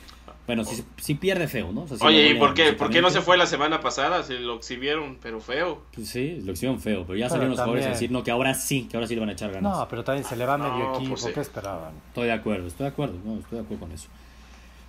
Bueno, 0.47 0.63
si, 0.65 0.83
si 0.97 1.15
pierde 1.15 1.47
feo, 1.47 1.71
¿no? 1.71 1.83
O 1.83 1.87
sea, 1.87 1.97
si 1.97 2.05
Oye, 2.05 2.29
¿y 2.29 2.33
por 2.35 2.53
qué, 2.53 2.73
por 2.73 2.89
qué 2.89 3.01
no 3.01 3.09
se 3.09 3.21
fue 3.21 3.37
la 3.37 3.45
semana 3.45 3.79
pasada? 3.79 4.23
Si 4.23 4.33
lo 4.37 4.55
exhibieron, 4.55 5.17
pero 5.21 5.39
feo. 5.39 5.83
Pues 5.93 6.09
sí, 6.09 6.41
lo 6.43 6.53
hicieron 6.53 6.79
feo, 6.79 7.03
pero 7.05 7.17
ya 7.17 7.25
Pero 7.25 7.29
salieron 7.29 7.49
los 7.51 7.59
jugadores 7.59 7.85
a 7.85 7.89
decir, 7.89 8.11
no, 8.11 8.23
que 8.23 8.31
ahora 8.31 8.53
sí, 8.53 8.87
que 8.89 8.97
ahora 8.97 9.07
sí 9.07 9.13
le 9.13 9.19
van 9.19 9.29
a 9.29 9.33
echar 9.33 9.51
ganas. 9.51 9.77
No, 9.77 9.87
pero 9.87 10.03
también 10.03 10.25
se 10.25 10.35
le 10.35 10.45
va 10.45 10.57
medio 10.57 10.73
No, 10.73 10.95
equipo. 10.95 11.09
pues 11.11 11.21
sí. 11.21 11.29
¿Qué 11.33 11.39
esperaban? 11.41 11.93
Estoy 12.07 12.25
de 12.27 12.33
acuerdo, 12.33 12.67
estoy 12.67 12.85
de 12.85 12.89
acuerdo, 12.89 13.15
no, 13.23 13.39
estoy 13.39 13.57
de 13.59 13.63
acuerdo 13.63 13.85
con 13.85 13.91
eso. 13.91 14.07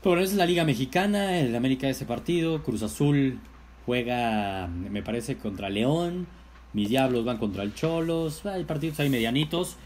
Pero 0.01 0.11
bueno, 0.13 0.23
esa 0.23 0.33
es 0.33 0.39
la 0.39 0.47
Liga 0.47 0.65
Mexicana, 0.65 1.39
el 1.39 1.55
América 1.55 1.87
de 1.87 1.93
ese 1.93 2.07
partido, 2.07 2.63
Cruz 2.63 2.83
Azul 2.83 3.39
juega, 3.87 4.67
me 4.69 5.03
parece, 5.03 5.37
contra 5.37 5.69
León, 5.69 6.27
mis 6.75 6.89
Diablos 6.91 7.25
van 7.25 7.39
contra 7.39 7.63
el 7.63 7.75
Cholos, 7.75 8.45
hay 8.45 8.65
partidos 8.65 9.01
ahí 9.01 9.09
medianitos. 9.09 9.77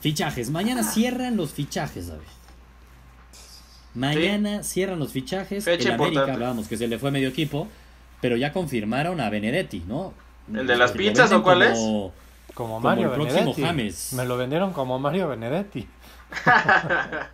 Fichajes, 0.00 0.50
mañana 0.50 0.82
cierran 0.84 1.36
los 1.36 1.52
fichajes, 1.52 2.06
David. 2.08 2.22
Mañana 3.94 4.62
cierran 4.62 4.98
los 5.00 5.12
fichajes. 5.12 5.64
Fecha 5.64 5.88
el 5.88 5.94
América, 5.94 6.06
importante. 6.08 6.32
hablábamos 6.32 6.68
que 6.68 6.76
se 6.76 6.86
le 6.86 6.98
fue 6.98 7.10
medio 7.10 7.28
equipo, 7.28 7.66
pero 8.20 8.36
ya 8.36 8.52
confirmaron 8.52 9.20
a 9.20 9.28
Benedetti, 9.30 9.82
¿no? 9.88 10.14
¿El 10.54 10.66
de 10.66 10.76
las 10.76 10.92
Lo 10.92 10.96
pizzas 10.96 11.32
o 11.32 11.42
cuál 11.42 11.62
es? 11.62 11.72
como- 11.78 12.12
Como 12.54 12.74
Como 12.76 12.80
Mario 12.80 13.12
próximo 13.12 13.40
Benedetti. 13.40 13.62
James. 13.62 14.12
Me 14.14 14.24
lo 14.24 14.36
vendieron 14.36 14.72
como 14.72 14.98
Mario 14.98 15.28
Benedetti. 15.28 15.86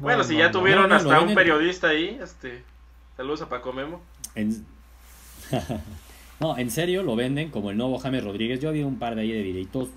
Bueno, 0.00 0.18
No, 0.18 0.24
si 0.24 0.34
no, 0.34 0.38
ya 0.38 0.50
tuvieron 0.52 0.82
no, 0.84 0.88
no, 0.90 0.94
hasta 0.94 1.20
un 1.20 1.34
periodista 1.34 1.88
ahí, 1.88 2.16
este, 2.22 2.62
saludos 3.16 3.42
a 3.42 3.48
Paco 3.48 3.72
Memo. 3.72 4.00
En... 4.36 4.64
no, 6.40 6.56
en 6.56 6.70
serio, 6.70 7.02
lo 7.02 7.16
venden 7.16 7.50
como 7.50 7.70
el 7.70 7.76
nuevo 7.76 7.98
James 7.98 8.22
Rodríguez. 8.22 8.60
Yo 8.60 8.68
había 8.68 8.86
un 8.86 8.98
par 8.98 9.14
de 9.14 9.22
ahí 9.22 9.32
de 9.32 9.42
videitos. 9.42 9.88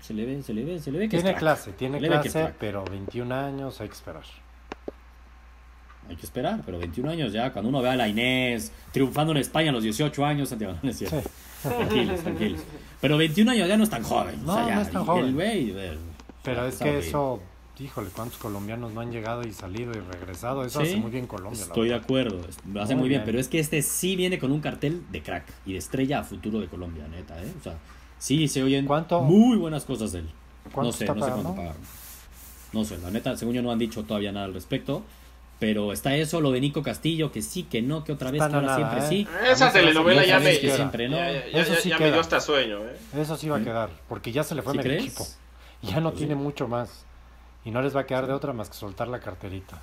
Se 0.00 0.14
le 0.14 0.24
ve, 0.26 0.42
se 0.42 0.52
le 0.54 0.64
ve, 0.64 0.80
se 0.80 0.90
le 0.90 0.98
ve 0.98 1.08
que 1.08 1.16
es 1.16 1.22
Tiene 1.22 1.34
crack. 1.34 1.40
clase, 1.40 1.72
tiene 1.72 2.00
le 2.00 2.08
es 2.08 2.20
clase, 2.20 2.52
pero 2.58 2.84
21 2.84 3.32
años 3.34 3.80
hay 3.80 3.88
que 3.88 3.94
esperar. 3.94 4.22
Hay 6.08 6.16
que 6.16 6.24
esperar, 6.24 6.62
pero 6.64 6.78
21 6.78 7.10
años 7.10 7.32
ya, 7.32 7.52
cuando 7.52 7.68
uno 7.68 7.82
ve 7.82 7.90
a 7.90 7.96
la 7.96 8.08
Inés 8.08 8.72
triunfando 8.92 9.32
en 9.32 9.38
España 9.38 9.70
a 9.70 9.72
los 9.72 9.82
18 9.82 10.24
años, 10.24 10.48
Santiago, 10.48 10.74
no 10.82 10.90
es 10.90 10.98
cierto. 10.98 11.20
Sí. 11.62 11.68
Tranquilos, 11.68 12.20
tranquilos. 12.20 12.60
Pero 13.00 13.16
21 13.18 13.50
años 13.50 13.68
ya 13.68 13.76
no 13.76 13.84
es 13.84 13.90
tan 13.90 14.02
joven. 14.02 14.44
No, 14.44 14.52
o 14.52 14.56
sea, 14.56 14.68
ya, 14.68 14.74
no 14.76 14.80
es 14.80 14.90
tan 14.90 15.04
joven. 15.04 15.24
El 15.26 15.34
güey, 15.34 15.70
eh, 15.76 15.98
Pero 16.42 16.66
es 16.66 16.76
que 16.76 16.98
eso, 16.98 17.40
híjole, 17.80 18.08
¿cuántos 18.14 18.38
colombianos 18.38 18.92
no 18.92 19.00
han 19.00 19.10
llegado 19.12 19.42
y 19.46 19.52
salido 19.52 19.92
y 19.92 20.00
regresado? 20.00 20.64
Eso 20.64 20.80
Sí, 20.82 20.88
hace 20.88 20.96
muy 20.96 21.10
bien 21.10 21.26
Colombia. 21.26 21.62
Estoy 21.62 21.88
de 21.88 21.94
acuerdo, 21.94 22.40
lo 22.72 22.82
hace 22.82 22.94
Muy 22.94 23.00
muy 23.02 23.08
bien, 23.08 23.20
bien. 23.20 23.26
pero 23.26 23.38
es 23.40 23.48
que 23.48 23.58
este 23.60 23.82
sí 23.82 24.16
viene 24.16 24.38
con 24.38 24.50
un 24.52 24.60
cartel 24.60 25.02
de 25.10 25.22
crack 25.22 25.44
y 25.66 25.72
de 25.72 25.78
estrella 25.78 26.20
a 26.20 26.24
futuro 26.24 26.60
de 26.60 26.66
Colombia, 26.66 27.06
neta, 27.08 27.40
¿eh? 27.42 27.52
O 27.58 27.62
sea, 27.62 27.78
sí 28.18 28.48
se 28.48 28.62
oyen 28.62 28.86
¿Cuánto? 28.86 29.20
muy 29.22 29.56
buenas 29.56 29.84
cosas 29.84 30.12
de 30.12 30.20
él. 30.20 30.28
¿Cuánto 30.72 30.82
No 30.82 30.92
sé, 30.92 31.04
está 31.04 31.14
no 31.14 31.24
sé 31.24 31.30
cuánto 31.32 31.54
pagaron. 31.54 31.82
No 32.72 32.84
sé, 32.84 32.98
la 32.98 33.10
neta, 33.10 33.36
según 33.36 33.54
yo 33.54 33.62
no 33.62 33.70
han 33.70 33.78
dicho 33.78 34.02
todavía 34.04 34.32
nada 34.32 34.46
al 34.46 34.54
respecto. 34.54 35.02
Pero 35.60 35.92
está 35.92 36.14
eso, 36.14 36.40
lo 36.40 36.52
de 36.52 36.60
Nico 36.60 36.84
Castillo, 36.84 37.32
que 37.32 37.42
sí, 37.42 37.64
que 37.64 37.82
no, 37.82 38.04
que 38.04 38.12
otra 38.12 38.30
vez, 38.30 38.40
que 38.46 38.54
ahora 38.54 38.76
siempre 38.76 38.98
¿eh? 39.00 39.08
sí. 39.08 39.28
Esa 39.50 39.68
A 39.68 39.72
telenovela 39.72 40.24
ya 40.24 40.38
me, 40.38 40.56
que 40.60 40.70
siempre 40.70 41.08
no. 41.08 41.16
ya, 41.16 41.32
ya- 41.32 41.60
Eso 41.62 41.74
ya- 41.74 41.80
sí 41.80 41.88
ya 41.88 41.98
me 41.98 42.12
dio 42.12 42.20
hasta 42.20 42.40
sueño, 42.40 42.78
¿eh? 42.78 42.96
Eso 43.16 43.36
sí 43.36 43.48
va 43.48 43.56
a 43.56 43.64
quedar, 43.64 43.90
porque 44.08 44.30
ya 44.30 44.44
se 44.44 44.54
le 44.54 44.62
fue 44.62 44.74
¿Sí 44.74 44.78
medio 44.78 44.90
crees? 44.92 45.04
equipo. 45.06 45.26
Ya 45.82 45.98
no 45.98 46.10
Pues 46.10 46.18
tiene 46.18 46.34
sí. 46.34 46.40
mucho 46.40 46.68
más. 46.68 47.04
Y 47.64 47.70
no 47.70 47.82
les 47.82 47.94
va 47.94 48.00
a 48.00 48.06
quedar 48.06 48.26
de 48.26 48.32
otra 48.32 48.52
más 48.52 48.68
que 48.68 48.74
soltar 48.76 49.08
la 49.08 49.20
carterita. 49.20 49.78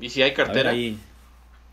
Y 0.00 0.10
si 0.10 0.22
hay 0.22 0.30
ver, 0.30 0.36
cartera. 0.36 0.70
ahí 0.70 0.98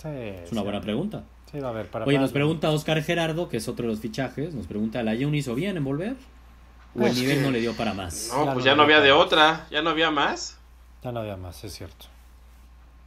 Sí, 0.02 0.08
es 0.08 0.52
una 0.52 0.62
sí. 0.62 0.66
buena 0.66 0.82
pregunta. 0.82 1.24
Sí, 1.52 1.60
va 1.60 1.70
a 1.70 1.72
ver. 1.74 1.88
Para 1.88 2.06
Oye, 2.06 2.18
más- 2.18 2.24
nos 2.24 2.32
pregunta 2.32 2.70
Oscar 2.70 3.02
Gerardo, 3.04 3.50
que 3.50 3.58
es 3.58 3.68
otro 3.68 3.84
de 3.88 3.92
los 3.92 4.00
fichajes, 4.00 4.54
nos 4.54 4.68
pregunta, 4.68 5.02
¿la 5.04 5.16
Jun 5.16 5.34
hizo 5.36 5.56
bien 5.56 5.78
en 5.78 5.84
volver? 5.84 6.16
¿O 6.96 7.02
el 7.02 7.08
Es 7.08 7.18
nivel 7.20 7.38
que- 7.38 7.42
no 7.44 7.52
le 7.52 7.60
dio 7.60 7.74
para 7.74 7.94
más? 7.94 8.30
No, 8.32 8.46
Ya 8.46 8.54
pues 8.54 8.66
no 8.66 8.72
ya 8.72 8.76
no 8.76 8.84
había 8.84 8.98
había 8.98 9.06
de 9.08 9.12
otra, 9.12 9.68
ya 9.72 9.82
no 9.82 9.90
había 9.90 10.12
más. 10.12 10.58
Ya 11.04 11.12
no 11.12 11.20
había 11.22 11.38
más, 11.38 11.64
es 11.64 11.74
cierto. 11.74 12.06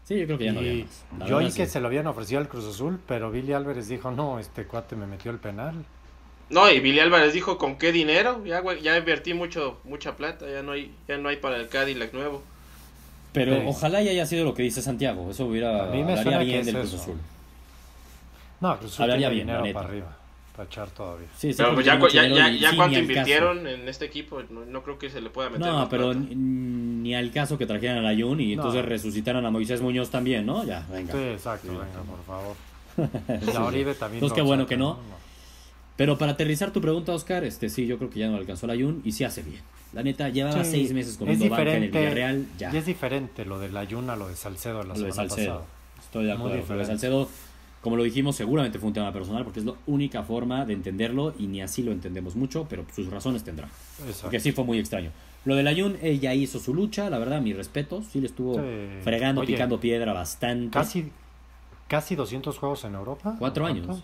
Sí, 0.04 0.18
yo 0.18 0.26
creo 0.26 0.38
que 0.38 0.44
ya 0.46 0.52
no 0.52 0.58
había 0.60 0.84
más. 0.84 1.04
La 1.18 1.26
yo 1.26 1.36
oí 1.38 1.46
que 1.52 1.66
sí. 1.66 1.72
se 1.72 1.80
lo 1.80 1.86
habían 1.86 2.06
ofrecido 2.08 2.40
al 2.40 2.48
Cruz 2.48 2.64
Azul, 2.66 3.00
pero 3.06 3.30
Billy 3.30 3.52
Álvarez 3.52 3.88
dijo, 3.88 4.10
no, 4.10 4.38
este 4.38 4.66
cuate 4.66 4.96
me 4.96 5.06
metió 5.06 5.30
el 5.30 5.38
penal. 5.38 5.84
No, 6.50 6.70
y 6.70 6.80
Billy 6.80 7.00
Álvarez 7.00 7.32
dijo, 7.32 7.56
¿con 7.56 7.76
qué 7.76 7.92
dinero? 7.92 8.44
Ya, 8.44 8.60
güey, 8.60 8.82
ya 8.82 8.96
invertí 8.98 9.32
mucho, 9.32 9.78
mucha 9.84 10.16
plata, 10.16 10.46
ya 10.50 10.62
no 10.62 10.72
hay, 10.72 10.92
ya 11.08 11.16
no 11.16 11.28
hay 11.30 11.36
para 11.36 11.56
el 11.56 11.68
Cadillac 11.68 12.12
nuevo. 12.12 12.42
Pero 13.32 13.54
Sí. 13.56 13.62
ojalá 13.66 14.02
y 14.02 14.08
haya 14.10 14.26
sido 14.26 14.44
lo 14.44 14.52
que 14.52 14.62
dice 14.62 14.82
Santiago. 14.82 15.30
Eso 15.30 15.46
hubiera 15.46 15.84
A 15.84 15.86
mí 15.86 15.98
me 16.04 16.12
hablaría 16.12 16.22
suena 16.22 16.38
que 16.40 16.44
bien 16.44 16.58
es 16.60 16.66
del 16.66 16.74
Cruz 16.76 16.92
eso. 16.92 17.02
Azul. 17.02 17.14
No, 18.60 18.78
Cruz 18.78 18.92
Azul 18.92 19.02
Hablaría 19.04 19.28
tiene 19.30 19.44
bien, 19.44 19.46
la 19.56 19.62
dinero 19.62 19.74
para 19.74 19.88
arriba, 19.88 20.16
para 20.54 20.68
echar 20.68 20.90
todavía. 20.90 21.26
Sí, 21.38 21.50
sí, 21.52 21.56
Pero 21.56 21.72
pues 21.74 21.86
ya, 21.86 21.98
ya, 21.98 22.22
dinero 22.22 22.36
ya, 22.36 22.50
y 22.50 22.58
ya 22.58 22.70
sí, 22.70 22.76
cuánto 22.76 22.92
caso. 22.94 23.00
invirtieron 23.10 23.66
en 23.66 23.88
este 23.88 24.04
equipo, 24.04 24.42
no, 24.50 24.66
no 24.66 24.82
creo 24.82 24.98
que 24.98 25.08
se 25.08 25.22
le 25.22 25.30
pueda 25.30 25.48
meter 25.48 25.66
No, 25.66 25.88
pero 25.88 26.12
ni, 26.12 26.34
ni 26.34 27.14
al 27.14 27.32
caso 27.32 27.56
que 27.56 27.64
trajeran 27.64 28.04
a 28.04 28.12
la 28.12 28.22
Jun 28.22 28.38
y 28.42 28.54
No. 28.54 28.62
entonces 28.62 28.84
resucitaran 28.84 29.46
a 29.46 29.50
Moisés 29.50 29.80
Muñoz 29.80 30.10
también, 30.10 30.44
¿no? 30.44 30.62
Ya, 30.64 30.86
venga. 30.92 31.12
Sí, 31.14 31.18
exacto, 31.18 31.68
Sí. 31.68 31.74
venga, 31.74 32.02
por 32.06 32.22
favor. 32.26 32.56
Sí, 33.40 33.48
Y 33.48 33.50
sí. 33.50 33.56
a 33.56 33.64
Oribe 33.64 33.94
también. 33.94 34.16
Entonces, 34.22 34.28
lo 34.28 34.34
qué 34.34 34.42
bueno 34.42 34.66
que 34.66 34.76
no. 34.76 34.98
Pero 36.02 36.18
para 36.18 36.32
aterrizar 36.32 36.72
tu 36.72 36.80
pregunta, 36.80 37.12
Oscar, 37.12 37.44
este 37.44 37.68
sí, 37.68 37.86
yo 37.86 37.96
creo 37.96 38.10
que 38.10 38.18
ya 38.18 38.28
no 38.28 38.36
alcanzó 38.36 38.66
la 38.66 38.74
Jun 38.74 39.02
y 39.04 39.12
sí 39.12 39.22
hace 39.22 39.40
bien. 39.44 39.60
La 39.92 40.02
neta, 40.02 40.28
llevaba 40.30 40.64
Sí, 40.64 40.72
seis 40.72 40.92
meses 40.92 41.12
es 41.12 41.48
banca 41.48 41.62
en 41.76 41.84
el 41.84 41.90
Villarreal, 41.92 42.46
ya. 42.58 42.74
Y 42.74 42.76
es 42.76 42.86
diferente 42.86 43.44
lo 43.44 43.60
de 43.60 43.68
la 43.68 43.84
Yuna, 43.84 44.16
lo 44.16 44.26
de 44.26 44.34
Salcedo 44.34 44.82
la 44.82 44.94
Lo 44.96 45.00
de 45.04 45.12
Salcedo. 45.12 45.58
pasada. 45.60 45.66
Estoy 46.00 46.24
de 46.24 46.32
acuerdo. 46.32 46.56
Lo 46.68 46.76
de. 46.76 46.86
Salcedo, 46.86 47.28
como 47.82 47.94
lo 47.96 48.02
dijimos, 48.02 48.34
seguramente 48.34 48.80
fue 48.80 48.88
un 48.88 48.94
tema 48.94 49.12
personal 49.12 49.44
porque 49.44 49.60
es 49.60 49.64
la 49.64 49.74
única 49.86 50.24
forma 50.24 50.64
de 50.64 50.72
entenderlo 50.72 51.34
y 51.38 51.46
ni 51.46 51.62
así 51.62 51.84
lo 51.84 51.92
entendemos 51.92 52.34
mucho, 52.34 52.66
pero 52.68 52.84
sus 52.92 53.08
razones 53.08 53.44
tendrá. 53.44 53.68
Exacto. 54.00 54.22
Porque 54.22 54.40
sí 54.40 54.50
fue 54.50 54.64
muy 54.64 54.80
extraño. 54.80 55.12
Lo 55.44 55.54
de 55.54 55.62
la 55.62 55.72
Jun, 55.72 55.98
ella 56.02 56.34
hizo 56.34 56.58
su 56.58 56.74
lucha, 56.74 57.10
la 57.10 57.18
verdad, 57.18 57.40
mi 57.40 57.52
respeto. 57.52 58.02
Sí 58.10 58.18
le 58.20 58.26
estuvo 58.26 58.54
Sí. 58.56 58.60
fregando, 59.04 59.42
Oye, 59.42 59.52
picando 59.52 59.78
piedra 59.78 60.12
bastante. 60.12 60.70
Casi, 60.76 61.12
casi 61.86 62.16
200 62.16 62.58
juegos 62.58 62.82
en 62.82 62.96
Europa. 62.96 63.36
Cuatro 63.38 63.66
¿o 63.66 63.68
años. 63.68 64.02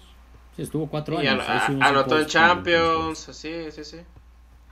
Sí, 0.58 0.62
estuvo 0.62 0.88
cuatro 0.88 1.22
Y 1.22 1.26
años. 1.28 1.44
an- 1.48 1.80
anotó 1.84 2.18
en 2.18 2.26
Champions, 2.26 3.28
sí, 3.30 3.70
sí, 3.70 3.84
sí. 3.84 3.98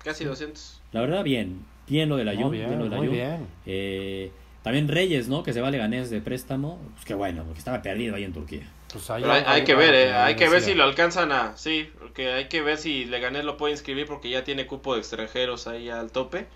Casi 0.03 0.25
200. 0.25 0.81
La 0.91 1.01
verdad, 1.01 1.23
bien. 1.23 1.65
Bien 1.87 2.09
lo 2.09 2.17
de 2.17 2.25
la 2.25 2.35
Jun. 2.35 2.51
bien, 2.51 2.67
bien 2.67 2.79
lo 2.81 2.85
de 2.87 2.91
la 2.91 2.97
muy 2.97 3.07
Jun. 3.07 3.15
bien. 3.17 3.47
Eh, 3.67 4.33
también 4.65 4.89
Reyes, 4.89 5.29
¿no? 5.29 5.45
Que 5.45 5.53
se 5.53 5.61
va 5.61 5.69
a 5.69 5.71
Leganés 5.71 6.11
de 6.11 6.21
préstamo. 6.21 6.81
Pues 6.95 7.05
qué 7.05 7.15
bueno, 7.15 7.45
porque 7.45 7.61
estaba 7.61 7.83
perdido 7.83 8.17
ahí 8.17 8.25
en 8.25 8.33
Turquía. 8.33 8.69
Pues 8.93 9.09
hay, 9.11 9.23
hay 9.25 9.63
que 9.63 9.77
ver, 9.77 9.95
eh, 9.95 10.13
hay 10.13 10.35
que 10.35 10.49
ver 10.49 10.61
si 10.61 10.75
lo 10.75 10.83
alcanzan 10.83 11.31
a... 11.31 11.57
Sí, 11.57 11.89
porque 12.01 12.33
hay 12.33 12.47
que 12.49 12.63
ver 12.63 12.79
si 12.79 13.05
Leganés 13.05 13.45
lo 13.45 13.57
puede 13.57 13.73
inscribir 13.75 14.07
porque 14.07 14.29
ya 14.29 14.43
tiene 14.43 14.67
cupo 14.67 14.95
de 14.95 15.01
extranjeros 15.01 15.69
ahí 15.69 15.89
al 15.89 16.11
tope. 16.11 16.47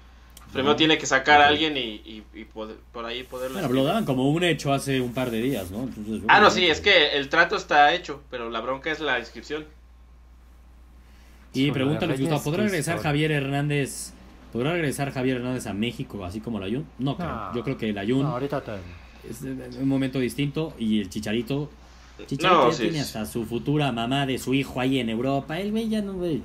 Primero 0.53 0.73
Ah, 0.73 0.77
tiene 0.77 0.99
que 0.99 1.07
sacar 1.07 1.41
a 1.41 1.47
alguien 1.49 1.77
y, 1.77 1.81
y- 1.81 2.25
y 2.35 2.45
poder- 2.45 2.79
por 2.93 3.05
ahí 3.05 3.23
poderlo 3.23 3.59
Bueno, 3.61 3.73
lo 3.73 3.85
daban 3.85 4.05
como 4.05 4.29
un 4.31 4.43
hecho 4.43 4.73
hace 4.73 5.01
un 5.01 5.13
par 5.15 5.31
de 5.31 5.41
días, 5.41 5.71
¿no? 5.71 5.85
Entonces, 5.85 6.23
Ah, 6.29 6.41
no, 6.41 6.51
sí, 6.51 6.67
es 6.67 6.81
que 6.81 7.11
el 7.17 7.29
trato 7.29 7.57
está 7.57 7.95
hecho, 7.95 8.23
pero 8.31 8.51
la 8.51 8.61
bronca 8.61 8.91
es 8.91 8.99
la 9.01 9.19
inscripción. 9.21 9.65
Y 11.53 11.71
pregúntale, 11.73 12.17
Gustavo, 12.17 12.43
¿podrá 12.43 12.63
regresar 12.65 12.97
historia. 12.97 13.11
Javier 13.11 13.33
Hernández? 13.33 14.13
¿Podrá 14.53 14.73
regresar 14.73 15.13
Javier 15.13 15.37
Hernández 15.39 15.67
a 15.67 15.73
México 15.73 16.25
así 16.25 16.41
como 16.41 16.59
la 16.61 16.67
Jun? 16.67 16.87
No 16.99 17.17
creo. 17.17 17.29
No. 17.29 17.55
Yo 17.55 17.63
creo 17.65 17.77
que 17.79 17.93
la 17.93 18.03
Jun 18.05 18.23
No, 18.23 18.29
ahorita 18.33 18.61
te... 18.63 18.73
es 19.29 19.43
un 19.77 19.89
momento 19.89 20.19
distinto 20.19 20.75
y 20.79 21.01
el 21.01 21.09
Chicharito. 21.11 21.71
Chicharito 22.27 22.65
No, 22.65 22.71
ya 22.71 22.77
sí, 22.77 22.83
tiene 22.83 22.99
sí. 22.99 23.03
hasta 23.03 23.25
su 23.27 23.45
futura 23.47 23.91
mamá 23.93 24.27
de 24.27 24.39
su 24.39 24.53
hijo 24.55 24.81
ahí 24.81 24.99
en 24.99 25.09
Europa. 25.11 25.59
El 25.59 25.71
güey 25.71 25.89
ya 25.89 26.03
no, 26.03 26.15
güey. 26.15 26.43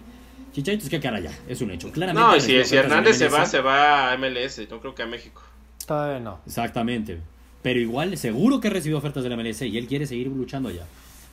Chicharito 0.55 0.85
es 0.85 0.89
que 0.89 1.01
cara 1.01 1.19
ya, 1.19 1.37
es 1.49 1.59
un 1.59 1.69
hecho. 1.71 1.91
Claramente. 1.91 2.29
No, 2.29 2.37
y 2.37 2.39
si, 2.39 2.63
si 2.63 2.77
Hernández 2.77 3.17
se 3.17 3.27
va, 3.27 3.45
se 3.45 3.59
va 3.59 4.13
a 4.13 4.17
MLS, 4.17 4.61
no 4.69 4.79
creo 4.79 4.95
que 4.95 5.03
a 5.03 5.05
México. 5.05 5.41
Todavía 5.85 6.21
no. 6.21 6.39
Exactamente. 6.45 7.19
Pero 7.61 7.81
igual, 7.81 8.17
seguro 8.17 8.61
que 8.61 8.69
recibió 8.69 8.97
ofertas 8.97 9.21
de 9.23 9.29
la 9.29 9.35
MLS 9.35 9.63
y 9.63 9.77
él 9.77 9.85
quiere 9.85 10.07
seguir 10.07 10.27
luchando 10.27 10.69
allá. 10.69 10.85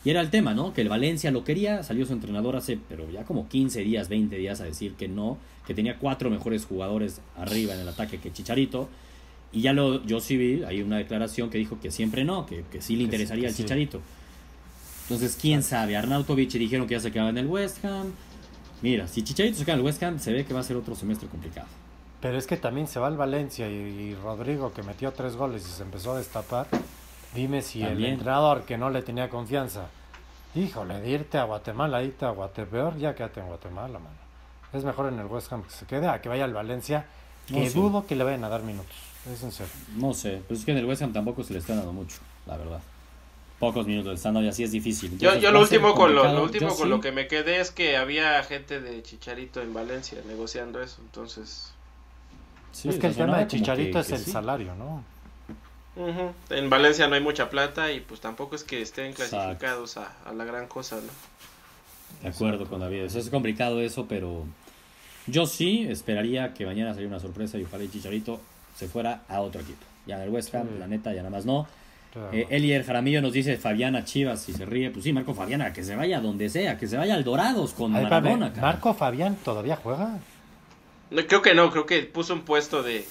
Y 0.04 0.10
era 0.10 0.20
el 0.20 0.30
tema, 0.30 0.54
¿no? 0.54 0.74
Que 0.74 0.80
el 0.80 0.88
Valencia 0.88 1.30
lo 1.30 1.44
quería, 1.44 1.84
salió 1.84 2.04
su 2.04 2.12
entrenador 2.12 2.56
hace, 2.56 2.80
pero 2.88 3.08
ya 3.12 3.22
como 3.22 3.48
15 3.48 3.82
días, 3.82 4.08
20 4.08 4.34
días 4.34 4.60
a 4.60 4.64
decir 4.64 4.94
que 4.94 5.06
no, 5.06 5.38
que 5.68 5.74
tenía 5.74 5.98
cuatro 5.98 6.28
mejores 6.28 6.64
jugadores 6.64 7.20
arriba 7.36 7.74
en 7.74 7.80
el 7.80 7.88
ataque 7.88 8.18
que 8.18 8.32
Chicharito. 8.32 8.88
Y 9.52 9.60
ya 9.60 9.72
lo, 9.72 10.04
yo 10.04 10.18
sí 10.18 10.36
vi, 10.36 10.64
hay 10.64 10.82
una 10.82 10.96
declaración 10.96 11.48
que 11.48 11.58
dijo 11.58 11.78
que 11.78 11.92
siempre 11.92 12.24
no, 12.24 12.44
que, 12.44 12.64
que 12.72 12.82
sí 12.82 12.96
le 12.96 13.04
interesaría 13.04 13.46
al 13.46 13.54
sí. 13.54 13.62
Chicharito. 13.62 14.00
Entonces, 15.02 15.38
quién 15.40 15.62
sabe. 15.62 15.96
Arnautovic 15.96 16.50
dijeron 16.50 16.88
que 16.88 16.94
ya 16.94 17.00
se 17.00 17.12
quedaba 17.12 17.30
en 17.30 17.38
el 17.38 17.46
West 17.46 17.84
Ham. 17.84 18.14
Mira, 18.82 19.06
si 19.08 19.22
Chicharito 19.22 19.58
se 19.58 19.64
queda 19.64 19.74
en 19.74 19.80
el 19.80 19.86
West 19.86 20.02
Ham, 20.02 20.18
se 20.18 20.32
ve 20.32 20.44
que 20.44 20.52
va 20.54 20.60
a 20.60 20.64
ser 20.64 20.76
otro 20.76 20.94
semestre 20.94 21.28
complicado. 21.28 21.68
Pero 22.20 22.36
es 22.38 22.46
que 22.46 22.56
también 22.56 22.86
se 22.86 23.00
va 23.00 23.06
al 23.08 23.16
Valencia 23.16 23.68
y, 23.68 23.72
y 23.72 24.14
Rodrigo 24.16 24.72
que 24.72 24.82
metió 24.82 25.12
tres 25.12 25.36
goles 25.36 25.62
y 25.66 25.70
se 25.70 25.82
empezó 25.82 26.12
a 26.12 26.18
destapar. 26.18 26.66
Dime 27.34 27.62
si 27.62 27.80
También. 27.80 27.98
el 28.04 28.12
entrenador 28.14 28.62
que 28.64 28.76
no 28.76 28.90
le 28.90 29.02
tenía 29.02 29.28
confianza, 29.30 29.86
híjole, 30.54 31.00
de 31.00 31.08
irte 31.10 31.38
a 31.38 31.44
Guatemala, 31.44 32.02
irte 32.02 32.24
a 32.26 32.30
Guatemala, 32.30 32.70
peor 32.70 32.98
ya 32.98 33.14
quédate 33.14 33.40
en 33.40 33.46
Guatemala, 33.46 33.98
mano. 33.98 34.16
Es 34.72 34.84
mejor 34.84 35.12
en 35.12 35.18
el 35.18 35.26
West 35.26 35.52
Ham 35.52 35.62
que 35.62 35.70
se 35.70 35.86
quede 35.86 36.08
a 36.08 36.20
que 36.20 36.28
vaya 36.28 36.44
al 36.44 36.52
Valencia, 36.52 37.06
que 37.46 37.54
No 37.60 37.66
sé. 37.66 37.72
dudo 37.72 38.06
que 38.06 38.16
le 38.16 38.24
vayan 38.24 38.44
a 38.44 38.48
dar 38.48 38.62
minutos. 38.62 38.94
Es 39.32 39.42
en 39.42 39.52
serio. 39.52 39.72
No 39.96 40.12
sé, 40.14 40.42
pues 40.48 40.60
es 40.60 40.66
que 40.66 40.72
en 40.72 40.78
el 40.78 40.84
West 40.86 41.02
Ham 41.02 41.12
tampoco 41.12 41.42
se 41.44 41.52
le 41.52 41.58
está 41.60 41.74
dando 41.74 41.92
mucho, 41.92 42.18
la 42.46 42.56
verdad. 42.56 42.80
Pocos 43.62 43.86
minutos 43.86 44.14
están 44.14 44.34
dando 44.34 44.46
y 44.48 44.50
así 44.50 44.64
es 44.64 44.72
difícil. 44.72 45.10
Yo, 45.12 45.28
Entonces, 45.28 45.42
yo 45.42 45.52
lo 45.52 45.60
último, 45.60 45.94
con 45.94 46.12
lo, 46.16 46.24
lo 46.32 46.42
último 46.42 46.70
Yo 46.70 46.74
con 46.74 46.84
sí. 46.86 46.90
lo 46.90 47.00
que 47.00 47.12
me 47.12 47.28
quedé 47.28 47.60
es 47.60 47.70
que 47.70 47.96
había 47.96 48.42
gente 48.42 48.80
de 48.80 49.00
Chicharito 49.04 49.62
en 49.62 49.72
Valencia 49.72 50.18
negociando 50.26 50.82
eso, 50.82 50.96
entonces... 51.00 51.72
Sí, 52.72 52.88
es 52.88 52.98
que 52.98 53.06
el 53.06 53.14
tema 53.14 53.38
de 53.38 53.46
Chicharito 53.46 53.92
que- 53.92 54.00
es 54.00 54.06
que 54.08 54.14
el 54.16 54.20
sí. 54.24 54.32
salario, 54.32 54.74
¿no? 54.74 55.04
En 56.50 56.70
Valencia 56.70 57.06
no 57.06 57.14
hay 57.14 57.20
mucha 57.20 57.50
plata 57.50 57.92
y 57.92 58.00
pues 58.00 58.20
tampoco 58.20 58.56
es 58.56 58.64
que 58.64 58.82
estén 58.82 59.12
clasificados 59.12 59.96
a, 59.96 60.10
a 60.26 60.32
la 60.32 60.44
gran 60.44 60.66
cosa, 60.66 60.96
¿no? 60.96 62.22
De 62.22 62.28
acuerdo 62.34 62.66
con 62.66 62.80
David. 62.80 63.02
Eso 63.02 63.20
es 63.20 63.30
complicado 63.30 63.80
eso, 63.80 64.06
pero 64.08 64.44
yo 65.28 65.46
sí 65.46 65.86
esperaría 65.88 66.52
que 66.54 66.66
mañana 66.66 66.90
saliera 66.94 67.10
una 67.14 67.20
sorpresa 67.20 67.58
y 67.58 67.64
ojalá 67.64 67.84
el 67.84 67.92
Chicharito 67.92 68.40
se 68.76 68.88
fuera 68.88 69.22
a 69.28 69.40
otro 69.40 69.60
equipo. 69.60 69.84
Ya 70.06 70.16
en 70.16 70.22
el 70.22 70.30
West 70.30 70.52
Ham, 70.54 70.66
Sí. 70.66 70.78
la 70.80 70.86
neta, 70.88 71.10
ya 71.12 71.18
nada 71.18 71.30
más 71.30 71.44
no. 71.44 71.68
Claro. 72.12 72.28
Eh, 72.32 72.46
Elier 72.50 72.84
Jaramillo 72.84 73.22
nos 73.22 73.32
dice 73.32 73.56
Fabiana 73.56 74.04
Chivas 74.04 74.48
y 74.48 74.52
se 74.52 74.66
ríe. 74.66 74.90
Pues 74.90 75.04
sí, 75.04 75.12
Marco 75.12 75.32
Fabiana, 75.34 75.72
que 75.72 75.82
se 75.82 75.96
vaya 75.96 76.20
donde 76.20 76.48
sea, 76.50 76.76
que 76.78 76.86
se 76.86 76.96
vaya 76.96 77.14
al 77.14 77.24
Dorados 77.24 77.72
con 77.72 77.94
Ay, 77.96 78.02
Maradona. 78.04 78.46
cabrón. 78.48 78.60
Marco 78.60 78.94
Fabián 78.94 79.36
todavía 79.44 79.76
juega. 79.76 80.18
No, 81.10 81.26
Creo 81.26 81.40
que 81.42 81.54
no, 81.54 81.70
creo 81.70 81.86
que 81.86 82.02
puso 82.02 82.34
un 82.34 82.42
puesto 82.42 82.82
de, 82.82 83.04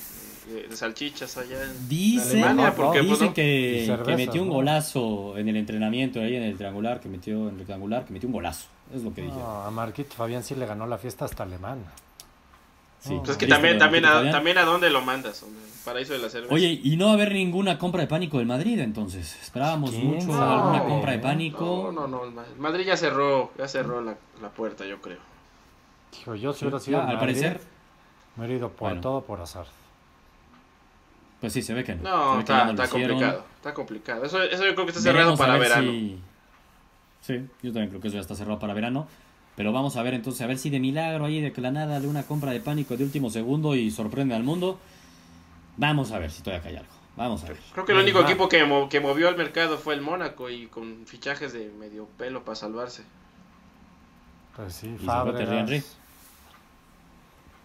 de- 0.47 0.75
salchichas 0.75 1.37
allá 1.37 1.63
en 1.63 1.87
Dicen, 1.89 2.43
Alemania, 2.43 2.69
no, 2.69 2.75
porque 2.75 2.99
pues, 2.99 3.09
dicen 3.11 3.27
no. 3.27 3.33
que, 3.33 3.83
cervezas, 3.87 4.07
que 4.07 4.15
metió 4.25 4.41
un 4.43 4.47
¿no? 4.49 4.53
golazo 4.55 5.37
en 5.37 5.49
el 5.49 5.55
entrenamiento 5.55 6.19
ahí 6.19 6.35
en 6.35 6.43
el 6.43 6.55
triangular, 6.57 6.99
que 6.99 7.09
metió 7.09 7.47
en 7.49 7.53
el 7.55 7.59
rectangular, 7.59 8.05
que 8.05 8.13
metió 8.13 8.27
un 8.27 8.33
golazo. 8.33 8.67
Es 8.93 9.03
lo 9.03 9.13
que 9.13 9.21
dije. 9.21 9.33
No, 9.33 9.63
a 9.63 9.71
Marquito 9.71 10.13
Fabián 10.15 10.43
sí 10.43 10.53
le 10.55 10.65
ganó 10.65 10.85
la 10.85 10.97
fiesta 10.97 11.25
hasta 11.25 11.43
alemana. 11.43 11.83
Sí. 13.01 13.15
No, 13.15 13.23
Pues 13.23 13.35
que 13.37 13.45
¿Viste 13.47 13.55
también, 13.55 13.77
también, 13.79 14.05
a, 14.05 14.31
también 14.31 14.57
a 14.59 14.63
dónde 14.63 14.89
lo 14.91 15.01
mandas, 15.01 15.41
hombre. 15.43 15.61
Paraíso 15.83 16.13
de 16.13 16.19
la 16.19 16.29
cerveza. 16.29 16.53
Oye, 16.53 16.79
y 16.83 16.95
no 16.97 17.05
va 17.05 17.11
a 17.11 17.13
haber 17.15 17.33
ninguna 17.33 17.79
compra 17.79 18.01
de 18.01 18.07
pánico 18.07 18.37
del 18.37 18.45
Madrid 18.45 18.79
entonces. 18.79 19.39
Esperábamos 19.41 19.89
¿Quién 19.89 20.05
mucho 20.05 20.27
sabe? 20.31 20.53
alguna 20.53 20.83
compra 20.83 21.11
de 21.13 21.17
No, 21.17 21.23
pánico. 21.23 21.91
No, 21.93 22.07
no, 22.07 22.25
no. 22.29 22.43
Madrid 22.59 22.85
ya 22.85 22.95
cerró, 22.95 23.51
ya 23.57 23.67
cerró 23.67 24.01
la, 24.01 24.15
la 24.41 24.49
puerta, 24.49 24.85
yo 24.85 25.01
creo. 25.01 25.17
Dijo, 26.11 26.35
yo 26.35 26.53
si 26.53 26.65
hubiera 26.65 26.79
sido 26.79 26.99
al 26.99 27.05
Madrid, 27.05 27.19
parecer, 27.19 27.61
me 28.35 28.45
hubiera 28.45 28.57
ido 28.59 28.69
por 28.69 28.89
Bueno. 28.89 29.01
todo 29.01 29.21
por 29.23 29.41
azar. 29.41 29.65
pues 31.39 31.53
sí, 31.53 31.63
se 31.63 31.73
ve 31.73 31.83
que 31.83 31.95
no. 31.95 32.03
No, 32.03 32.33
que 32.35 32.39
está, 32.41 32.87
complicado. 32.87 33.45
Está 33.55 33.73
complicado. 33.73 34.23
Eso, 34.25 34.43
eso 34.43 34.63
yo 34.63 34.73
creo 34.75 34.85
que 34.85 34.91
está 34.91 35.01
cerrado 35.01 35.17
Veremos 35.35 35.39
para 35.39 35.53
ver 35.53 35.61
verano. 35.69 35.91
si- 35.91 36.19
Sí, 37.21 37.33
yo 37.63 37.71
también 37.71 37.89
creo 37.89 38.01
que 38.01 38.07
eso 38.09 38.15
ya 38.15 38.21
está 38.21 38.35
cerrado 38.35 38.59
para 38.59 38.73
verano. 38.75 39.07
Pero 39.55 39.71
vamos 39.73 39.97
a 39.97 40.03
ver 40.03 40.13
entonces, 40.13 40.41
a 40.41 40.47
ver 40.47 40.57
si 40.57 40.69
de 40.69 40.79
milagro 40.79 41.25
ahí, 41.25 41.41
de 41.41 41.53
la 41.61 41.71
nada, 41.71 41.99
de 41.99 42.07
una 42.07 42.23
compra 42.23 42.51
de 42.51 42.59
pánico 42.61 42.95
de 42.97 43.03
último 43.03 43.29
segundo 43.29 43.75
y 43.75 43.91
sorprende 43.91 44.33
al 44.35 44.43
mundo. 44.43 44.79
Vamos 45.77 46.11
a 46.11 46.19
ver 46.19 46.31
si 46.31 46.41
todavía 46.41 46.69
hay 46.69 46.75
algo. 46.77 46.91
Vamos 47.17 47.43
a 47.43 47.47
ver. 47.49 47.57
Creo 47.73 47.85
que 47.85 47.91
el 47.91 47.97
único 47.99 48.21
equipo 48.21 48.47
que, 48.47 48.63
mo- 48.63 48.87
que 48.87 48.99
movió 49.01 49.27
al 49.27 49.35
mercado 49.37 49.77
fue 49.77 49.93
el 49.93 50.01
Mónaco 50.01 50.49
y 50.49 50.67
con 50.67 51.05
fichajes 51.05 51.51
de 51.53 51.69
medio 51.77 52.07
pelo 52.17 52.43
para 52.43 52.55
salvarse. 52.55 53.03
Pues 54.55 54.73
sí, 54.73 54.87
Y 54.99 55.07
Henry. 55.07 55.83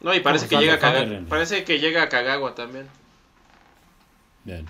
No, 0.00 0.14
y 0.14 0.20
parece 0.20 0.46
¿Cómo 0.48 0.60
que 0.60 0.64
llega 0.66 0.74
a 0.76 0.80
Caga- 0.80 1.26
parece 1.28 1.64
que 1.64 1.78
llega 1.78 2.02
a 2.02 2.08
Kagawa 2.08 2.54
también. 2.54 2.86
Bien. 4.44 4.66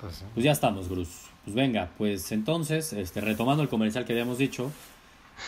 Pues 0.00 0.16
sí. 0.16 0.24
Pues 0.34 0.44
ya 0.44 0.52
estamos, 0.52 0.88
Gruz. 0.88 1.08
Pues 1.44 1.54
venga, 1.54 1.90
pues 1.98 2.30
entonces, 2.32 2.92
este, 2.92 3.20
retomando 3.20 3.62
el 3.62 3.68
comercial 3.68 4.04
que 4.04 4.12
habíamos 4.12 4.38
dicho, 4.38 4.70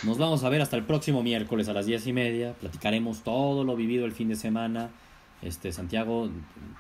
nos 0.05 0.19
vamos 0.19 0.45
a 0.45 0.49
ver 0.49 0.61
hasta 0.63 0.77
el 0.77 0.85
próximo 0.85 1.23
miércoles 1.23 1.69
a 1.69 1.73
las 1.73 1.87
diez 1.87 2.07
y 2.07 2.13
media. 2.13 2.53
Platicaremos 2.55 3.23
todo 3.23 3.65
lo 3.65 3.77
vivido 3.77 4.05
el 4.05 4.13
fin 4.13 4.29
de 4.29 4.37
semana. 4.37 4.91
Este, 5.43 5.73
Santiago, 5.73 6.31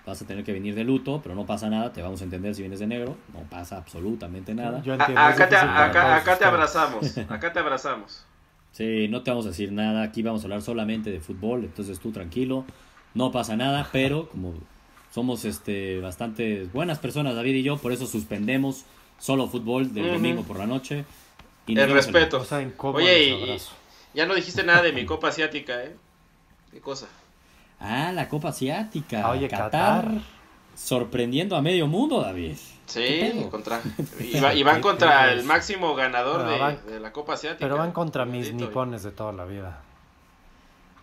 vas 0.07 0.23
a 0.23 0.27
tener 0.27 0.43
que 0.43 0.53
venir 0.53 0.75
de 0.75 0.85
luto, 0.85 1.21
pero 1.23 1.35
no 1.35 1.45
pasa 1.45 1.69
nada, 1.69 1.93
te 1.93 2.01
vamos 2.01 2.23
a 2.23 2.25
entender 2.25 2.55
si 2.55 2.62
vienes 2.62 2.81
de 2.81 2.87
negro, 2.87 3.17
no 3.35 3.40
pasa 3.51 3.77
absolutamente 3.77 4.55
nada. 4.55 4.83
Yo 4.83 4.95
A- 4.95 4.97
entiendo, 4.97 5.21
acá, 5.21 5.49
te, 5.49 5.57
acá, 5.57 6.17
acá 6.17 6.49
abrazamos. 6.49 7.19
Acá 7.29 7.53
te 7.53 7.59
abrazamos. 7.59 8.25
Sí, 8.73 9.07
no 9.09 9.23
te 9.23 9.31
vamos 9.31 9.45
a 9.47 9.51
decir 9.51 9.71
nada, 9.71 10.03
aquí 10.03 10.23
vamos 10.23 10.43
a 10.43 10.45
hablar 10.47 10.62
solamente 10.62 11.11
de 11.12 11.21
fútbol, 11.21 11.64
entonces 11.64 12.01
tú 12.01 12.11
tranquilo, 12.11 12.64
no 13.14 13.31
pasa 13.31 13.55
nada, 13.57 13.88
pero 13.93 14.29
como 14.31 14.55
somos 15.12 15.45
este 15.45 16.01
bastante 16.01 16.64
buenas 16.73 16.99
personas, 16.99 17.37
David 17.37 17.55
y 17.55 17.62
yo, 17.62 17.77
por 17.77 17.93
eso 17.93 18.07
suspendemos 18.07 18.85
solo 19.19 19.47
fútbol 19.47 19.95
del 19.95 20.07
domingo 20.14 20.43
por 20.43 20.59
la 20.59 20.67
noche. 20.67 21.05
Y 21.66 21.79
El 21.79 21.90
respeto. 21.92 22.38
O 22.40 22.44
sea, 22.44 22.61
en 22.61 22.70
cómo 22.72 22.98
Oye, 22.98 23.24
y-. 23.31 23.59
Ya 24.14 24.27
no 24.27 24.35
dijiste 24.35 24.62
nada 24.64 24.83
de 24.83 24.92
mi 24.92 25.05
copa 25.07 25.29
asiática, 25.29 25.83
¿eh? 25.83 25.96
¿Qué 26.70 26.81
cosa? 26.81 27.07
Ah, 27.81 28.12
la 28.12 28.29
Copa 28.29 28.48
Asiática. 28.50 29.22
Ah, 29.27 29.31
oye, 29.31 29.48
Qatar, 29.48 29.70
Qatar. 30.05 30.20
sorprendiendo 30.77 31.57
a 31.57 31.62
medio 31.62 31.87
mundo, 31.87 32.20
David. 32.20 32.53
¿Qué 32.92 33.33
Sí, 33.42 33.48
contra, 33.50 33.81
y, 34.20 34.40
va- 34.40 34.55
y 34.55 34.62
van 34.62 34.81
contra 34.81 35.33
el 35.33 35.42
máximo 35.44 35.94
ganador 35.94 36.46
de, 36.46 36.59
van- 36.59 36.87
de 36.87 37.00
la 37.00 37.12
Copa 37.12 37.35
Asiática. 37.35 37.59
Pero 37.64 37.77
van 37.79 37.92
contra 37.92 38.24
mis 38.24 38.53
nipones 38.53 39.03
de 39.03 39.11
toda 39.11 39.33
la 39.33 39.44
vida. 39.44 39.83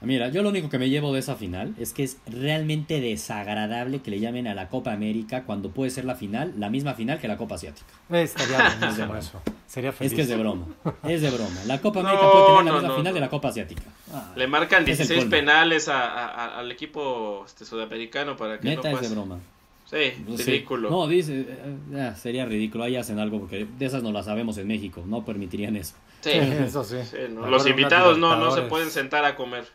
Mira, 0.02 0.30
yo 0.30 0.42
lo 0.42 0.50
único 0.50 0.68
que 0.70 0.80
me 0.80 0.90
llevo 0.90 1.14
de 1.14 1.20
esa 1.20 1.36
final 1.36 1.76
es 1.80 1.94
que 1.94 2.04
es 2.04 2.18
realmente 2.26 3.00
desagradable 3.00 4.00
que 4.02 4.10
le 4.12 4.20
llamen 4.20 4.48
a 4.48 4.56
la 4.56 4.68
Copa 4.68 4.92
América 4.94 5.44
cuando 5.44 5.70
puede 5.70 5.92
ser 5.92 6.06
la 6.06 6.16
final, 6.16 6.54
la 6.58 6.70
misma 6.72 6.96
final 6.96 7.20
que 7.20 7.28
la 7.28 7.38
Copa 7.38 7.56
Asiática. 7.56 7.86
Eh, 8.10 8.24
Estaría 8.24 8.58
Es 8.68 8.74
de 8.74 8.80
buenísimo 8.80 9.06
broma. 9.06 9.20
eso. 9.20 9.42
Sería 9.68 9.94
Es 10.00 10.14
que 10.14 10.22
es 10.22 10.28
de 10.28 10.36
broma. 10.38 10.66
Es 11.04 11.22
de 11.22 11.30
broma. 11.30 11.56
La 11.68 11.80
Copa 11.80 12.02
No, 12.02 12.10
América 12.10 12.32
puede 12.32 12.46
tener 12.46 12.56
la 12.66 12.72
no, 12.72 12.74
misma 12.78 12.88
no, 12.90 12.96
final 12.98 13.12
no. 13.12 13.16
de 13.16 13.20
la 13.22 13.30
Copa 13.30 13.48
Asiática. 13.50 13.84
Ah, 14.12 14.34
Le 14.36 14.48
marcan 14.48 14.84
Es 14.84 14.90
el 14.90 14.98
16 14.98 15.20
colmo. 15.20 15.30
penales 15.32 15.88
a- 15.88 16.04
a- 16.08 16.26
a- 16.28 16.60
al 16.60 16.72
equipo 16.72 17.44
este, 17.46 17.64
sudamericano 17.66 18.36
para 18.36 18.60
que 18.60 18.70
neta 18.70 18.90
no 18.92 19.00
es 19.00 19.08
de 19.10 19.16
broma. 19.16 19.40
Sí, 19.86 20.14
Sí. 20.38 20.44
ridículo. 20.44 20.90
No, 20.90 21.06
dice, 21.08 21.42
eh, 21.42 21.76
eh, 21.94 22.12
sería 22.18 22.46
ridículo. 22.46 22.86
Ahí 22.86 22.96
hacen 22.96 23.20
algo 23.20 23.40
porque 23.40 23.68
de 23.78 23.86
esas 23.86 24.02
no 24.02 24.12
las 24.12 24.26
sabemos 24.26 24.58
en 24.58 24.68
México. 24.68 25.04
No 25.06 25.24
permitirían 25.26 25.76
eso. 25.76 25.96
Sí, 26.22 26.32
Eso 26.66 26.84
sí. 26.84 26.96
sí, 27.04 27.18
no. 27.30 27.42
Me 27.42 27.50
Los 27.52 27.68
invitados 27.68 28.18
no, 28.18 28.36
no 28.38 28.52
se 28.52 28.62
pueden 28.64 28.90
sentar 28.90 29.26
a 29.26 29.36
comer. 29.36 29.66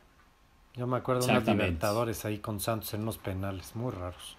Yo 0.77 0.87
me 0.87 0.99
acuerdo 0.99 1.27
de 1.27 1.33
unos 1.33 1.47
libertadores 1.47 2.25
ahí 2.25 2.39
con 2.39 2.61
Santos 2.61 2.93
en 2.95 3.03
unos 3.03 3.19
penales 3.19 3.75
muy 3.75 3.93
raros. 3.93 4.37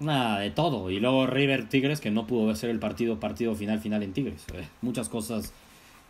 Nada, 0.00 0.38
de 0.38 0.50
todo. 0.50 0.90
Y 0.90 0.98
luego 1.00 1.26
River 1.26 1.68
Tigres, 1.68 2.00
que 2.00 2.10
no 2.10 2.26
pudo 2.26 2.54
ser 2.54 2.70
el 2.70 2.78
partido, 2.78 3.20
partido 3.20 3.54
final, 3.54 3.78
final 3.80 4.02
en 4.02 4.12
Tigres. 4.12 4.46
Eh, 4.54 4.66
muchas 4.80 5.08
cosas 5.08 5.52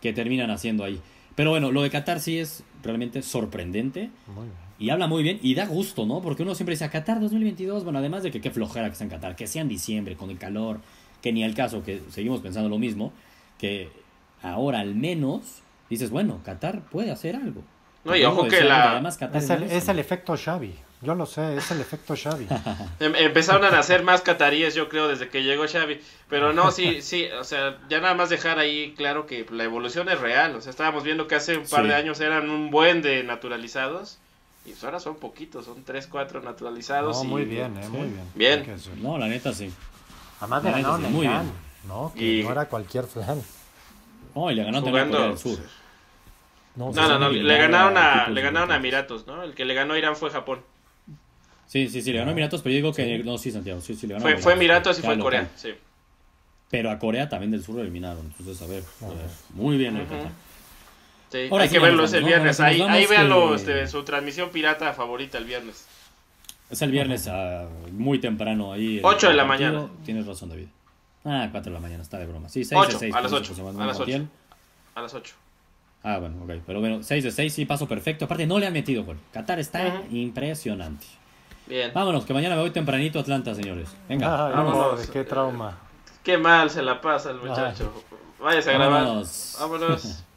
que 0.01 0.13
terminan 0.13 0.49
haciendo 0.49 0.83
ahí. 0.85 1.01
Pero 1.35 1.49
bueno, 1.49 1.71
lo 1.71 1.81
de 1.81 1.89
Qatar 1.89 2.19
sí 2.19 2.39
es 2.39 2.63
realmente 2.83 3.21
sorprendente. 3.21 4.09
Muy 4.27 4.45
bien. 4.45 4.63
Y 4.79 4.89
habla 4.89 5.07
muy 5.07 5.23
bien 5.23 5.39
y 5.41 5.55
da 5.55 5.65
gusto, 5.65 6.05
¿no? 6.05 6.21
Porque 6.21 6.43
uno 6.43 6.55
siempre 6.55 6.73
dice 6.73 6.89
Qatar 6.89 7.19
2022. 7.19 7.83
Bueno, 7.83 7.99
además 7.99 8.23
de 8.23 8.31
que 8.31 8.39
qué 8.39 8.51
flojera 8.51 8.89
que 8.89 8.95
sea 8.95 9.05
en 9.05 9.11
Qatar, 9.11 9.35
que 9.35 9.47
sea 9.47 9.61
en 9.61 9.67
diciembre 9.67 10.15
con 10.15 10.29
el 10.29 10.37
calor, 10.37 10.79
que 11.21 11.33
ni 11.33 11.43
al 11.43 11.53
caso, 11.53 11.83
que 11.83 12.01
seguimos 12.09 12.41
pensando 12.41 12.69
lo 12.69 12.79
mismo, 12.79 13.11
que 13.57 13.89
ahora 14.41 14.79
al 14.79 14.95
menos 14.95 15.61
dices, 15.89 16.09
bueno, 16.09 16.39
Qatar 16.43 16.81
puede 16.89 17.11
hacer 17.11 17.35
algo. 17.35 17.63
No, 18.03 18.15
y 18.15 18.23
ojo 18.25 18.47
que 18.47 18.61
la- 18.61 18.75
"Bueno, 18.77 18.89
además 18.91 19.17
Qatar 19.17 19.37
Es 19.37 19.49
el, 19.49 19.57
malísimo". 19.59 19.77
es 19.79 19.87
el 19.89 19.99
efecto 19.99 20.35
Xavi. 20.37 20.75
Yo 21.01 21.15
lo 21.15 21.25
sé, 21.25 21.57
es 21.57 21.69
el 21.71 21.81
efecto 21.81 22.15
Xavi. 22.15 22.47
Em- 22.99 23.15
empezaron 23.15 23.63
a 23.65 23.71
nacer 23.71 24.03
más 24.03 24.21
cataríes, 24.21 24.73
yo 24.75 24.87
creo, 24.87 25.07
desde 25.09 25.27
que 25.29 25.43
llegó 25.43 25.65
Xavi. 25.67 25.99
Pero 26.29 26.53
no, 26.53 26.71
sí, 26.71 27.01
sí, 27.01 27.25
o 27.39 27.43
sea, 27.43 27.77
ya 27.89 27.99
nada 27.99 28.13
más 28.13 28.29
dejar 28.29 28.59
ahí 28.59 28.93
claro 28.95 29.25
que 29.25 29.45
la 29.51 29.63
evolución 29.65 30.07
es 30.09 30.19
real. 30.19 30.55
O 30.55 30.61
sea, 30.61 30.69
estábamos 30.69 31.03
viendo 31.03 31.27
que 31.27 31.35
hace 31.35 31.57
un 31.57 31.67
par 31.67 31.81
Sí. 31.83 31.87
de 31.89 31.95
años 31.95 32.19
eran 32.21 32.49
un 32.49 32.71
buen 32.71 33.01
de 33.01 33.23
naturalizados. 33.23 34.17
Y 34.65 34.69
pues 34.71 34.83
ahora 34.85 35.01
son 35.01 35.15
poquitos, 35.17 35.65
son 35.65 35.83
3, 35.83 36.07
4 36.07 36.41
naturalizados. 36.41 37.17
No, 37.17 37.23
y- 37.23 37.27
muy 37.27 37.43
bien, 37.45 37.77
eh, 37.77 37.83
Sí. 37.83 37.89
muy 37.89 38.07
bien. 38.07 38.63
Bien. 38.63 38.75
No, 39.01 39.17
la 39.17 39.27
neta 39.27 39.51
sí. 39.53 39.69
Además 40.39 40.63
sí, 40.63 40.69
el 40.69 41.11
muy 41.11 41.27
bien. 41.27 41.51
¿no? 41.85 42.13
Que 42.15 42.23
Y- 42.39 42.43
no 42.43 42.51
era 42.53 42.65
cualquier 42.69 43.05
flan. 43.05 43.41
No, 44.35 44.49
y 44.49 44.55
le 44.55 44.63
ganó 44.63 44.81
también 44.81 45.07
a. 45.09 45.11
Corea 45.11 45.27
del 45.27 45.37
Sur. 45.37 45.59
No, 46.75 46.91
No, 46.91 47.19
no, 47.19 47.29
le 47.29 47.57
ganaron 47.57 47.97
a, 47.97 48.27
le 48.29 48.41
ganaron 48.41 48.71
a. 48.71 48.77
Emiratos, 48.77 49.27
¿no? 49.27 49.43
El 49.43 49.53
que 49.53 49.63
le 49.65 49.73
ganó 49.73 49.93
a 49.93 49.97
Irán 49.97 50.15
fue 50.15 50.29
Japón. 50.31 50.61
Sí, 51.67 51.87
sí, 51.89 52.01
sí, 52.01 52.11
le 52.11 52.19
ganó 52.19 52.29
a 52.29 52.33
Emiratos, 52.33 52.61
pero 52.61 52.71
yo 52.73 52.77
digo 52.77 52.93
que... 52.93 53.23
No, 53.23 53.37
sí, 53.37 53.51
Santiago, 53.51 53.79
sí, 53.81 53.95
sí, 53.95 54.05
le 54.07 54.13
ganó 54.15 54.25
a 54.25 54.29
Fue, 54.31 54.37
fue 54.39 54.53
Emiratos 54.53 54.99
y 54.99 55.01
fue 55.01 55.17
Corea, 55.19 55.41
local. 55.41 55.55
sí. 55.57 55.73
Pero 56.69 56.89
a 56.91 56.97
Corea 56.99 57.29
también 57.29 57.51
del 57.51 57.63
Sur 57.63 57.75
lo 57.75 57.81
eliminaron. 57.81 58.33
Entonces, 58.39 58.61
a 58.61 58.67
ver, 58.67 58.83
a 59.03 59.07
ver, 59.09 59.29
muy 59.53 59.77
bien. 59.77 59.95
Ujú. 59.97 60.05
Qatar. 60.09 60.31
Sí, 61.31 61.47
Ahora 61.51 61.63
hay 61.63 61.69
sí 61.69 61.73
que 61.75 61.79
verlos 61.79 62.11
vamos, 62.11 62.13
el 62.13 62.23
viernes. 62.25 62.59
Ahí, 62.59 62.81
ahí 62.81 63.05
véanlo, 63.07 63.49
que- 63.49 63.55
este, 63.55 63.87
su 63.87 64.03
transmisión 64.03 64.49
pirata 64.49 64.93
favorita 64.93 65.37
el 65.37 65.45
viernes. 65.45 65.85
Es 66.69 66.81
el 66.81 66.91
viernes 66.91 67.27
ah, 67.27 67.67
muy 67.91 68.19
temprano 68.19 68.73
ahí. 68.73 68.97
el- 68.99 69.05
Ocho 69.05 69.27
de 69.29 69.35
la 69.35 69.47
partido. 69.47 69.71
mañana. 69.73 69.93
Tienes 70.05 70.25
razón, 70.25 70.49
David. 70.49 70.67
Ah, 71.25 71.47
4 71.51 71.71
de 71.71 71.73
la 71.75 71.79
mañana, 71.79 72.01
está 72.03 72.17
de 72.19 72.25
broma. 72.25 72.49
Sí, 72.49 72.65
6 72.65 72.69
de 72.69 72.77
Ocho, 72.77 72.99
6. 72.99 73.15
a 73.15 73.21
las 73.21 73.31
ocho, 73.31 73.53
a 73.53 73.85
las 73.85 73.99
ocho. 73.99 74.25
A 74.95 75.01
las 75.01 75.13
8. 75.13 75.35
Ah, 76.03 76.17
bueno, 76.19 76.35
ok. 76.43 76.61
Pero 76.65 76.79
bueno, 76.81 77.01
6 77.01 77.23
de 77.23 77.31
6, 77.31 77.53
sí, 77.53 77.65
paso 77.65 77.87
perfecto. 77.87 78.25
Aparte, 78.25 78.45
no 78.45 78.59
le 78.59 78.67
han 78.67 78.73
metido 78.73 79.05
gol. 79.05 79.17
Qatar 79.31 79.59
está 79.59 80.03
impresionante. 80.11 81.05
Bien. 81.65 81.91
Vámonos, 81.93 82.25
que 82.25 82.33
mañana 82.33 82.55
me 82.55 82.61
voy 82.61 82.71
tempranito 82.71 83.19
a 83.19 83.21
Atlanta, 83.21 83.55
señores. 83.55 83.89
Venga. 84.09 84.47
Ay, 84.47 84.53
vámonos. 84.53 85.07
qué 85.07 85.23
trauma. 85.23 85.77
Qué 86.21 86.37
mal 86.37 86.69
se 86.69 86.81
la 86.81 86.99
pasa 86.99 87.31
el 87.31 87.37
muchacho. 87.37 87.91
Váyase 88.39 88.71
a 88.71 88.73
grabar. 88.73 89.03
Vámonos. 89.03 89.57
Vámonos. 89.59 90.23